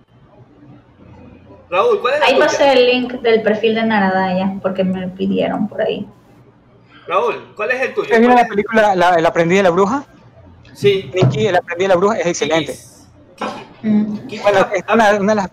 Raúl, 1.70 2.00
¿cuál 2.00 2.14
es 2.14 2.20
la 2.20 2.26
Ahí 2.26 2.38
pasé 2.38 2.72
el 2.72 2.87
link 2.87 3.12
del 3.22 3.42
perfil 3.42 3.74
de 3.74 3.85
Naradaya, 3.85 4.55
porque 4.62 4.85
me 4.85 5.09
pidieron 5.09 5.68
por 5.68 5.83
ahí. 5.83 6.07
Raúl, 7.07 7.52
¿cuál 7.57 7.70
es 7.72 7.83
el 7.83 7.94
tuyo? 7.94 8.14
¿Has 8.14 8.20
la 8.20 8.48
película 8.48 8.94
la, 8.94 9.14
El 9.14 9.26
Aprendí 9.26 9.57
de 9.57 9.62
la 9.62 9.70
Bruja? 9.70 10.05
Sí. 10.72 11.11
Nicky, 11.14 11.46
El 11.46 11.57
Aprendí 11.57 11.85
de 11.85 11.88
la 11.88 11.96
Bruja 11.96 12.18
es 12.18 12.26
excelente. 12.26 12.76
Mm. 13.83 14.16
Bueno, 14.42 14.68
es 14.74 14.85
una, 14.92 15.14
una, 15.14 15.33
de 15.33 15.35
las, 15.35 15.50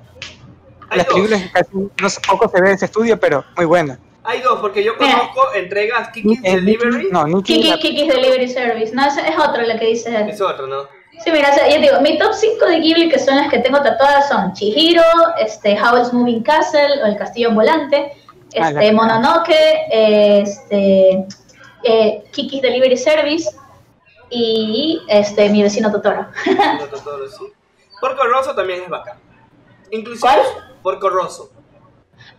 las 0.96 1.06
películas 1.06 1.42
que 1.42 1.52
casi 1.52 1.76
no 1.76 2.08
poco 2.28 2.50
se 2.50 2.62
ve 2.62 2.70
en 2.70 2.76
ese 2.76 2.86
estudio, 2.86 3.20
pero 3.20 3.44
muy 3.56 3.66
buena. 3.66 4.00
Hay 4.24 4.42
dos, 4.42 4.60
porque 4.62 4.84
yo 4.84 4.96
conozco 4.98 5.54
entregas 5.54 6.10
Kiki's 6.10 6.42
Delivery. 6.42 7.10
No, 7.12 7.26
Kiki's 7.44 8.08
Delivery 8.08 8.50
Service. 8.50 8.96
No, 8.96 9.06
es, 9.06 9.18
es 9.18 9.38
otro 9.38 9.64
lo 9.64 9.78
que 9.78 9.86
dice. 9.88 10.30
Es 10.30 10.40
otro, 10.42 10.68
¿no? 10.68 10.88
Sí, 11.24 11.32
mira, 11.32 11.52
o 11.52 11.54
sea, 11.54 11.70
yo 11.70 11.80
digo, 11.80 12.02
mi 12.02 12.18
top 12.18 12.34
5 12.34 12.66
de 12.66 12.80
Ghibli, 12.80 13.10
que 13.10 13.20
son 13.20 13.38
las 13.38 13.50
que 13.50 13.60
tengo 13.60 13.82
tatuadas, 13.82 14.28
son 14.28 14.54
Chihiro, 14.54 15.04
este, 15.40 15.78
Howl's 15.80 16.12
Moving 16.12 16.44
Castle, 16.44 17.02
o 17.02 17.06
El 17.06 17.16
Castillo 17.16 17.52
Volante, 17.52 18.14
ah, 18.60 18.70
este, 18.70 18.92
Mononoke, 18.92 19.88
este, 19.90 21.26
eh, 21.84 22.24
Kiki's 22.32 22.62
Delivery 22.62 22.98
Service, 22.98 23.50
y 24.30 25.02
este, 25.08 25.50
Mi 25.50 25.62
Vecino 25.62 25.92
Totoro. 25.92 26.28
Totoro, 26.90 27.30
sí. 27.30 27.46
Porco 28.02 28.24
Rosso 28.26 28.54
también 28.54 28.84
es 28.84 28.90
bacán. 28.90 29.18
Inclusive, 29.92 30.20
¿Cuál? 30.20 30.40
Porco 30.82 31.10
Rosso. 31.10 31.52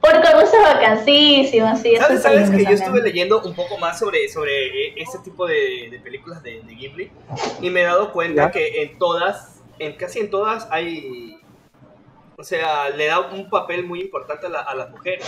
Porque 0.04 0.32
Rosso 0.32 0.56
es 0.56 0.62
vacancísimo, 0.62 1.76
sí. 1.76 1.96
¿Sabes, 1.96 2.20
¿sabes 2.20 2.50
que 2.50 2.64
yo 2.64 2.72
estuve 2.72 3.00
leyendo 3.00 3.40
un 3.40 3.54
poco 3.54 3.78
más 3.78 3.98
sobre, 3.98 4.28
sobre 4.28 4.88
e, 4.88 4.94
ese 4.96 5.18
tipo 5.20 5.46
de, 5.46 5.88
de 5.90 5.98
películas 5.98 6.42
de, 6.42 6.60
de, 6.60 6.74
Ghibli 6.74 7.10
y 7.62 7.70
me 7.70 7.80
he 7.80 7.84
dado 7.84 8.12
cuenta 8.12 8.50
que 8.50 8.82
en 8.82 8.98
todas, 8.98 9.62
en 9.78 9.94
casi 9.94 10.20
en 10.20 10.30
todas 10.30 10.68
hay 10.70 11.40
o 12.36 12.42
sea, 12.42 12.90
le 12.90 13.06
da 13.06 13.20
un 13.20 13.48
papel 13.48 13.84
muy 13.84 14.00
importante 14.00 14.46
a, 14.46 14.74
las 14.74 14.90
mujeres. 14.90 15.24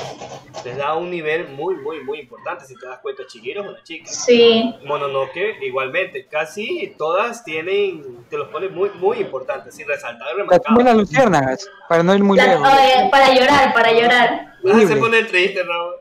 Les 0.65 0.77
da 0.77 0.95
un 0.95 1.11
nivel 1.11 1.49
muy, 1.49 1.77
muy, 1.77 2.03
muy 2.03 2.21
importante. 2.21 2.65
Si 2.67 2.75
te 2.75 2.87
das 2.87 2.99
cuenta, 2.99 3.23
Chihiro 3.27 3.63
es 3.63 3.69
una 3.69 3.83
chica. 3.83 4.11
Sí. 4.11 4.75
Mononoke, 4.85 5.59
igualmente. 5.63 6.27
Casi 6.27 6.95
todas 6.99 7.45
tienen, 7.45 8.25
te 8.29 8.37
los 8.37 8.49
pone 8.49 8.69
muy, 8.69 8.91
muy 8.99 9.19
importantes. 9.19 9.75
Sin 9.75 9.87
resaltar, 9.87 10.35
remarcado. 10.37 10.83
Las 10.83 10.97
luciérnagas, 10.97 11.69
para 11.89 12.03
no 12.03 12.15
ir 12.15 12.25
muy 12.25 12.39
lejos. 12.39 12.69
para 13.11 13.33
llorar, 13.33 13.73
para 13.73 13.93
llorar. 13.93 14.55
Ah, 14.69 14.81
se 14.87 14.97
pone 14.97 15.23
triste, 15.25 15.63
Raúl. 15.63 15.95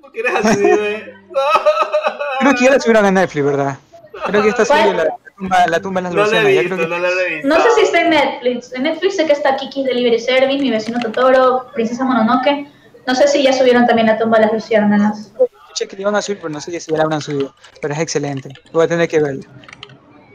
¿Por 0.00 0.12
qué 0.12 0.20
eres 0.20 0.34
así, 0.34 0.62
güey? 0.62 1.04
Creo 2.40 2.54
que 2.54 2.64
ya 2.64 2.70
la 2.70 2.80
subieron 2.80 3.04
a 3.04 3.10
Netflix, 3.10 3.44
¿verdad? 3.44 3.78
Creo 4.26 4.42
que 4.42 4.48
esta 4.48 4.64
serie 4.64 4.94
la 4.94 5.04
la 5.38 5.80
tumba 5.80 6.00
en 6.00 6.04
las 6.04 6.14
no 6.14 6.26
la 6.26 6.50
he 6.50 6.58
visto, 6.58 6.76
no. 6.76 6.88
No 7.56 7.62
sé 7.62 7.70
si 7.76 7.80
está 7.82 8.00
en 8.02 8.10
Netflix. 8.10 8.72
En 8.72 8.82
Netflix 8.82 9.16
sé 9.16 9.26
que 9.26 9.32
está 9.32 9.56
Kiki's 9.56 9.84
Delivery 9.84 10.18
Service, 10.18 10.58
Mi 10.58 10.70
Vecino 10.70 10.98
Totoro, 11.00 11.70
Princesa 11.74 12.04
Mononoke. 12.04 12.66
No 13.06 13.14
sé 13.14 13.28
si 13.28 13.42
ya 13.42 13.52
subieron 13.52 13.86
también 13.86 14.06
la 14.08 14.18
tumba 14.18 14.38
de 14.38 14.46
las 14.46 14.52
luciérnagas. 14.52 15.32
Escuché 15.62 15.88
que 15.88 15.96
le 15.96 16.02
iban 16.02 16.16
a 16.16 16.22
subir, 16.22 16.38
pero 16.38 16.50
no 16.50 16.60
sé 16.60 16.78
si 16.80 16.90
ya 16.90 16.98
la 16.98 17.04
habrán 17.04 17.20
subido. 17.20 17.54
Pero 17.80 17.94
es 17.94 18.00
excelente. 18.00 18.50
Voy 18.72 18.84
a 18.84 18.88
tener 18.88 19.08
que 19.08 19.20
verla. 19.20 19.46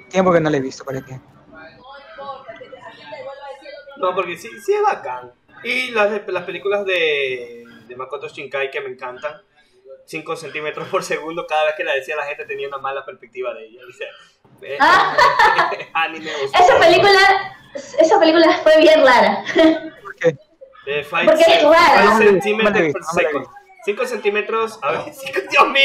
Tiempo 0.10 0.32
que 0.32 0.40
no 0.40 0.50
la 0.50 0.58
he 0.58 0.62
visto, 0.62 0.86
¿para 0.86 1.02
qué? 1.02 1.20
No, 3.98 4.16
porque 4.16 4.38
sí, 4.38 4.50
sí 4.66 4.74
es 4.74 4.82
bacán. 4.82 5.32
Y 5.64 5.92
las, 5.92 6.12
las 6.28 6.44
películas 6.44 6.86
de, 6.86 7.64
de 7.88 7.96
Makoto 7.96 8.28
Shinkai 8.28 8.72
que 8.72 8.82
me 8.82 8.90
encantan. 8.90 9.42
5 10.06 10.36
centímetros 10.36 10.88
por 10.90 11.04
segundo, 11.04 11.48
cada 11.48 11.66
vez 11.66 11.76
que 11.76 11.84
la 11.84 11.94
decía 11.94 12.16
la 12.16 12.26
gente 12.26 12.46
tenía 12.46 12.68
una 12.68 12.78
mala 12.78 13.06
perspectiva 13.06 13.54
de 13.54 13.66
ella. 13.66 13.82
Ah. 14.80 15.16
esa 16.60 16.80
película, 16.80 17.20
esa 18.00 18.20
película 18.20 18.60
fue 18.64 18.78
bien 18.78 19.04
rara. 19.06 19.44
¿Por 20.02 20.16
qué? 20.16 20.38
Eh, 20.86 21.06
Porque 21.10 21.44
es 21.48 21.64
rara. 21.64 22.18
5 22.18 22.18
centímetros 22.18 22.94
por 22.94 23.04
segundo. 23.04 23.52
5 23.86 24.06
centímetros, 24.06 24.80
a 24.82 24.92
ver, 24.92 25.02
Dios 25.52 25.68
mío, 25.70 25.84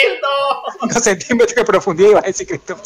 5 0.81 1.01
centímetros 1.01 1.55
de 1.55 1.65
profundidad 1.65 2.11
iba 2.11 2.21
a 2.21 2.23
decir 2.23 2.47
Cristo. 2.47 2.77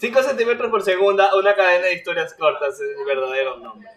5 0.00 0.22
centímetros 0.22 0.70
por 0.70 0.82
segunda, 0.82 1.34
una 1.36 1.54
cadena 1.54 1.86
de 1.86 1.94
historias 1.94 2.34
cortas, 2.34 2.74
es 2.74 2.98
el 2.98 3.04
verdadero 3.04 3.58
nombre. 3.58 3.88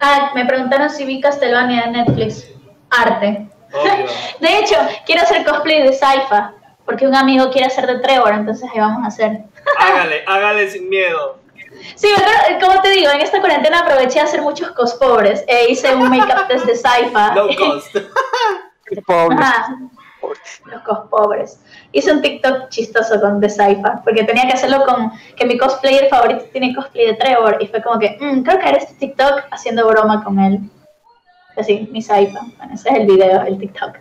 Ah, 0.00 0.32
me 0.34 0.46
preguntaron 0.46 0.88
si 0.88 1.04
vi 1.04 1.20
Castlevania 1.20 1.82
en 1.84 1.92
Netflix. 1.92 2.48
Arte. 2.90 3.48
De 4.40 4.58
hecho, 4.58 4.76
quiero 5.06 5.22
hacer 5.22 5.44
cosplay 5.44 5.82
de 5.82 5.92
Saifa 5.92 6.54
porque 6.90 7.06
un 7.06 7.14
amigo 7.14 7.50
quiere 7.52 7.68
hacer 7.68 7.86
de 7.86 8.00
Trevor, 8.00 8.32
entonces 8.32 8.68
ahí 8.72 8.80
vamos 8.80 9.04
a 9.04 9.06
hacer. 9.06 9.42
Hágale, 9.78 10.24
hágale 10.26 10.68
sin 10.68 10.88
miedo. 10.88 11.38
Sí, 11.94 12.08
pero 12.16 12.58
como 12.66 12.82
te 12.82 12.90
digo, 12.90 13.12
en 13.12 13.20
esta 13.20 13.38
cuarentena 13.38 13.80
aproveché 13.80 14.18
a 14.18 14.24
hacer 14.24 14.42
muchos 14.42 14.72
pobres 14.94 15.44
E 15.46 15.70
hice 15.70 15.94
un 15.94 16.10
make-up 16.10 16.48
test 16.48 16.66
de 16.66 16.74
Saifa. 16.74 17.32
Low 17.36 17.48
cost. 17.56 17.94
los 20.74 20.98
pobres. 21.10 21.60
Hice 21.92 22.10
un 22.10 22.22
TikTok 22.22 22.70
chistoso 22.70 23.20
con 23.20 23.40
The 23.40 23.48
Saifa, 23.48 24.02
porque 24.02 24.24
tenía 24.24 24.48
que 24.48 24.54
hacerlo 24.54 24.84
con 24.84 25.12
que 25.36 25.46
mi 25.46 25.56
cosplayer 25.56 26.08
favorito 26.08 26.44
tiene 26.50 26.74
cosplay 26.74 27.06
de 27.06 27.14
Trevor, 27.14 27.56
y 27.60 27.68
fue 27.68 27.80
como 27.84 28.00
que, 28.00 28.18
mm, 28.20 28.42
creo 28.42 28.58
que 28.58 28.66
haré 28.66 28.78
este 28.78 28.94
TikTok 28.94 29.44
haciendo 29.52 29.86
broma 29.86 30.24
con 30.24 30.40
él. 30.40 30.58
Así, 31.56 31.88
mi 31.92 32.02
Saifa. 32.02 32.40
Bueno, 32.56 32.74
ese 32.74 32.88
es 32.88 32.96
el 32.96 33.06
video, 33.06 33.42
el 33.42 33.58
TikTok. 33.58 33.96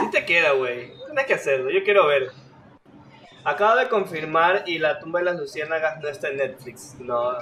Sí 0.00 0.10
te 0.10 0.24
queda, 0.24 0.52
güey. 0.52 0.95
Tienes 1.16 1.28
que 1.28 1.34
hacerlo, 1.34 1.70
yo 1.70 1.82
quiero 1.82 2.06
ver. 2.08 2.30
Acabo 3.42 3.76
de 3.76 3.88
confirmar 3.88 4.64
y 4.66 4.78
la 4.78 4.98
tumba 4.98 5.20
de 5.20 5.24
las 5.24 5.36
luciérnagas 5.36 5.98
no 6.02 6.08
está 6.10 6.28
en 6.28 6.36
Netflix. 6.36 6.94
No. 7.00 7.32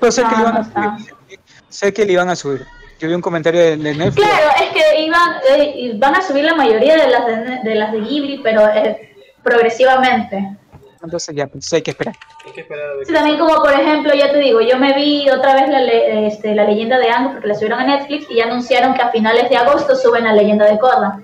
Pues 0.00 0.16
sé, 0.16 0.24
que 0.24 0.34
le 0.34 0.40
iban 0.40 0.56
a 0.56 0.64
subir. 0.64 1.40
sé 1.68 1.92
que 1.92 2.04
le 2.04 2.12
iban 2.12 2.28
a 2.28 2.34
subir. 2.34 2.66
Yo 2.98 3.06
vi 3.06 3.14
un 3.14 3.20
comentario 3.20 3.60
de, 3.60 3.76
Netflix. 3.76 4.16
Claro, 4.16 4.50
es 4.64 4.70
que 4.70 5.00
iban, 5.00 5.36
eh, 5.48 5.92
van 5.94 6.16
a 6.16 6.22
subir 6.22 6.42
la 6.42 6.56
mayoría 6.56 6.96
de 6.96 7.08
las 7.08 7.62
de, 7.62 7.74
las 7.76 7.92
de 7.92 8.00
Ghibli, 8.00 8.40
pero 8.42 8.66
eh, 8.66 9.14
progresivamente. 9.44 10.58
Entonces 11.04 11.36
ya, 11.36 11.46
pues 11.46 11.72
hay 11.72 11.82
que 11.82 11.92
esperar. 11.92 12.16
Hay 12.44 12.52
que 12.52 12.62
esperar 12.62 12.88
sí, 13.06 13.12
también 13.12 13.38
como 13.38 13.62
por 13.62 13.72
ejemplo, 13.72 14.12
ya 14.12 14.32
te 14.32 14.38
digo, 14.38 14.60
yo 14.60 14.76
me 14.76 14.92
vi 14.96 15.30
otra 15.30 15.54
vez 15.54 15.68
la, 15.68 15.82
este, 16.26 16.56
la 16.56 16.64
leyenda 16.64 16.98
de 16.98 17.10
Ango 17.10 17.30
porque 17.30 17.46
la 17.46 17.54
subieron 17.54 17.78
a 17.78 17.84
Netflix 17.84 18.26
y 18.28 18.38
ya 18.38 18.46
anunciaron 18.46 18.94
que 18.94 19.02
a 19.02 19.10
finales 19.10 19.48
de 19.48 19.56
agosto 19.56 19.94
suben 19.94 20.24
la 20.24 20.32
leyenda 20.32 20.66
de 20.66 20.76
Korra. 20.80 21.20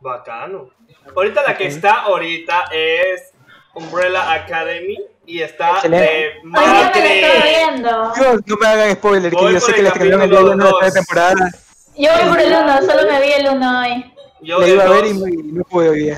Bacano. 0.00 0.70
Ahorita 1.14 1.42
la 1.42 1.56
que 1.56 1.66
está 1.66 2.02
ahorita 2.02 2.64
es 2.72 3.32
Umbrella 3.74 4.32
Academy 4.32 4.98
y 5.26 5.42
está 5.42 5.80
de 5.82 6.40
madre. 6.42 7.70
no 8.46 8.56
me 8.56 8.66
hagan 8.66 8.92
spoiler, 8.92 9.32
que 9.32 9.52
yo 9.52 9.60
sé 9.60 9.74
que 9.74 9.82
le 9.82 9.88
escribieron 9.88 10.22
el 10.22 10.30
día 10.30 10.40
1 10.40 10.56
de 10.56 10.70
esta 10.70 11.00
temporada. 11.00 11.50
Yo 11.96 12.10
voy 12.12 12.28
por 12.28 12.40
el 12.40 12.52
1, 12.52 12.82
solo 12.82 13.10
me 13.10 13.20
vi 13.20 13.32
el 13.32 13.48
1 13.48 13.80
hoy. 13.80 14.14
Yo 14.42 14.58
le 14.58 14.68
iba 14.70 14.84
a 14.84 14.88
ver 14.88 15.06
y 15.06 15.12
no 15.14 15.64
pude 15.64 15.88
hoy 15.90 16.16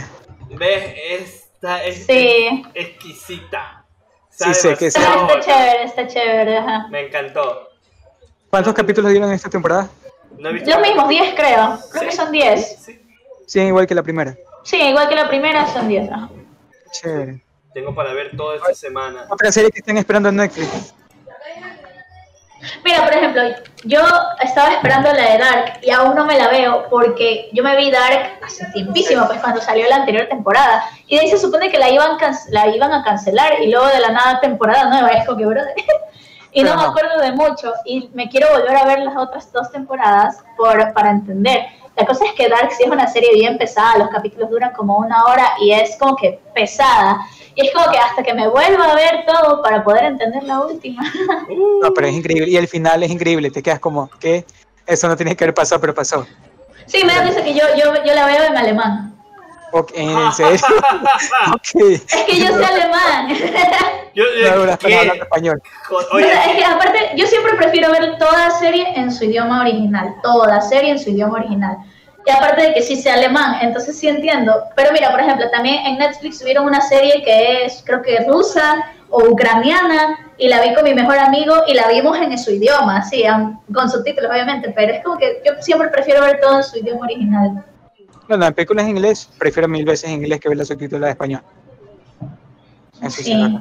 ¿Ves? 0.50 0.94
Esta 1.10 1.84
es 1.84 2.06
sí. 2.06 2.64
exquisita. 2.74 3.84
Sí, 4.30 4.54
sé 4.54 4.76
que 4.76 4.90
sí. 4.90 5.00
Está 5.00 5.40
chévere, 5.40 5.84
está 5.84 6.06
chévere. 6.06 6.58
Ajá. 6.58 6.88
Me 6.88 7.06
encantó. 7.06 7.68
¿Cuántos 8.48 8.74
capítulos 8.74 9.10
dieron 9.10 9.28
en 9.28 9.34
esta 9.34 9.50
temporada? 9.50 9.88
No 10.38 10.48
he 10.48 10.52
visto 10.52 10.70
Los 10.70 10.80
mismos, 10.80 11.08
10 11.08 11.34
creo. 11.34 11.78
Creo 11.90 12.04
que 12.04 12.12
son 12.12 12.30
10. 12.30 12.76
Sí. 12.84 13.01
Sí, 13.52 13.60
igual 13.60 13.86
que 13.86 13.94
la 13.94 14.02
primera. 14.02 14.36
Sí, 14.62 14.76
igual 14.76 15.08
que 15.08 15.14
la 15.14 15.28
primera 15.28 15.66
son 15.66 15.88
10. 15.88 16.10
Chévere. 16.92 17.42
Tengo 17.74 17.94
para 17.94 18.12
ver 18.12 18.36
toda 18.36 18.56
esta 18.56 18.74
semana. 18.74 19.26
Otra 19.30 19.50
serie 19.50 19.70
que 19.70 19.80
estén 19.80 19.96
esperando 19.96 20.28
en 20.28 20.36
Netflix. 20.36 20.94
Mira, 22.84 23.04
por 23.04 23.12
ejemplo, 23.14 23.42
yo 23.84 24.00
estaba 24.40 24.74
esperando 24.74 25.12
la 25.12 25.32
de 25.32 25.38
Dark 25.38 25.80
y 25.82 25.90
aún 25.90 26.14
no 26.14 26.24
me 26.24 26.38
la 26.38 26.48
veo 26.48 26.86
porque 26.90 27.48
yo 27.52 27.64
me 27.64 27.76
vi 27.76 27.90
Dark 27.90 28.38
hace 28.44 28.66
tiempísimo, 28.72 29.26
pues 29.26 29.40
cuando 29.40 29.60
salió 29.60 29.88
la 29.88 29.96
anterior 29.96 30.28
temporada. 30.28 30.84
Y 31.08 31.16
de 31.16 31.22
ahí 31.22 31.30
se 31.30 31.38
supone 31.38 31.70
que 31.70 31.78
la 31.78 31.90
iban, 31.90 32.16
la 32.50 32.68
iban 32.68 32.92
a 32.92 33.02
cancelar 33.02 33.60
y 33.60 33.70
luego 33.70 33.86
de 33.86 34.00
la 34.00 34.10
nada 34.10 34.40
temporada 34.40 34.88
nueva. 34.88 35.08
Es 35.08 35.26
como 35.26 35.38
que, 35.38 35.46
brother. 35.46 35.74
y 36.52 36.62
no, 36.62 36.76
me 36.76 36.82
acuerdo 36.82 37.18
de 37.20 37.32
mucho. 37.32 37.72
Y 37.84 38.10
me 38.14 38.28
quiero 38.28 38.48
volver 38.52 38.76
a 38.76 38.86
ver 38.86 39.00
las 39.00 39.16
otras 39.16 39.52
dos 39.52 39.70
temporadas 39.72 40.44
por, 40.56 40.92
para 40.92 41.10
entender. 41.10 41.66
La 41.96 42.06
cosa 42.06 42.24
es 42.24 42.32
que 42.32 42.48
Dark 42.48 42.72
sí 42.72 42.84
es 42.84 42.90
una 42.90 43.06
serie 43.06 43.30
bien 43.34 43.58
pesada, 43.58 43.98
los 43.98 44.08
capítulos 44.08 44.48
duran 44.50 44.72
como 44.72 44.96
una 44.98 45.24
hora 45.24 45.52
y 45.60 45.72
es 45.72 45.96
como 45.98 46.16
que 46.16 46.40
pesada. 46.54 47.20
Y 47.54 47.66
es 47.66 47.74
como 47.74 47.90
que 47.90 47.98
hasta 47.98 48.22
que 48.22 48.32
me 48.32 48.48
vuelva 48.48 48.92
a 48.92 48.94
ver 48.94 49.26
todo 49.26 49.62
para 49.62 49.84
poder 49.84 50.04
entender 50.04 50.42
la 50.44 50.60
última. 50.60 51.02
No, 51.82 51.92
pero 51.92 52.06
es 52.06 52.14
increíble. 52.14 52.48
Y 52.48 52.56
el 52.56 52.68
final 52.68 53.02
es 53.02 53.10
increíble. 53.10 53.50
Te 53.50 53.62
quedas 53.62 53.80
como 53.80 54.08
que 54.20 54.44
eso 54.86 55.08
no 55.08 55.16
tiene 55.16 55.36
que 55.36 55.44
haber 55.44 55.54
pasado, 55.54 55.80
pero 55.80 55.94
pasó. 55.94 56.26
Sí, 56.86 57.04
me 57.04 57.14
da 57.14 57.24
risa 57.24 57.42
que 57.42 57.54
yo, 57.54 57.62
yo, 57.76 57.92
yo 58.04 58.14
la 58.14 58.26
veo 58.26 58.44
en 58.44 58.56
alemán. 58.56 59.14
Ok, 59.72 59.90
¿en 59.94 60.32
serio? 60.32 60.60
okay. 61.54 61.94
Es 61.94 62.24
que 62.26 62.38
yo 62.38 62.48
soy 62.48 62.64
alemán. 62.64 63.28
yo, 64.14 64.24
yo, 64.40 64.64
no, 64.64 64.72
español. 65.12 65.62
Oye. 66.12 66.30
es 66.30 66.56
que 66.56 66.64
aparte, 66.64 67.12
yo 67.16 67.26
siempre 67.26 67.54
prefiero 67.54 67.90
ver 67.90 68.18
toda 68.18 68.50
serie 68.50 68.86
en 68.94 69.10
su 69.10 69.24
idioma 69.24 69.62
original. 69.62 70.14
Toda 70.22 70.60
serie 70.60 70.90
en 70.90 70.98
su 70.98 71.10
idioma 71.10 71.38
original. 71.38 71.78
Y 72.24 72.30
aparte 72.30 72.62
de 72.62 72.74
que 72.74 72.82
sí 72.82 72.96
sea 72.96 73.14
alemán, 73.14 73.56
entonces 73.62 73.98
sí 73.98 74.08
entiendo. 74.08 74.62
Pero 74.76 74.92
mira, 74.92 75.10
por 75.10 75.20
ejemplo, 75.20 75.50
también 75.50 75.86
en 75.86 75.98
Netflix 75.98 76.38
subieron 76.38 76.66
una 76.66 76.80
serie 76.80 77.22
que 77.24 77.64
es, 77.64 77.82
creo 77.84 78.02
que 78.02 78.24
rusa 78.28 78.84
o 79.08 79.24
ucraniana, 79.24 80.18
y 80.38 80.48
la 80.48 80.60
vi 80.60 80.74
con 80.74 80.84
mi 80.84 80.94
mejor 80.94 81.18
amigo 81.18 81.54
y 81.66 81.74
la 81.74 81.88
vimos 81.88 82.18
en 82.18 82.36
su 82.36 82.50
idioma, 82.50 83.04
sí, 83.04 83.24
con 83.72 83.88
subtítulos 83.88 84.30
obviamente, 84.30 84.72
pero 84.74 84.92
es 84.92 85.04
como 85.04 85.16
que 85.16 85.40
yo 85.44 85.52
siempre 85.60 85.88
prefiero 85.88 86.22
ver 86.22 86.40
todo 86.40 86.56
en 86.56 86.64
su 86.64 86.78
idioma 86.78 87.04
original. 87.04 87.64
Bueno, 88.28 88.46
en 88.46 88.54
películas 88.54 88.84
en 88.84 88.90
inglés, 88.90 89.28
prefiero 89.38 89.68
mil 89.68 89.84
veces 89.84 90.08
en 90.10 90.16
inglés 90.16 90.40
que 90.40 90.48
ver 90.48 90.58
la 90.58 90.64
subtítulos 90.64 91.04
en 91.04 91.10
español. 91.10 91.42
Eso 93.02 93.22
sí. 93.22 93.58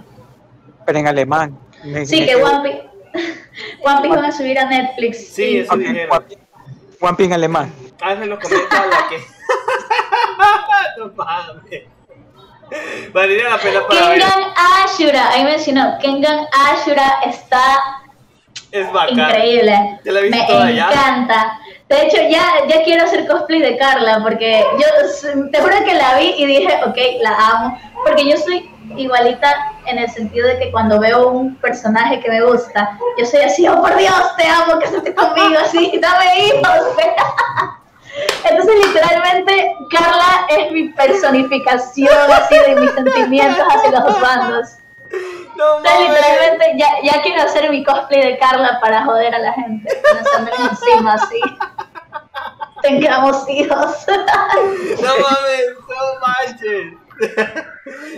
Pero 0.85 0.99
en 0.99 1.07
alemán. 1.07 1.57
sí, 2.05 2.25
que 2.25 2.35
One 2.35 2.61
Piece, 2.63 2.89
One 3.83 4.01
Piece 4.01 4.15
van 4.15 4.25
a 4.25 4.31
subir 4.31 4.59
a 4.59 4.65
Netflix. 4.65 5.27
Sí, 5.33 5.57
eso 5.59 5.73
One, 5.73 6.07
One 6.99 7.17
Piece 7.17 7.25
en 7.25 7.33
alemán. 7.33 7.73
Hazme 8.01 8.25
los 8.27 8.39
comentarios 8.39 8.93
la 8.93 9.09
que. 9.09 9.17
no 10.97 11.11
mames. 11.15 11.83
Valdría 13.13 13.49
la 13.49 13.57
pena 13.57 13.81
para 13.85 14.13
Kengan 14.13 14.43
Ashura, 14.55 15.29
ahí 15.31 15.43
mencionó. 15.43 15.97
Kengan 15.99 16.45
Ashura 16.53 17.19
está 17.25 18.01
es 18.71 18.91
bacán. 18.91 19.19
increíble. 19.19 19.99
¿Te 20.03 20.11
la 20.11 20.21
Me 20.21 20.27
encanta. 20.77 21.59
De 21.91 22.03
hecho, 22.03 22.21
ya, 22.29 22.65
ya 22.69 22.83
quiero 22.85 23.03
hacer 23.03 23.27
cosplay 23.27 23.59
de 23.59 23.75
Carla, 23.75 24.21
porque 24.23 24.65
yo 24.79 25.49
te 25.51 25.59
juro 25.59 25.75
que 25.83 25.93
la 25.93 26.15
vi 26.17 26.35
y 26.37 26.45
dije, 26.45 26.79
ok, 26.85 26.97
la 27.21 27.35
amo. 27.35 27.81
Porque 28.05 28.29
yo 28.29 28.37
soy 28.37 28.71
igualita 28.95 29.73
en 29.87 29.97
el 29.97 30.09
sentido 30.09 30.47
de 30.47 30.57
que 30.57 30.71
cuando 30.71 31.01
veo 31.01 31.27
un 31.27 31.57
personaje 31.57 32.21
que 32.21 32.29
me 32.29 32.43
gusta, 32.43 32.97
yo 33.17 33.25
soy 33.25 33.41
así, 33.41 33.67
oh 33.67 33.81
por 33.81 33.93
Dios, 33.97 34.37
te 34.37 34.47
amo, 34.47 34.79
estés 34.79 35.13
conmigo, 35.13 35.59
así, 35.61 35.99
dame 36.01 36.45
hijos. 36.45 36.95
Entonces, 38.49 38.87
literalmente, 38.87 39.75
Carla 39.91 40.47
es 40.47 40.71
mi 40.71 40.87
personificación 40.93 42.31
así 42.31 42.55
de 42.67 42.75
mis 42.77 42.91
sentimientos 42.91 43.65
hacia 43.69 43.99
los 43.99 44.21
bandos. 44.21 44.77
No, 45.55 45.77
Entonces, 45.77 46.09
literalmente, 46.09 46.73
ya, 46.77 46.87
ya, 47.03 47.21
quiero 47.21 47.43
hacer 47.43 47.69
mi 47.69 47.83
cosplay 47.83 48.21
de 48.23 48.37
Carla 48.39 48.79
para 48.79 49.03
joder 49.03 49.35
a 49.35 49.39
la 49.39 49.53
gente, 49.53 50.01
encima 50.57 51.13
así. 51.13 51.41
Tengamos 52.81 53.47
hijos. 53.49 54.05
No 54.07 55.13
mames, 55.19 55.75
no 55.87 56.19
manches. 56.21 56.93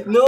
No, 0.06 0.26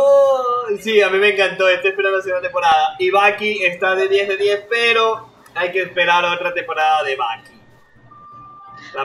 sí, 0.81 1.01
a 1.01 1.09
mí 1.09 1.17
me 1.17 1.29
encantó. 1.29 1.67
Estoy 1.69 1.91
esperando 1.91 2.17
la 2.17 2.23
segunda 2.23 2.41
temporada. 2.41 2.95
Y 2.99 3.09
Baki 3.09 3.63
está 3.63 3.95
de 3.95 4.07
10 4.07 4.27
de 4.27 4.37
10, 4.37 4.65
pero 4.69 5.29
hay 5.53 5.71
que 5.71 5.83
esperar 5.83 6.25
otra 6.25 6.53
temporada 6.53 7.03
de 7.03 7.15
Baki. 7.15 7.54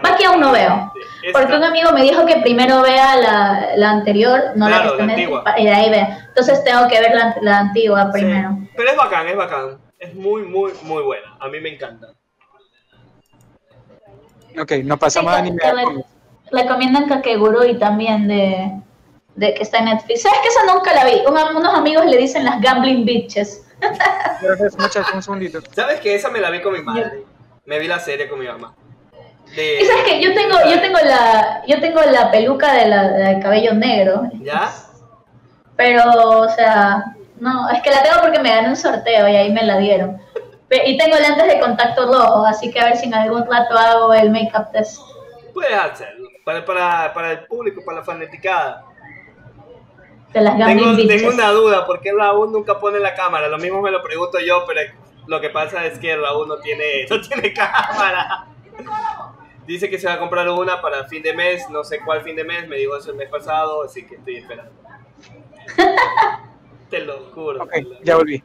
Baki 0.02 0.24
aún 0.24 0.40
no 0.40 0.52
veo. 0.52 0.92
Porque 1.32 1.54
un 1.54 1.64
amigo 1.64 1.92
me 1.92 2.02
dijo 2.02 2.24
que 2.24 2.36
primero 2.36 2.82
vea 2.82 3.16
la, 3.16 3.68
la 3.76 3.90
anterior, 3.90 4.52
no 4.54 4.68
la 4.68 4.82
que 4.82 4.88
está 4.88 5.02
en 5.04 5.60
y 5.60 5.64
de 5.64 5.72
ahí 5.72 5.90
ve. 5.90 6.06
Entonces 6.28 6.62
tengo 6.64 6.88
que 6.88 7.00
ver 7.00 7.14
la, 7.14 7.36
la 7.42 7.58
antigua 7.58 8.10
primero. 8.12 8.58
Pero 8.76 8.90
es 8.90 8.96
bacán, 8.96 9.28
es 9.28 9.36
bacán. 9.36 9.78
Es 9.98 10.14
muy, 10.14 10.42
muy, 10.42 10.72
muy 10.82 11.02
buena. 11.02 11.36
A 11.40 11.48
mí 11.48 11.60
me 11.60 11.74
encanta. 11.74 12.08
Ok, 14.58 14.72
no 14.84 14.98
pasa 14.98 15.22
más 15.22 15.42
ni 15.42 15.52
me 15.52 15.58
Recomiendan 16.50 17.06
Kakegurui 17.08 17.78
también 17.78 18.26
de, 18.26 18.72
de 19.36 19.54
que 19.54 19.62
está 19.62 19.78
en 19.78 19.84
Netflix. 19.84 20.22
¿Sabes 20.22 20.40
que 20.42 20.48
esa 20.48 20.72
nunca 20.72 20.92
la 20.92 21.04
vi? 21.04 21.22
unos 21.26 21.74
amigos 21.74 22.06
le 22.06 22.16
dicen 22.16 22.44
las 22.44 22.60
gambling 22.60 23.04
bitches. 23.04 23.66
un 25.14 25.22
segundito. 25.22 25.60
¿Sabes 25.72 26.00
que 26.00 26.14
esa 26.14 26.30
me 26.30 26.40
la 26.40 26.50
vi 26.50 26.60
con 26.60 26.72
mi 26.72 26.82
madre? 26.82 27.24
Me 27.66 27.78
vi 27.78 27.86
la 27.86 28.00
serie 28.00 28.28
con 28.28 28.40
mi 28.40 28.46
mamá. 28.46 28.74
Y 29.52 29.84
sabes 29.84 30.04
que 30.04 30.22
yo 30.22 30.32
tengo, 30.34 30.56
yo 30.70 30.80
tengo 30.80 30.98
la, 30.98 31.62
yo 31.66 31.80
tengo 31.80 32.00
la 32.02 32.30
peluca 32.30 32.72
de 32.74 32.86
la, 32.86 33.08
del 33.08 33.42
cabello 33.42 33.74
negro. 33.74 34.22
¿Ya? 34.40 34.70
Pero, 35.76 36.02
o 36.40 36.48
sea, 36.48 37.04
no, 37.38 37.68
es 37.70 37.82
que 37.82 37.90
la 37.90 38.02
tengo 38.02 38.20
porque 38.20 38.38
me 38.38 38.50
gané 38.50 38.68
un 38.68 38.76
sorteo 38.76 39.28
y 39.28 39.36
ahí 39.36 39.52
me 39.52 39.64
la 39.64 39.78
dieron. 39.78 40.20
Y 40.84 40.96
tengo 40.96 41.16
lentes 41.16 41.48
de 41.48 41.58
contacto 41.58 42.06
rojo, 42.06 42.46
así 42.46 42.70
que 42.70 42.78
a 42.78 42.84
ver 42.84 42.96
si 42.96 43.06
en 43.06 43.14
algún 43.14 43.44
rato 43.44 43.76
hago 43.76 44.14
el 44.14 44.30
make-up 44.30 44.70
test. 44.72 45.00
Puedes 45.52 45.74
hacerlo, 45.74 46.28
para, 46.44 46.64
para, 46.64 47.12
para 47.12 47.32
el 47.32 47.46
público, 47.46 47.82
para 47.84 47.98
la 47.98 48.04
fanaticada. 48.04 48.84
De 50.32 50.40
las 50.40 50.56
tengo, 50.56 50.96
tengo 50.96 51.28
una 51.30 51.48
duda, 51.48 51.84
¿por 51.84 52.00
qué 52.00 52.12
Raúl 52.12 52.52
nunca 52.52 52.78
pone 52.78 53.00
la 53.00 53.14
cámara? 53.14 53.48
Lo 53.48 53.58
mismo 53.58 53.82
me 53.82 53.90
lo 53.90 54.00
pregunto 54.00 54.38
yo, 54.38 54.64
pero 54.64 54.80
lo 55.26 55.40
que 55.40 55.50
pasa 55.50 55.86
es 55.86 55.98
que 55.98 56.16
Raúl 56.16 56.46
no 56.46 56.58
tiene, 56.58 57.06
no 57.10 57.20
tiene 57.20 57.52
cámara. 57.52 58.46
Dice 59.66 59.88
que 59.88 59.98
se 59.98 60.06
va 60.06 60.14
a 60.14 60.18
comprar 60.18 60.48
una 60.48 60.80
para 60.82 61.04
fin 61.04 61.22
de 61.22 61.34
mes, 61.34 61.68
no 61.70 61.84
sé 61.84 62.00
cuál 62.00 62.22
fin 62.22 62.34
de 62.36 62.44
mes, 62.44 62.66
me 62.68 62.76
dijo 62.76 62.96
eso 62.96 63.10
el 63.10 63.16
mes 63.16 63.28
pasado, 63.28 63.84
así 63.84 64.04
que 64.04 64.16
estoy 64.16 64.36
esperando. 64.36 64.72
Te 66.90 67.00
lo 67.00 67.30
juro. 67.34 67.68
ya 68.02 68.16
volví. 68.16 68.42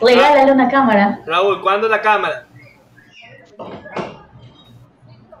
Regálale 0.00 0.50
una 0.50 0.68
cámara. 0.68 1.20
Raúl, 1.26 1.60
¿cuándo 1.60 1.88
la 1.88 2.00
cámara? 2.00 2.46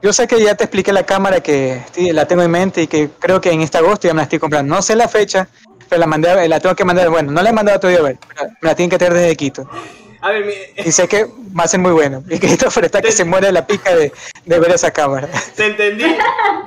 Yo 0.02 0.12
sé 0.12 0.26
que 0.26 0.42
ya 0.42 0.54
te 0.54 0.64
expliqué 0.64 0.92
la 0.92 1.02
cámara 1.02 1.40
que 1.40 1.82
la 2.12 2.26
tengo 2.26 2.42
en 2.42 2.50
mente 2.50 2.82
y 2.82 2.86
que 2.86 3.10
creo 3.18 3.40
que 3.40 3.50
en 3.50 3.60
este 3.60 3.78
agosto 3.78 4.08
ya 4.08 4.14
me 4.14 4.18
la 4.18 4.22
estoy 4.24 4.38
comprando. 4.38 4.74
No 4.74 4.80
sé 4.80 4.96
la 4.96 5.08
fecha, 5.08 5.48
pero 5.88 6.00
la 6.00 6.06
mandé, 6.06 6.48
la 6.48 6.60
tengo 6.60 6.74
que 6.74 6.84
mandar, 6.84 7.10
bueno, 7.10 7.32
no 7.32 7.42
la 7.42 7.50
he 7.50 7.52
mandado 7.52 7.80
todavía 7.80 8.00
a 8.00 8.04
ver, 8.04 8.18
me 8.62 8.68
la 8.68 8.74
tienen 8.74 8.90
que 8.90 8.96
traer 8.96 9.12
desde 9.12 9.36
Quito. 9.36 9.68
A 10.22 10.30
ver. 10.30 10.72
Y 10.76 10.92
sé 10.92 11.08
que 11.08 11.24
va 11.24 11.64
a 11.64 11.68
ser 11.68 11.80
muy 11.80 11.92
bueno. 11.92 12.22
Y 12.28 12.38
Christopher 12.38 12.84
está 12.84 13.00
que 13.00 13.12
se 13.12 13.24
muere 13.24 13.50
la 13.52 13.66
pica 13.66 13.94
de, 13.94 14.12
de, 14.44 14.58
ver 14.58 14.70
esa 14.70 14.90
cámara. 14.90 15.28
Te 15.56 15.66
entendí. 15.66 16.04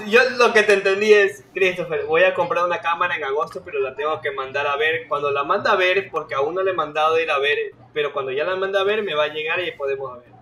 Yo 0.07 0.21
lo 0.37 0.51
que 0.53 0.63
te 0.63 0.73
entendí 0.73 1.13
es, 1.13 1.43
Christopher, 1.53 2.05
voy 2.05 2.23
a 2.23 2.33
comprar 2.33 2.65
una 2.65 2.81
cámara 2.81 3.15
en 3.15 3.23
agosto, 3.23 3.61
pero 3.63 3.79
la 3.79 3.95
tengo 3.95 4.19
que 4.21 4.31
mandar 4.31 4.67
a 4.67 4.75
ver. 4.75 5.07
Cuando 5.07 5.31
la 5.31 5.43
manda 5.43 5.71
a 5.71 5.75
ver, 5.75 6.09
porque 6.09 6.35
aún 6.35 6.55
no 6.55 6.63
le 6.63 6.71
he 6.71 6.75
mandado 6.75 7.19
ir 7.19 7.29
a 7.29 7.39
ver, 7.39 7.57
pero 7.93 8.11
cuando 8.11 8.31
ya 8.31 8.43
la 8.43 8.55
manda 8.55 8.81
a 8.81 8.83
ver, 8.83 9.03
me 9.03 9.13
va 9.13 9.25
a 9.25 9.27
llegar 9.27 9.59
y 9.59 9.71
podemos 9.71 10.19
ver. 10.19 10.33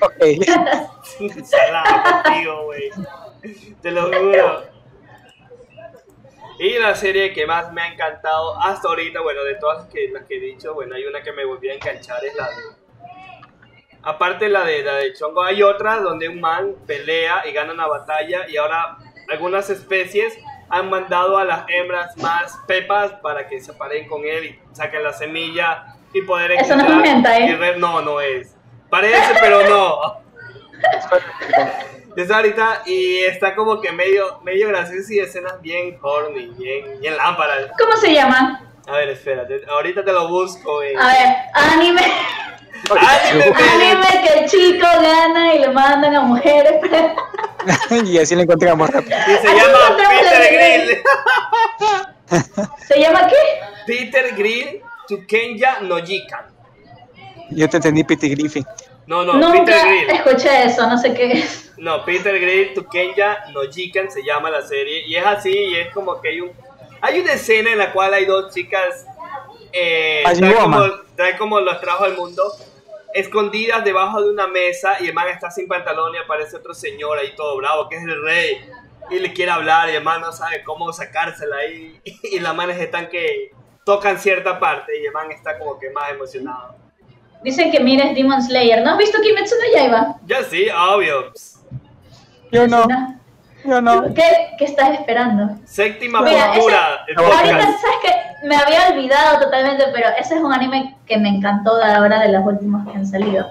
Ok. 0.00 1.44
Salado 1.44 2.22
contigo, 2.22 2.64
güey. 2.64 2.90
Te 3.82 3.90
lo 3.90 4.06
juro. 4.06 4.69
Y 6.60 6.78
la 6.78 6.94
serie 6.94 7.32
que 7.32 7.46
más 7.46 7.72
me 7.72 7.80
ha 7.80 7.86
encantado 7.86 8.60
hasta 8.60 8.86
ahorita, 8.86 9.22
bueno, 9.22 9.42
de 9.44 9.54
todas 9.54 9.78
las 9.78 9.86
que, 9.86 10.10
las 10.12 10.24
que 10.24 10.36
he 10.36 10.40
dicho, 10.40 10.74
bueno, 10.74 10.94
hay 10.94 11.06
una 11.06 11.22
que 11.22 11.32
me 11.32 11.46
volvió 11.46 11.72
a 11.72 11.74
enganchar, 11.74 12.22
es 12.22 12.34
la 12.34 12.48
de... 12.48 12.56
Aparte 14.02 14.46
la 14.46 14.62
de, 14.64 14.82
la 14.82 14.96
de 14.96 15.14
Chongo, 15.14 15.42
hay 15.42 15.62
otra 15.62 16.00
donde 16.00 16.28
un 16.28 16.38
man 16.38 16.74
pelea 16.86 17.44
y 17.48 17.52
gana 17.52 17.72
una 17.72 17.86
batalla 17.86 18.46
y 18.46 18.58
ahora 18.58 18.98
algunas 19.30 19.70
especies 19.70 20.36
han 20.68 20.90
mandado 20.90 21.38
a 21.38 21.46
las 21.46 21.64
hembras 21.66 22.14
más 22.18 22.58
pepas 22.66 23.12
para 23.22 23.48
que 23.48 23.58
se 23.58 23.72
paren 23.72 24.06
con 24.06 24.26
él 24.26 24.44
y 24.44 24.60
saquen 24.76 25.02
la 25.02 25.14
semilla 25.14 25.96
y 26.12 26.20
poder 26.20 26.52
Eso 26.52 26.76
no 26.76 27.02
es 27.02 27.24
¿eh? 27.24 27.74
No, 27.78 28.02
no 28.02 28.20
es. 28.20 28.54
Parece, 28.90 29.32
pero 29.40 29.66
no. 29.66 30.20
Desde 32.16 32.34
ahorita 32.34 32.82
y 32.86 33.18
está 33.18 33.54
como 33.54 33.80
que 33.80 33.92
medio, 33.92 34.40
medio 34.42 34.68
gracioso 34.68 35.12
y 35.12 35.20
escenas 35.20 35.60
bien 35.60 35.98
horny, 36.02 36.48
bien, 36.58 37.00
bien 37.00 37.16
lámparas. 37.16 37.70
¿Cómo 37.78 37.96
se 37.96 38.12
llama? 38.12 38.66
A 38.86 38.92
ver, 38.96 39.10
espérate, 39.10 39.62
ahorita 39.68 40.04
te 40.04 40.12
lo 40.12 40.28
busco. 40.28 40.80
A 40.80 41.06
ver, 41.06 41.36
anime. 41.54 42.02
anime, 42.90 43.44
anime 43.44 44.26
que 44.26 44.40
el 44.40 44.48
chico 44.48 44.86
gana 44.86 45.54
y 45.54 45.58
le 45.60 45.68
mandan 45.68 46.14
a 46.16 46.20
mujeres. 46.22 46.80
y 48.04 48.18
así 48.18 48.34
le 48.34 48.42
encontramos 48.42 48.90
rápido. 48.90 49.16
Y 49.28 49.46
se 49.46 49.54
llama 49.54 49.96
Peter 49.96 50.48
Grill. 50.52 51.02
¿Se 52.88 53.00
llama 53.00 53.28
qué? 53.28 53.36
Peter 53.86 54.34
Grill 54.36 54.82
to 55.08 55.18
Kenya 55.26 55.80
Nojikan. 55.80 56.46
Yo 57.50 57.68
te 57.68 57.76
entendí 57.76 58.04
Peter 58.04 58.30
Griffin. 58.30 58.64
No, 59.10 59.24
no, 59.24 59.52
Peter 59.52 59.74
Grill. 59.84 60.08
escuché 60.08 60.66
eso, 60.66 60.86
no 60.86 60.96
sé 60.96 61.12
qué 61.12 61.32
es. 61.32 61.72
No, 61.76 62.04
Peter 62.04 62.38
Grill, 62.40 62.72
to 62.74 62.88
Kenya 62.88 63.42
no 63.52 63.62
Jikan 63.62 64.08
se 64.08 64.22
llama 64.22 64.50
la 64.50 64.62
serie. 64.62 65.02
Y 65.04 65.16
es 65.16 65.26
así, 65.26 65.50
y 65.50 65.78
es 65.78 65.92
como 65.92 66.20
que 66.20 66.28
hay 66.28 66.40
un. 66.40 66.52
Hay 67.00 67.18
una 67.18 67.32
escena 67.32 67.72
en 67.72 67.78
la 67.78 67.92
cual 67.92 68.14
hay 68.14 68.24
dos 68.24 68.54
chicas. 68.54 69.04
Eh, 69.72 70.22
trae, 70.38 70.54
como, 70.54 70.84
trae 71.16 71.36
como 71.36 71.60
los 71.60 71.80
trajo 71.80 72.04
al 72.04 72.16
mundo. 72.16 72.52
Escondidas 73.12 73.82
debajo 73.82 74.22
de 74.22 74.30
una 74.30 74.46
mesa. 74.46 74.96
Y 75.00 75.08
el 75.08 75.14
man 75.14 75.26
está 75.26 75.50
sin 75.50 75.66
pantalón 75.66 76.14
y 76.14 76.18
aparece 76.18 76.58
otro 76.58 76.72
señor 76.72 77.18
ahí 77.18 77.34
todo 77.34 77.56
bravo, 77.56 77.88
que 77.88 77.96
es 77.96 78.04
el 78.04 78.22
rey. 78.22 78.60
Y 79.10 79.18
le 79.18 79.32
quiere 79.32 79.50
hablar. 79.50 79.90
Y 79.90 79.96
el 79.96 80.04
man 80.04 80.20
no 80.20 80.30
sabe 80.30 80.62
cómo 80.62 80.92
sacársela 80.92 81.56
ahí. 81.56 82.00
Y 82.22 82.38
las 82.38 82.54
manes 82.54 82.78
están 82.78 83.08
que 83.08 83.50
tocan 83.84 84.20
cierta 84.20 84.60
parte. 84.60 85.00
Y 85.00 85.06
el 85.06 85.12
man 85.12 85.32
está 85.32 85.58
como 85.58 85.80
que 85.80 85.90
más 85.90 86.12
emocionado. 86.12 86.89
Dicen 87.42 87.70
que 87.70 87.80
mires 87.80 88.14
Demon 88.14 88.42
Slayer. 88.42 88.82
¿No 88.82 88.90
has 88.90 88.98
visto 88.98 89.18
Kimetsu 89.20 89.54
no 89.56 89.78
Yaiba? 89.78 90.16
Ya 90.26 90.42
sí, 90.44 90.66
obvio. 90.68 91.32
Yo 92.52 92.66
no. 92.66 92.86
Yo 93.64 93.80
no. 93.80 94.14
¿Qué, 94.14 94.22
¿Qué, 94.58 94.64
estás 94.64 94.98
esperando? 94.98 95.56
Séptima 95.64 96.22
Mira, 96.22 96.52
ahorita, 96.52 97.06
sabes 97.16 97.98
que 98.02 98.46
me 98.46 98.56
había 98.56 98.88
olvidado 98.88 99.40
totalmente, 99.40 99.84
pero 99.92 100.08
ese 100.18 100.36
es 100.36 100.40
un 100.40 100.52
anime 100.52 100.96
que 101.06 101.18
me 101.18 101.28
encantó 101.28 101.76
a 101.76 101.88
la 101.88 102.00
hora 102.00 102.20
de 102.20 102.32
los 102.32 102.44
últimos 102.44 102.86
que 102.86 102.96
han 102.96 103.06
salido. 103.06 103.46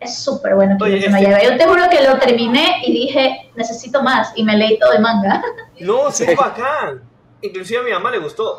Es 0.00 0.18
súper 0.18 0.54
bueno 0.54 0.76
Kimetsu 0.78 1.10
no 1.10 1.20
Yaiba. 1.20 1.42
Yo 1.42 1.56
te 1.56 1.66
juro 1.66 1.88
que 1.90 2.02
lo 2.02 2.18
terminé 2.18 2.82
y 2.84 2.92
dije, 2.92 3.50
necesito 3.56 4.02
más, 4.02 4.32
y 4.34 4.44
me 4.44 4.56
leí 4.56 4.78
todo 4.78 4.92
el 4.92 5.00
manga. 5.00 5.42
No, 5.80 6.10
sí, 6.12 6.24
es 6.24 6.36
bacán. 6.36 7.02
Inclusive 7.42 7.80
a 7.80 7.82
mi 7.82 7.90
mamá 7.90 8.10
le 8.12 8.18
gustó. 8.18 8.58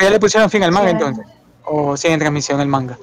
¿Ya 0.00 0.10
le 0.10 0.20
pusieron 0.20 0.48
fin 0.48 0.62
al 0.62 0.70
manga 0.70 0.90
entonces? 0.90 1.26
¿O 1.64 1.96
sigue 1.96 2.14
en 2.14 2.20
transmisión 2.20 2.60
el 2.60 2.68
manga? 2.68 2.96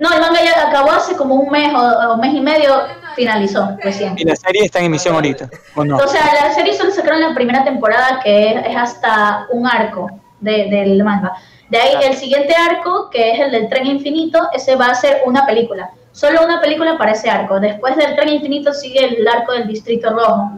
No, 0.00 0.12
el 0.12 0.20
manga 0.20 0.40
ya 0.42 0.68
acabó 0.68 0.90
hace 0.90 1.16
como 1.16 1.34
un 1.36 1.50
mes 1.50 1.72
o 1.74 2.14
un 2.14 2.20
mes 2.20 2.34
y 2.34 2.40
medio, 2.40 2.82
finalizó 3.14 3.76
recién. 3.82 4.14
¿Y 4.16 4.24
la 4.24 4.36
serie 4.36 4.64
está 4.64 4.80
en 4.80 4.86
emisión 4.86 5.14
ahorita? 5.14 5.48
¿o, 5.76 5.84
no? 5.84 5.96
o 5.96 6.08
sea, 6.08 6.32
la 6.34 6.54
serie 6.54 6.74
solo 6.74 6.90
sacaron 6.90 7.20
la 7.20 7.34
primera 7.34 7.64
temporada 7.64 8.20
que 8.22 8.50
es, 8.50 8.76
hasta 8.76 9.46
un 9.50 9.66
arco 9.66 10.10
del 10.40 11.02
manga. 11.04 11.32
De 11.68 11.78
ahí 11.78 11.94
el 12.02 12.16
siguiente 12.16 12.54
arco, 12.54 13.08
que 13.10 13.32
es 13.32 13.40
el 13.40 13.50
del 13.50 13.68
tren 13.68 13.86
infinito, 13.86 14.48
ese 14.52 14.76
va 14.76 14.86
a 14.86 14.94
ser 14.94 15.22
una 15.24 15.46
película. 15.46 15.90
Solo 16.12 16.44
una 16.44 16.60
película 16.60 16.98
para 16.98 17.12
ese 17.12 17.30
arco. 17.30 17.58
Después 17.60 17.96
del 17.96 18.14
tren 18.14 18.28
infinito 18.28 18.74
sigue 18.74 19.18
el 19.18 19.26
arco 19.26 19.52
del 19.52 19.66
Distrito 19.66 20.10
Rojo. 20.10 20.50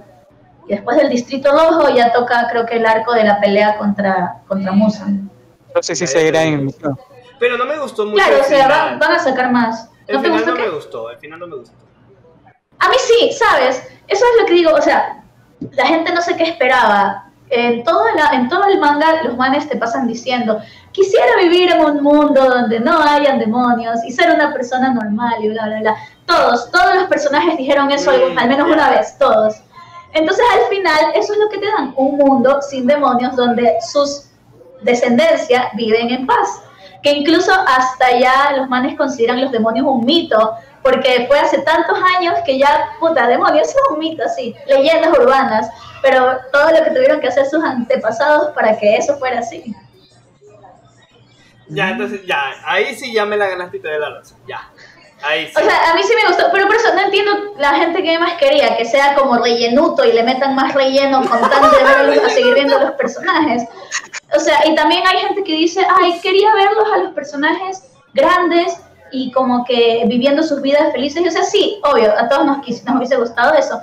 Y 0.66 0.74
después 0.74 0.96
del 0.96 1.10
Distrito 1.10 1.52
Rojo 1.52 1.94
ya 1.94 2.12
toca, 2.12 2.48
creo 2.50 2.66
que 2.66 2.76
el 2.76 2.86
arco 2.86 3.12
de 3.12 3.24
la 3.24 3.40
pelea 3.40 3.76
contra, 3.78 4.42
contra 4.48 4.72
Musan. 4.72 5.30
No 5.74 5.82
sé 5.82 5.94
si 5.94 6.06
seguirá 6.06 6.42
en 6.42 6.54
emisión. 6.54 6.98
Pero 7.38 7.58
no 7.58 7.64
me 7.64 7.78
gustó 7.78 8.06
mucho. 8.06 8.16
Claro, 8.16 8.40
o 8.40 8.44
sea, 8.44 8.96
van, 8.98 9.12
a 9.12 9.18
sacar 9.18 9.50
más. 9.50 9.90
¿No 10.08 10.18
el 10.18 10.24
final 10.24 10.46
no 10.46 10.54
me 10.54 10.68
gustó, 10.68 11.10
el 11.10 11.18
final 11.18 11.40
no 11.40 11.46
me 11.46 11.56
gustó. 11.56 11.76
A 12.78 12.88
mí 12.88 12.96
sí, 12.98 13.32
¿sabes? 13.32 13.82
Eso 14.08 14.24
es 14.24 14.40
lo 14.40 14.46
que 14.46 14.54
digo, 14.54 14.72
o 14.72 14.82
sea, 14.82 15.24
la 15.72 15.86
gente 15.86 16.12
no 16.12 16.20
sé 16.20 16.36
qué 16.36 16.44
esperaba. 16.44 17.30
En 17.50 17.84
todo, 17.84 18.02
la, 18.16 18.30
en 18.30 18.48
todo 18.48 18.64
el 18.66 18.80
manga 18.80 19.22
los 19.22 19.36
manes 19.36 19.68
te 19.68 19.76
pasan 19.76 20.06
diciendo, 20.06 20.60
quisiera 20.92 21.36
vivir 21.38 21.70
en 21.70 21.80
un 21.80 22.02
mundo 22.02 22.42
donde 22.42 22.80
no 22.80 23.00
hayan 23.00 23.38
demonios 23.38 24.02
y 24.06 24.12
ser 24.12 24.34
una 24.34 24.52
persona 24.52 24.92
normal 24.92 25.34
y 25.40 25.48
bla, 25.48 25.66
bla, 25.66 25.80
bla. 25.80 25.96
Todos, 26.26 26.70
todos 26.70 26.94
los 26.94 27.04
personajes 27.04 27.56
dijeron 27.56 27.90
eso 27.90 28.10
al 28.10 28.48
menos 28.48 28.66
una 28.68 28.90
vez, 28.90 29.16
todos. 29.18 29.62
Entonces 30.12 30.44
al 30.52 30.68
final 30.68 31.12
eso 31.14 31.32
es 31.32 31.38
lo 31.38 31.48
que 31.48 31.58
te 31.58 31.66
dan, 31.66 31.92
un 31.96 32.16
mundo 32.16 32.60
sin 32.62 32.86
demonios 32.86 33.36
donde 33.36 33.76
sus 33.92 34.30
descendencia 34.82 35.70
viven 35.74 36.10
en 36.10 36.26
paz 36.26 36.62
que 37.04 37.10
incluso 37.10 37.52
hasta 37.52 38.18
ya 38.18 38.52
los 38.56 38.68
manes 38.70 38.96
consideran 38.96 39.42
los 39.42 39.52
demonios 39.52 39.86
un 39.86 40.06
mito, 40.06 40.54
porque 40.82 41.26
fue 41.28 41.38
hace 41.38 41.58
tantos 41.58 41.98
años 42.16 42.34
que 42.46 42.58
ya, 42.58 42.96
puta, 42.98 43.28
demonios 43.28 43.68
es 43.68 43.76
un 43.90 43.98
mito, 43.98 44.24
sí, 44.34 44.54
leyendas 44.66 45.16
urbanas, 45.18 45.68
pero 46.00 46.38
todo 46.50 46.70
lo 46.70 46.82
que 46.82 46.92
tuvieron 46.92 47.20
que 47.20 47.28
hacer 47.28 47.44
sus 47.44 47.62
antepasados 47.62 48.54
para 48.54 48.78
que 48.78 48.96
eso 48.96 49.18
fuera 49.18 49.40
así. 49.40 49.76
Ya, 51.68 51.90
entonces, 51.90 52.24
ya, 52.26 52.54
ahí 52.64 52.94
sí 52.94 53.12
ya 53.12 53.26
me 53.26 53.36
la 53.36 53.48
ganaste 53.48 53.76
y 53.76 53.80
te 53.80 53.98
la 53.98 54.08
razón, 54.08 54.38
ya. 54.48 54.70
O 55.56 55.60
sea, 55.60 55.90
a 55.90 55.94
mí 55.94 56.02
sí 56.02 56.12
me 56.14 56.28
gustó, 56.28 56.50
pero 56.52 56.66
por 56.66 56.76
eso 56.76 56.94
no 56.94 57.00
entiendo 57.00 57.54
la 57.56 57.70
gente 57.74 58.02
que 58.02 58.18
más 58.18 58.34
quería, 58.34 58.76
que 58.76 58.84
sea 58.84 59.14
como 59.14 59.38
rellenuto 59.38 60.04
y 60.04 60.12
le 60.12 60.22
metan 60.22 60.54
más 60.54 60.74
relleno 60.74 61.26
con 61.26 61.40
tal 61.40 61.70
de 62.10 62.20
a 62.20 62.28
seguir 62.28 62.54
viendo 62.54 62.78
los 62.78 62.92
personajes. 62.92 63.64
O 64.36 64.40
sea, 64.40 64.66
y 64.66 64.74
también 64.74 65.02
hay 65.06 65.18
gente 65.18 65.42
que 65.42 65.52
dice, 65.52 65.86
ay, 65.98 66.20
quería 66.20 66.52
verlos 66.54 66.84
a 66.92 66.98
los 66.98 67.12
personajes 67.14 67.84
grandes 68.12 68.76
y 69.12 69.32
como 69.32 69.64
que 69.64 70.04
viviendo 70.06 70.42
sus 70.42 70.60
vidas 70.60 70.92
felices. 70.92 71.22
Y, 71.22 71.28
o 71.28 71.30
sea, 71.30 71.44
sí, 71.44 71.80
obvio, 71.84 72.12
a 72.18 72.28
todos 72.28 72.44
nos, 72.44 72.58
nos 72.58 72.96
hubiese 72.96 73.16
gustado 73.16 73.54
eso. 73.54 73.82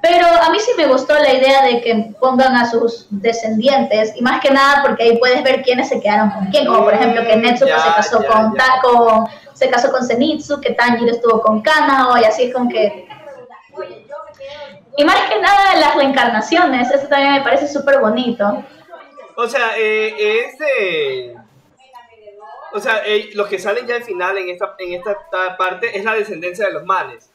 Pero 0.00 0.26
a 0.26 0.50
mí 0.50 0.60
sí 0.60 0.70
me 0.76 0.86
gustó 0.86 1.14
la 1.14 1.32
idea 1.32 1.64
de 1.64 1.80
que 1.80 2.12
pongan 2.20 2.54
a 2.54 2.70
sus 2.70 3.06
descendientes, 3.10 4.12
y 4.14 4.22
más 4.22 4.40
que 4.40 4.50
nada 4.50 4.82
porque 4.82 5.02
ahí 5.02 5.16
puedes 5.18 5.42
ver 5.42 5.62
quiénes 5.62 5.88
se 5.88 6.00
quedaron 6.00 6.30
con 6.30 6.46
quién, 6.46 6.66
como 6.66 6.84
por 6.84 6.94
ejemplo 6.94 7.22
que 7.24 7.36
Netsuko 7.36 7.78
se 7.78 7.94
casó 7.96 8.24
con, 8.24 8.54
con 8.82 9.28
se 9.54 9.68
casó 9.68 9.90
con 9.90 10.06
Zenitsu, 10.06 10.60
que 10.60 10.74
Tanjiro 10.74 11.10
estuvo 11.10 11.42
con 11.42 11.62
Kanao, 11.62 12.16
y 12.16 12.24
así 12.24 12.44
es 12.44 12.54
como 12.54 12.70
que... 12.70 13.08
Y 14.96 15.04
más 15.04 15.16
que 15.28 15.40
nada 15.40 15.76
las 15.76 15.96
reencarnaciones, 15.96 16.90
eso 16.90 17.08
también 17.08 17.34
me 17.34 17.40
parece 17.40 17.66
súper 17.66 17.98
bonito. 17.98 18.64
O 19.36 19.48
sea, 19.48 19.70
eh, 19.76 20.14
es 20.18 20.58
de... 20.58 21.36
O 22.72 22.80
sea, 22.80 23.02
eh, 23.04 23.30
los 23.34 23.48
que 23.48 23.58
salen 23.58 23.86
ya 23.86 23.96
al 23.96 24.04
final 24.04 24.38
en 24.38 24.50
esta, 24.50 24.74
en 24.78 24.92
esta 24.94 25.16
parte 25.56 25.96
es 25.96 26.04
la 26.04 26.14
descendencia 26.14 26.66
de 26.66 26.72
los 26.72 26.84
manes. 26.84 27.27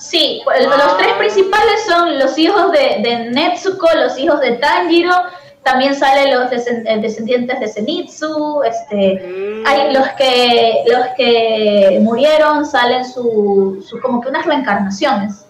Sí, 0.00 0.42
los 0.46 0.96
tres 0.96 1.12
principales 1.14 1.84
son 1.86 2.18
los 2.18 2.38
hijos 2.38 2.72
de, 2.72 3.00
de 3.02 3.30
Netsuko, 3.30 3.86
los 3.96 4.18
hijos 4.18 4.40
de 4.40 4.52
Tanjiro, 4.52 5.14
también 5.62 5.94
salen 5.94 6.34
los 6.34 6.48
descendientes 6.50 7.60
de 7.60 7.68
Zenitsu, 7.68 8.62
este, 8.64 9.20
mm. 9.20 9.66
hay 9.66 9.92
los 9.92 10.08
que 10.10 10.84
los 10.86 11.06
que 11.16 11.98
murieron 12.00 12.64
salen 12.64 13.04
su, 13.04 13.86
como 14.00 14.22
que 14.22 14.28
unas 14.28 14.46
reencarnaciones. 14.46 15.46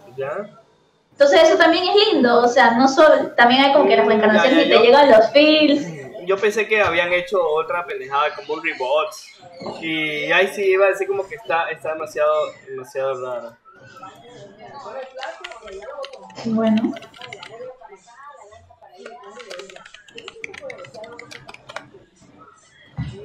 Entonces 1.13 1.43
eso 1.45 1.57
también 1.57 1.85
es 1.85 2.13
lindo, 2.13 2.43
o 2.43 2.49
sea, 2.49 2.73
no 2.73 2.89
solo, 2.89 3.29
también 3.37 3.63
hay 3.63 3.73
como 3.73 3.87
que 3.87 3.97
las 3.97 4.07
reencarnaciones 4.07 4.67
y 4.67 4.71
te 4.71 4.79
llegan 4.79 5.11
los 5.11 5.31
feels. 5.31 5.87
Yo 6.27 6.37
pensé 6.37 6.67
que 6.67 6.81
habían 6.81 7.13
hecho 7.13 7.41
otra 7.43 7.87
pendejada 7.87 8.35
como 8.35 8.55
un 8.55 8.63
reboot 8.65 9.81
y 9.81 10.31
ahí 10.33 10.49
sí 10.49 10.63
iba 10.63 10.87
a 10.87 10.89
decir 10.91 11.07
como 11.07 11.27
que 11.27 11.37
está, 11.37 11.71
está 11.71 11.93
demasiado, 11.93 12.33
demasiado 12.69 13.25
raro. 13.25 13.57
Bueno. 16.47 16.93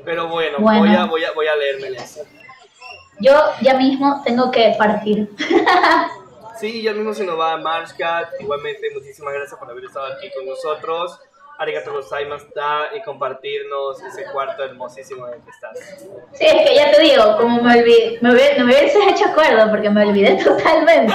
Pero 0.04 0.28
bueno, 0.28 0.60
Voy, 0.60 0.76
a, 0.96 1.06
voy, 1.06 1.24
a, 1.24 1.32
voy 1.32 1.48
a 1.48 1.56
leerme 1.56 1.88
eso. 1.98 2.22
Yo 3.20 3.34
ya 3.62 3.74
mismo 3.76 4.22
tengo 4.24 4.52
que 4.52 4.76
partir. 4.78 5.30
Sí, 6.60 6.82
ya 6.82 6.94
mismo 6.94 7.14
se 7.14 7.26
nos 7.26 7.38
va 7.40 7.54
a 7.54 7.58
Marshcat. 7.58 8.30
Igualmente, 8.40 8.88
muchísimas 8.94 9.34
gracias 9.34 9.60
por 9.60 9.70
haber 9.70 9.84
estado 9.86 10.06
aquí 10.14 10.32
con 10.34 10.46
nosotros. 10.46 11.20
Arigato 11.58 11.94
gozaimasu 11.94 12.48
y 12.96 13.02
compartirnos 13.04 14.02
ese 14.04 14.26
cuarto 14.32 14.64
hermosísimo 14.64 15.28
en 15.28 15.36
el 15.36 15.42
que 15.42 15.50
estás. 15.50 15.80
Sí, 16.34 16.46
es 16.46 16.70
que 16.70 16.76
ya 16.76 16.92
te 16.92 17.02
digo, 17.02 17.38
como 17.38 17.62
me 17.62 17.80
olvidé, 17.80 18.20
me, 18.22 18.32
me 18.32 18.66
hubieses 18.66 19.08
hecho 19.08 19.26
acuerdo 19.26 19.70
porque 19.70 19.90
me 19.90 20.06
olvidé 20.06 20.36
totalmente. 20.44 21.14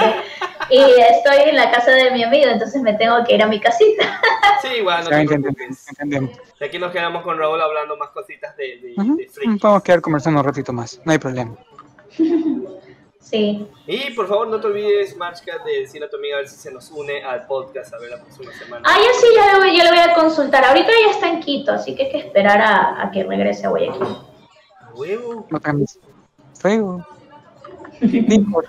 y 0.69 0.79
estoy 0.79 1.49
en 1.49 1.55
la 1.55 1.71
casa 1.71 1.91
de 1.91 2.11
mi 2.11 2.23
amigo, 2.23 2.49
entonces 2.49 2.81
me 2.81 2.93
tengo 2.95 3.23
que 3.23 3.35
ir 3.35 3.43
a 3.43 3.47
mi 3.47 3.59
casita. 3.59 4.19
sí, 4.61 4.81
bueno, 4.81 5.09
no 5.09 5.17
entendemos. 5.17 6.31
Y 6.59 6.63
aquí 6.63 6.79
nos 6.79 6.91
quedamos 6.91 7.23
con 7.23 7.37
Raúl 7.37 7.61
hablando 7.61 7.97
más 7.97 8.09
cositas 8.09 8.55
de, 8.57 8.79
de, 8.79 8.93
uh 8.97 9.17
Vamos 9.61 9.81
a 9.81 9.83
quedar 9.83 10.01
conversando 10.01 10.39
un 10.39 10.45
ratito 10.45 10.73
más, 10.73 10.99
no 11.05 11.11
hay 11.11 11.19
problema. 11.19 11.55
Sí. 13.31 13.65
Y 13.87 14.11
por 14.11 14.27
favor, 14.27 14.49
no 14.49 14.59
te 14.59 14.67
olvides, 14.67 15.15
Marchka, 15.15 15.59
de 15.59 15.79
decirle 15.79 16.07
a 16.07 16.09
tu 16.09 16.17
amiga 16.17 16.35
a 16.35 16.39
ver 16.39 16.49
si 16.49 16.57
se 16.57 16.69
nos 16.69 16.91
une 16.91 17.23
al 17.23 17.47
podcast 17.47 17.93
a 17.93 17.97
ver 17.97 18.09
la 18.09 18.21
próxima 18.21 18.51
semana. 18.51 18.85
Ah, 18.85 18.97
yo 18.97 19.19
sí, 19.21 19.27
ya 19.33 19.57
lo, 19.57 19.65
ya 19.65 19.85
lo 19.85 19.89
voy 19.91 19.99
a 19.99 20.13
consultar. 20.13 20.65
Ahorita 20.65 20.89
ya 21.05 21.11
está 21.11 21.29
en 21.29 21.39
Quito, 21.39 21.71
así 21.71 21.95
que 21.95 22.03
hay 22.03 22.11
que 22.11 22.17
esperar 22.17 22.59
a, 22.61 23.01
a 23.01 23.09
que 23.09 23.23
regrese 23.23 23.65
a 23.65 23.69
Guayaquil. 23.69 24.17
¿Huevo? 24.95 25.47
No 25.49 25.61
cambies. 25.61 25.97
Fuego. 26.55 27.05
Discord. 28.01 28.65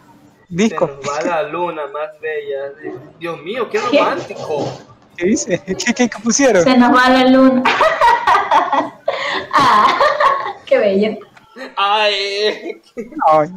Discord. 0.48 1.00
Se 1.00 1.06
nos 1.06 1.18
va 1.18 1.22
la 1.22 1.42
luna 1.48 1.86
más 1.88 2.20
bella. 2.20 2.72
Dios 3.18 3.42
mío, 3.42 3.68
qué 3.68 3.80
romántico. 3.80 4.68
¿Qué 5.16 5.26
dice? 5.26 5.60
¿Qué, 5.66 5.92
qué, 5.92 6.08
pusieron? 6.22 6.62
Se 6.62 6.76
nos 6.76 6.94
va 6.94 7.08
la 7.08 7.24
luna. 7.28 7.62
ah, 9.52 9.98
qué 10.66 10.78
bello. 10.78 11.18
Ay. 11.76 12.80
Ay. 13.26 13.48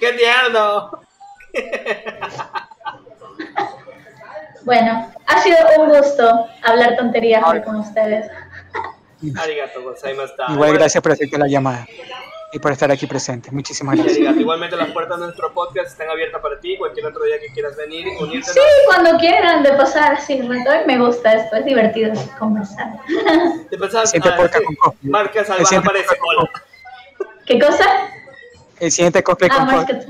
¡Qué 0.00 0.12
tierno! 0.12 0.90
Bueno, 4.64 5.12
ha 5.26 5.42
sido 5.42 5.58
un 5.78 5.88
gusto 5.90 6.46
hablar 6.64 6.96
tonterías 6.96 7.44
con 7.64 7.76
ustedes. 7.76 8.26
Arigato 9.38 9.94
Igual 10.48 10.72
gracias 10.74 11.02
por 11.02 11.12
aceptar 11.12 11.40
la 11.40 11.46
llamada 11.46 11.86
y 12.52 12.58
por 12.58 12.72
estar 12.72 12.90
aquí 12.90 13.06
presente. 13.06 13.50
Muchísimas 13.52 13.96
gracias. 13.96 14.36
Igualmente 14.36 14.76
las 14.76 14.90
puertas 14.90 15.18
de 15.18 15.26
nuestro 15.26 15.52
podcast 15.52 15.92
están 15.92 16.10
abiertas 16.10 16.40
para 16.40 16.58
ti, 16.58 16.76
cualquier 16.78 17.06
otro 17.06 17.22
día 17.24 17.38
que 17.38 17.46
quieras 17.52 17.76
venir, 17.76 18.08
unirte. 18.20 18.50
Sí, 18.50 18.60
cuando 18.86 19.16
quieran 19.18 19.62
de 19.62 19.72
pasar, 19.72 20.20
sí, 20.20 20.42
me 20.86 20.98
gusta 20.98 21.34
esto, 21.34 21.56
es 21.56 21.64
divertido 21.64 22.12
conversar. 22.38 22.88
De 23.70 23.78
pasar, 23.78 24.06
Siempre 24.06 24.32
ah, 24.32 24.48
sí. 24.52 25.08
Marca 25.08 25.44
Salvaje 25.44 25.76
aparece, 25.76 26.16
hola. 26.20 26.50
¿Qué 27.46 27.60
cosa? 27.60 27.84
El 28.80 28.90
siguiente 28.90 29.22
cosplay 29.22 29.50
ah, 29.52 29.56
con 29.56 29.76
cosplay. 29.76 30.00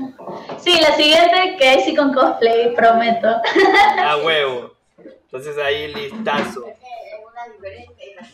Sí, 0.59 0.79
la 0.81 0.95
siguiente 0.95 1.55
que 1.57 1.67
hay 1.67 1.83
sí 1.83 1.95
con 1.95 2.13
cosplay, 2.13 2.75
prometo. 2.75 3.27
A 3.27 4.17
huevo. 4.25 4.73
Entonces 4.97 5.57
ahí 5.57 5.93
listazo. 5.93 6.65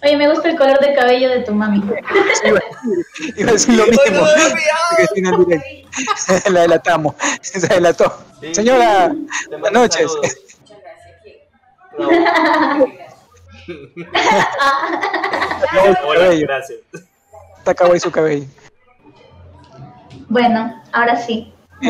Oye, 0.03 0.17
me 0.17 0.29
gusta 0.29 0.49
el 0.49 0.57
color 0.57 0.79
de 0.79 0.93
cabello 0.93 1.29
de 1.29 1.41
tu 1.41 1.53
mami. 1.53 1.79
Iba 3.37 3.49
a 3.49 3.53
decir 3.53 3.75
lo 3.75 3.85
mismo. 3.85 4.27
la 6.49 6.61
delatamos. 6.61 7.15
Se 7.41 7.67
delató. 7.67 8.17
Señora, 8.53 9.13
buenas 9.49 9.71
noches. 9.71 10.11
Hola, 16.05 16.33
gracias. 16.35 16.79
Está 17.59 17.71
acabó 17.71 17.93
ahí 17.93 17.99
su 17.99 18.11
cabello. 18.11 18.45
Bueno, 20.33 20.81
ahora 20.93 21.15
sí. 21.15 21.53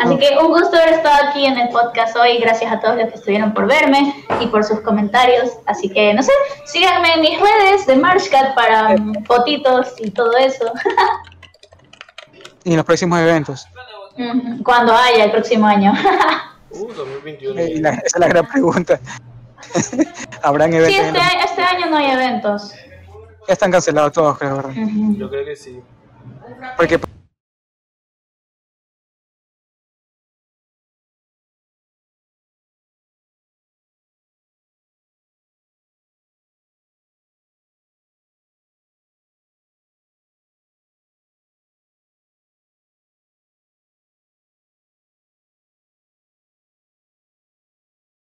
Así 0.00 0.18
que 0.18 0.36
un 0.38 0.48
gusto 0.48 0.76
haber 0.76 0.92
estado 0.92 1.28
aquí 1.28 1.46
en 1.46 1.56
el 1.56 1.70
podcast 1.70 2.14
hoy. 2.14 2.36
Gracias 2.40 2.70
a 2.70 2.78
todos 2.78 2.96
los 2.96 3.08
que 3.08 3.14
estuvieron 3.14 3.54
por 3.54 3.66
verme 3.66 4.14
y 4.38 4.48
por 4.48 4.64
sus 4.64 4.80
comentarios. 4.80 5.48
Así 5.64 5.88
que, 5.88 6.12
no 6.12 6.22
sé, 6.22 6.30
síganme 6.66 7.14
en 7.14 7.22
mis 7.22 7.40
redes 7.40 7.86
de 7.86 7.96
Marshcat 7.96 8.54
para 8.54 8.96
fotitos 9.26 9.94
y 9.98 10.10
todo 10.10 10.36
eso. 10.36 10.70
y 12.64 12.72
en 12.72 12.76
los 12.76 12.84
próximos 12.84 13.18
eventos. 13.20 13.66
Cuando 14.64 14.94
haya 14.94 15.24
el 15.24 15.30
próximo 15.30 15.66
año. 15.66 15.94
uh, 16.70 16.92
2021. 16.92 17.60
esa 17.62 18.02
es 18.04 18.18
la 18.18 18.28
gran 18.28 18.46
pregunta. 18.46 19.00
¿Habrán 20.42 20.74
eventos? 20.74 20.94
Sí, 20.94 21.00
este, 21.00 21.18
este 21.46 21.62
año 21.62 21.86
no 21.86 21.96
hay 21.96 22.10
eventos. 22.10 22.74
Ya 23.48 23.54
están 23.54 23.72
cancelados 23.72 24.12
todos, 24.12 24.36
creo, 24.38 24.62
Yo 25.16 25.30
creo 25.30 25.44
que 25.46 25.56
sí. 25.56 25.80
Porque 26.76 27.00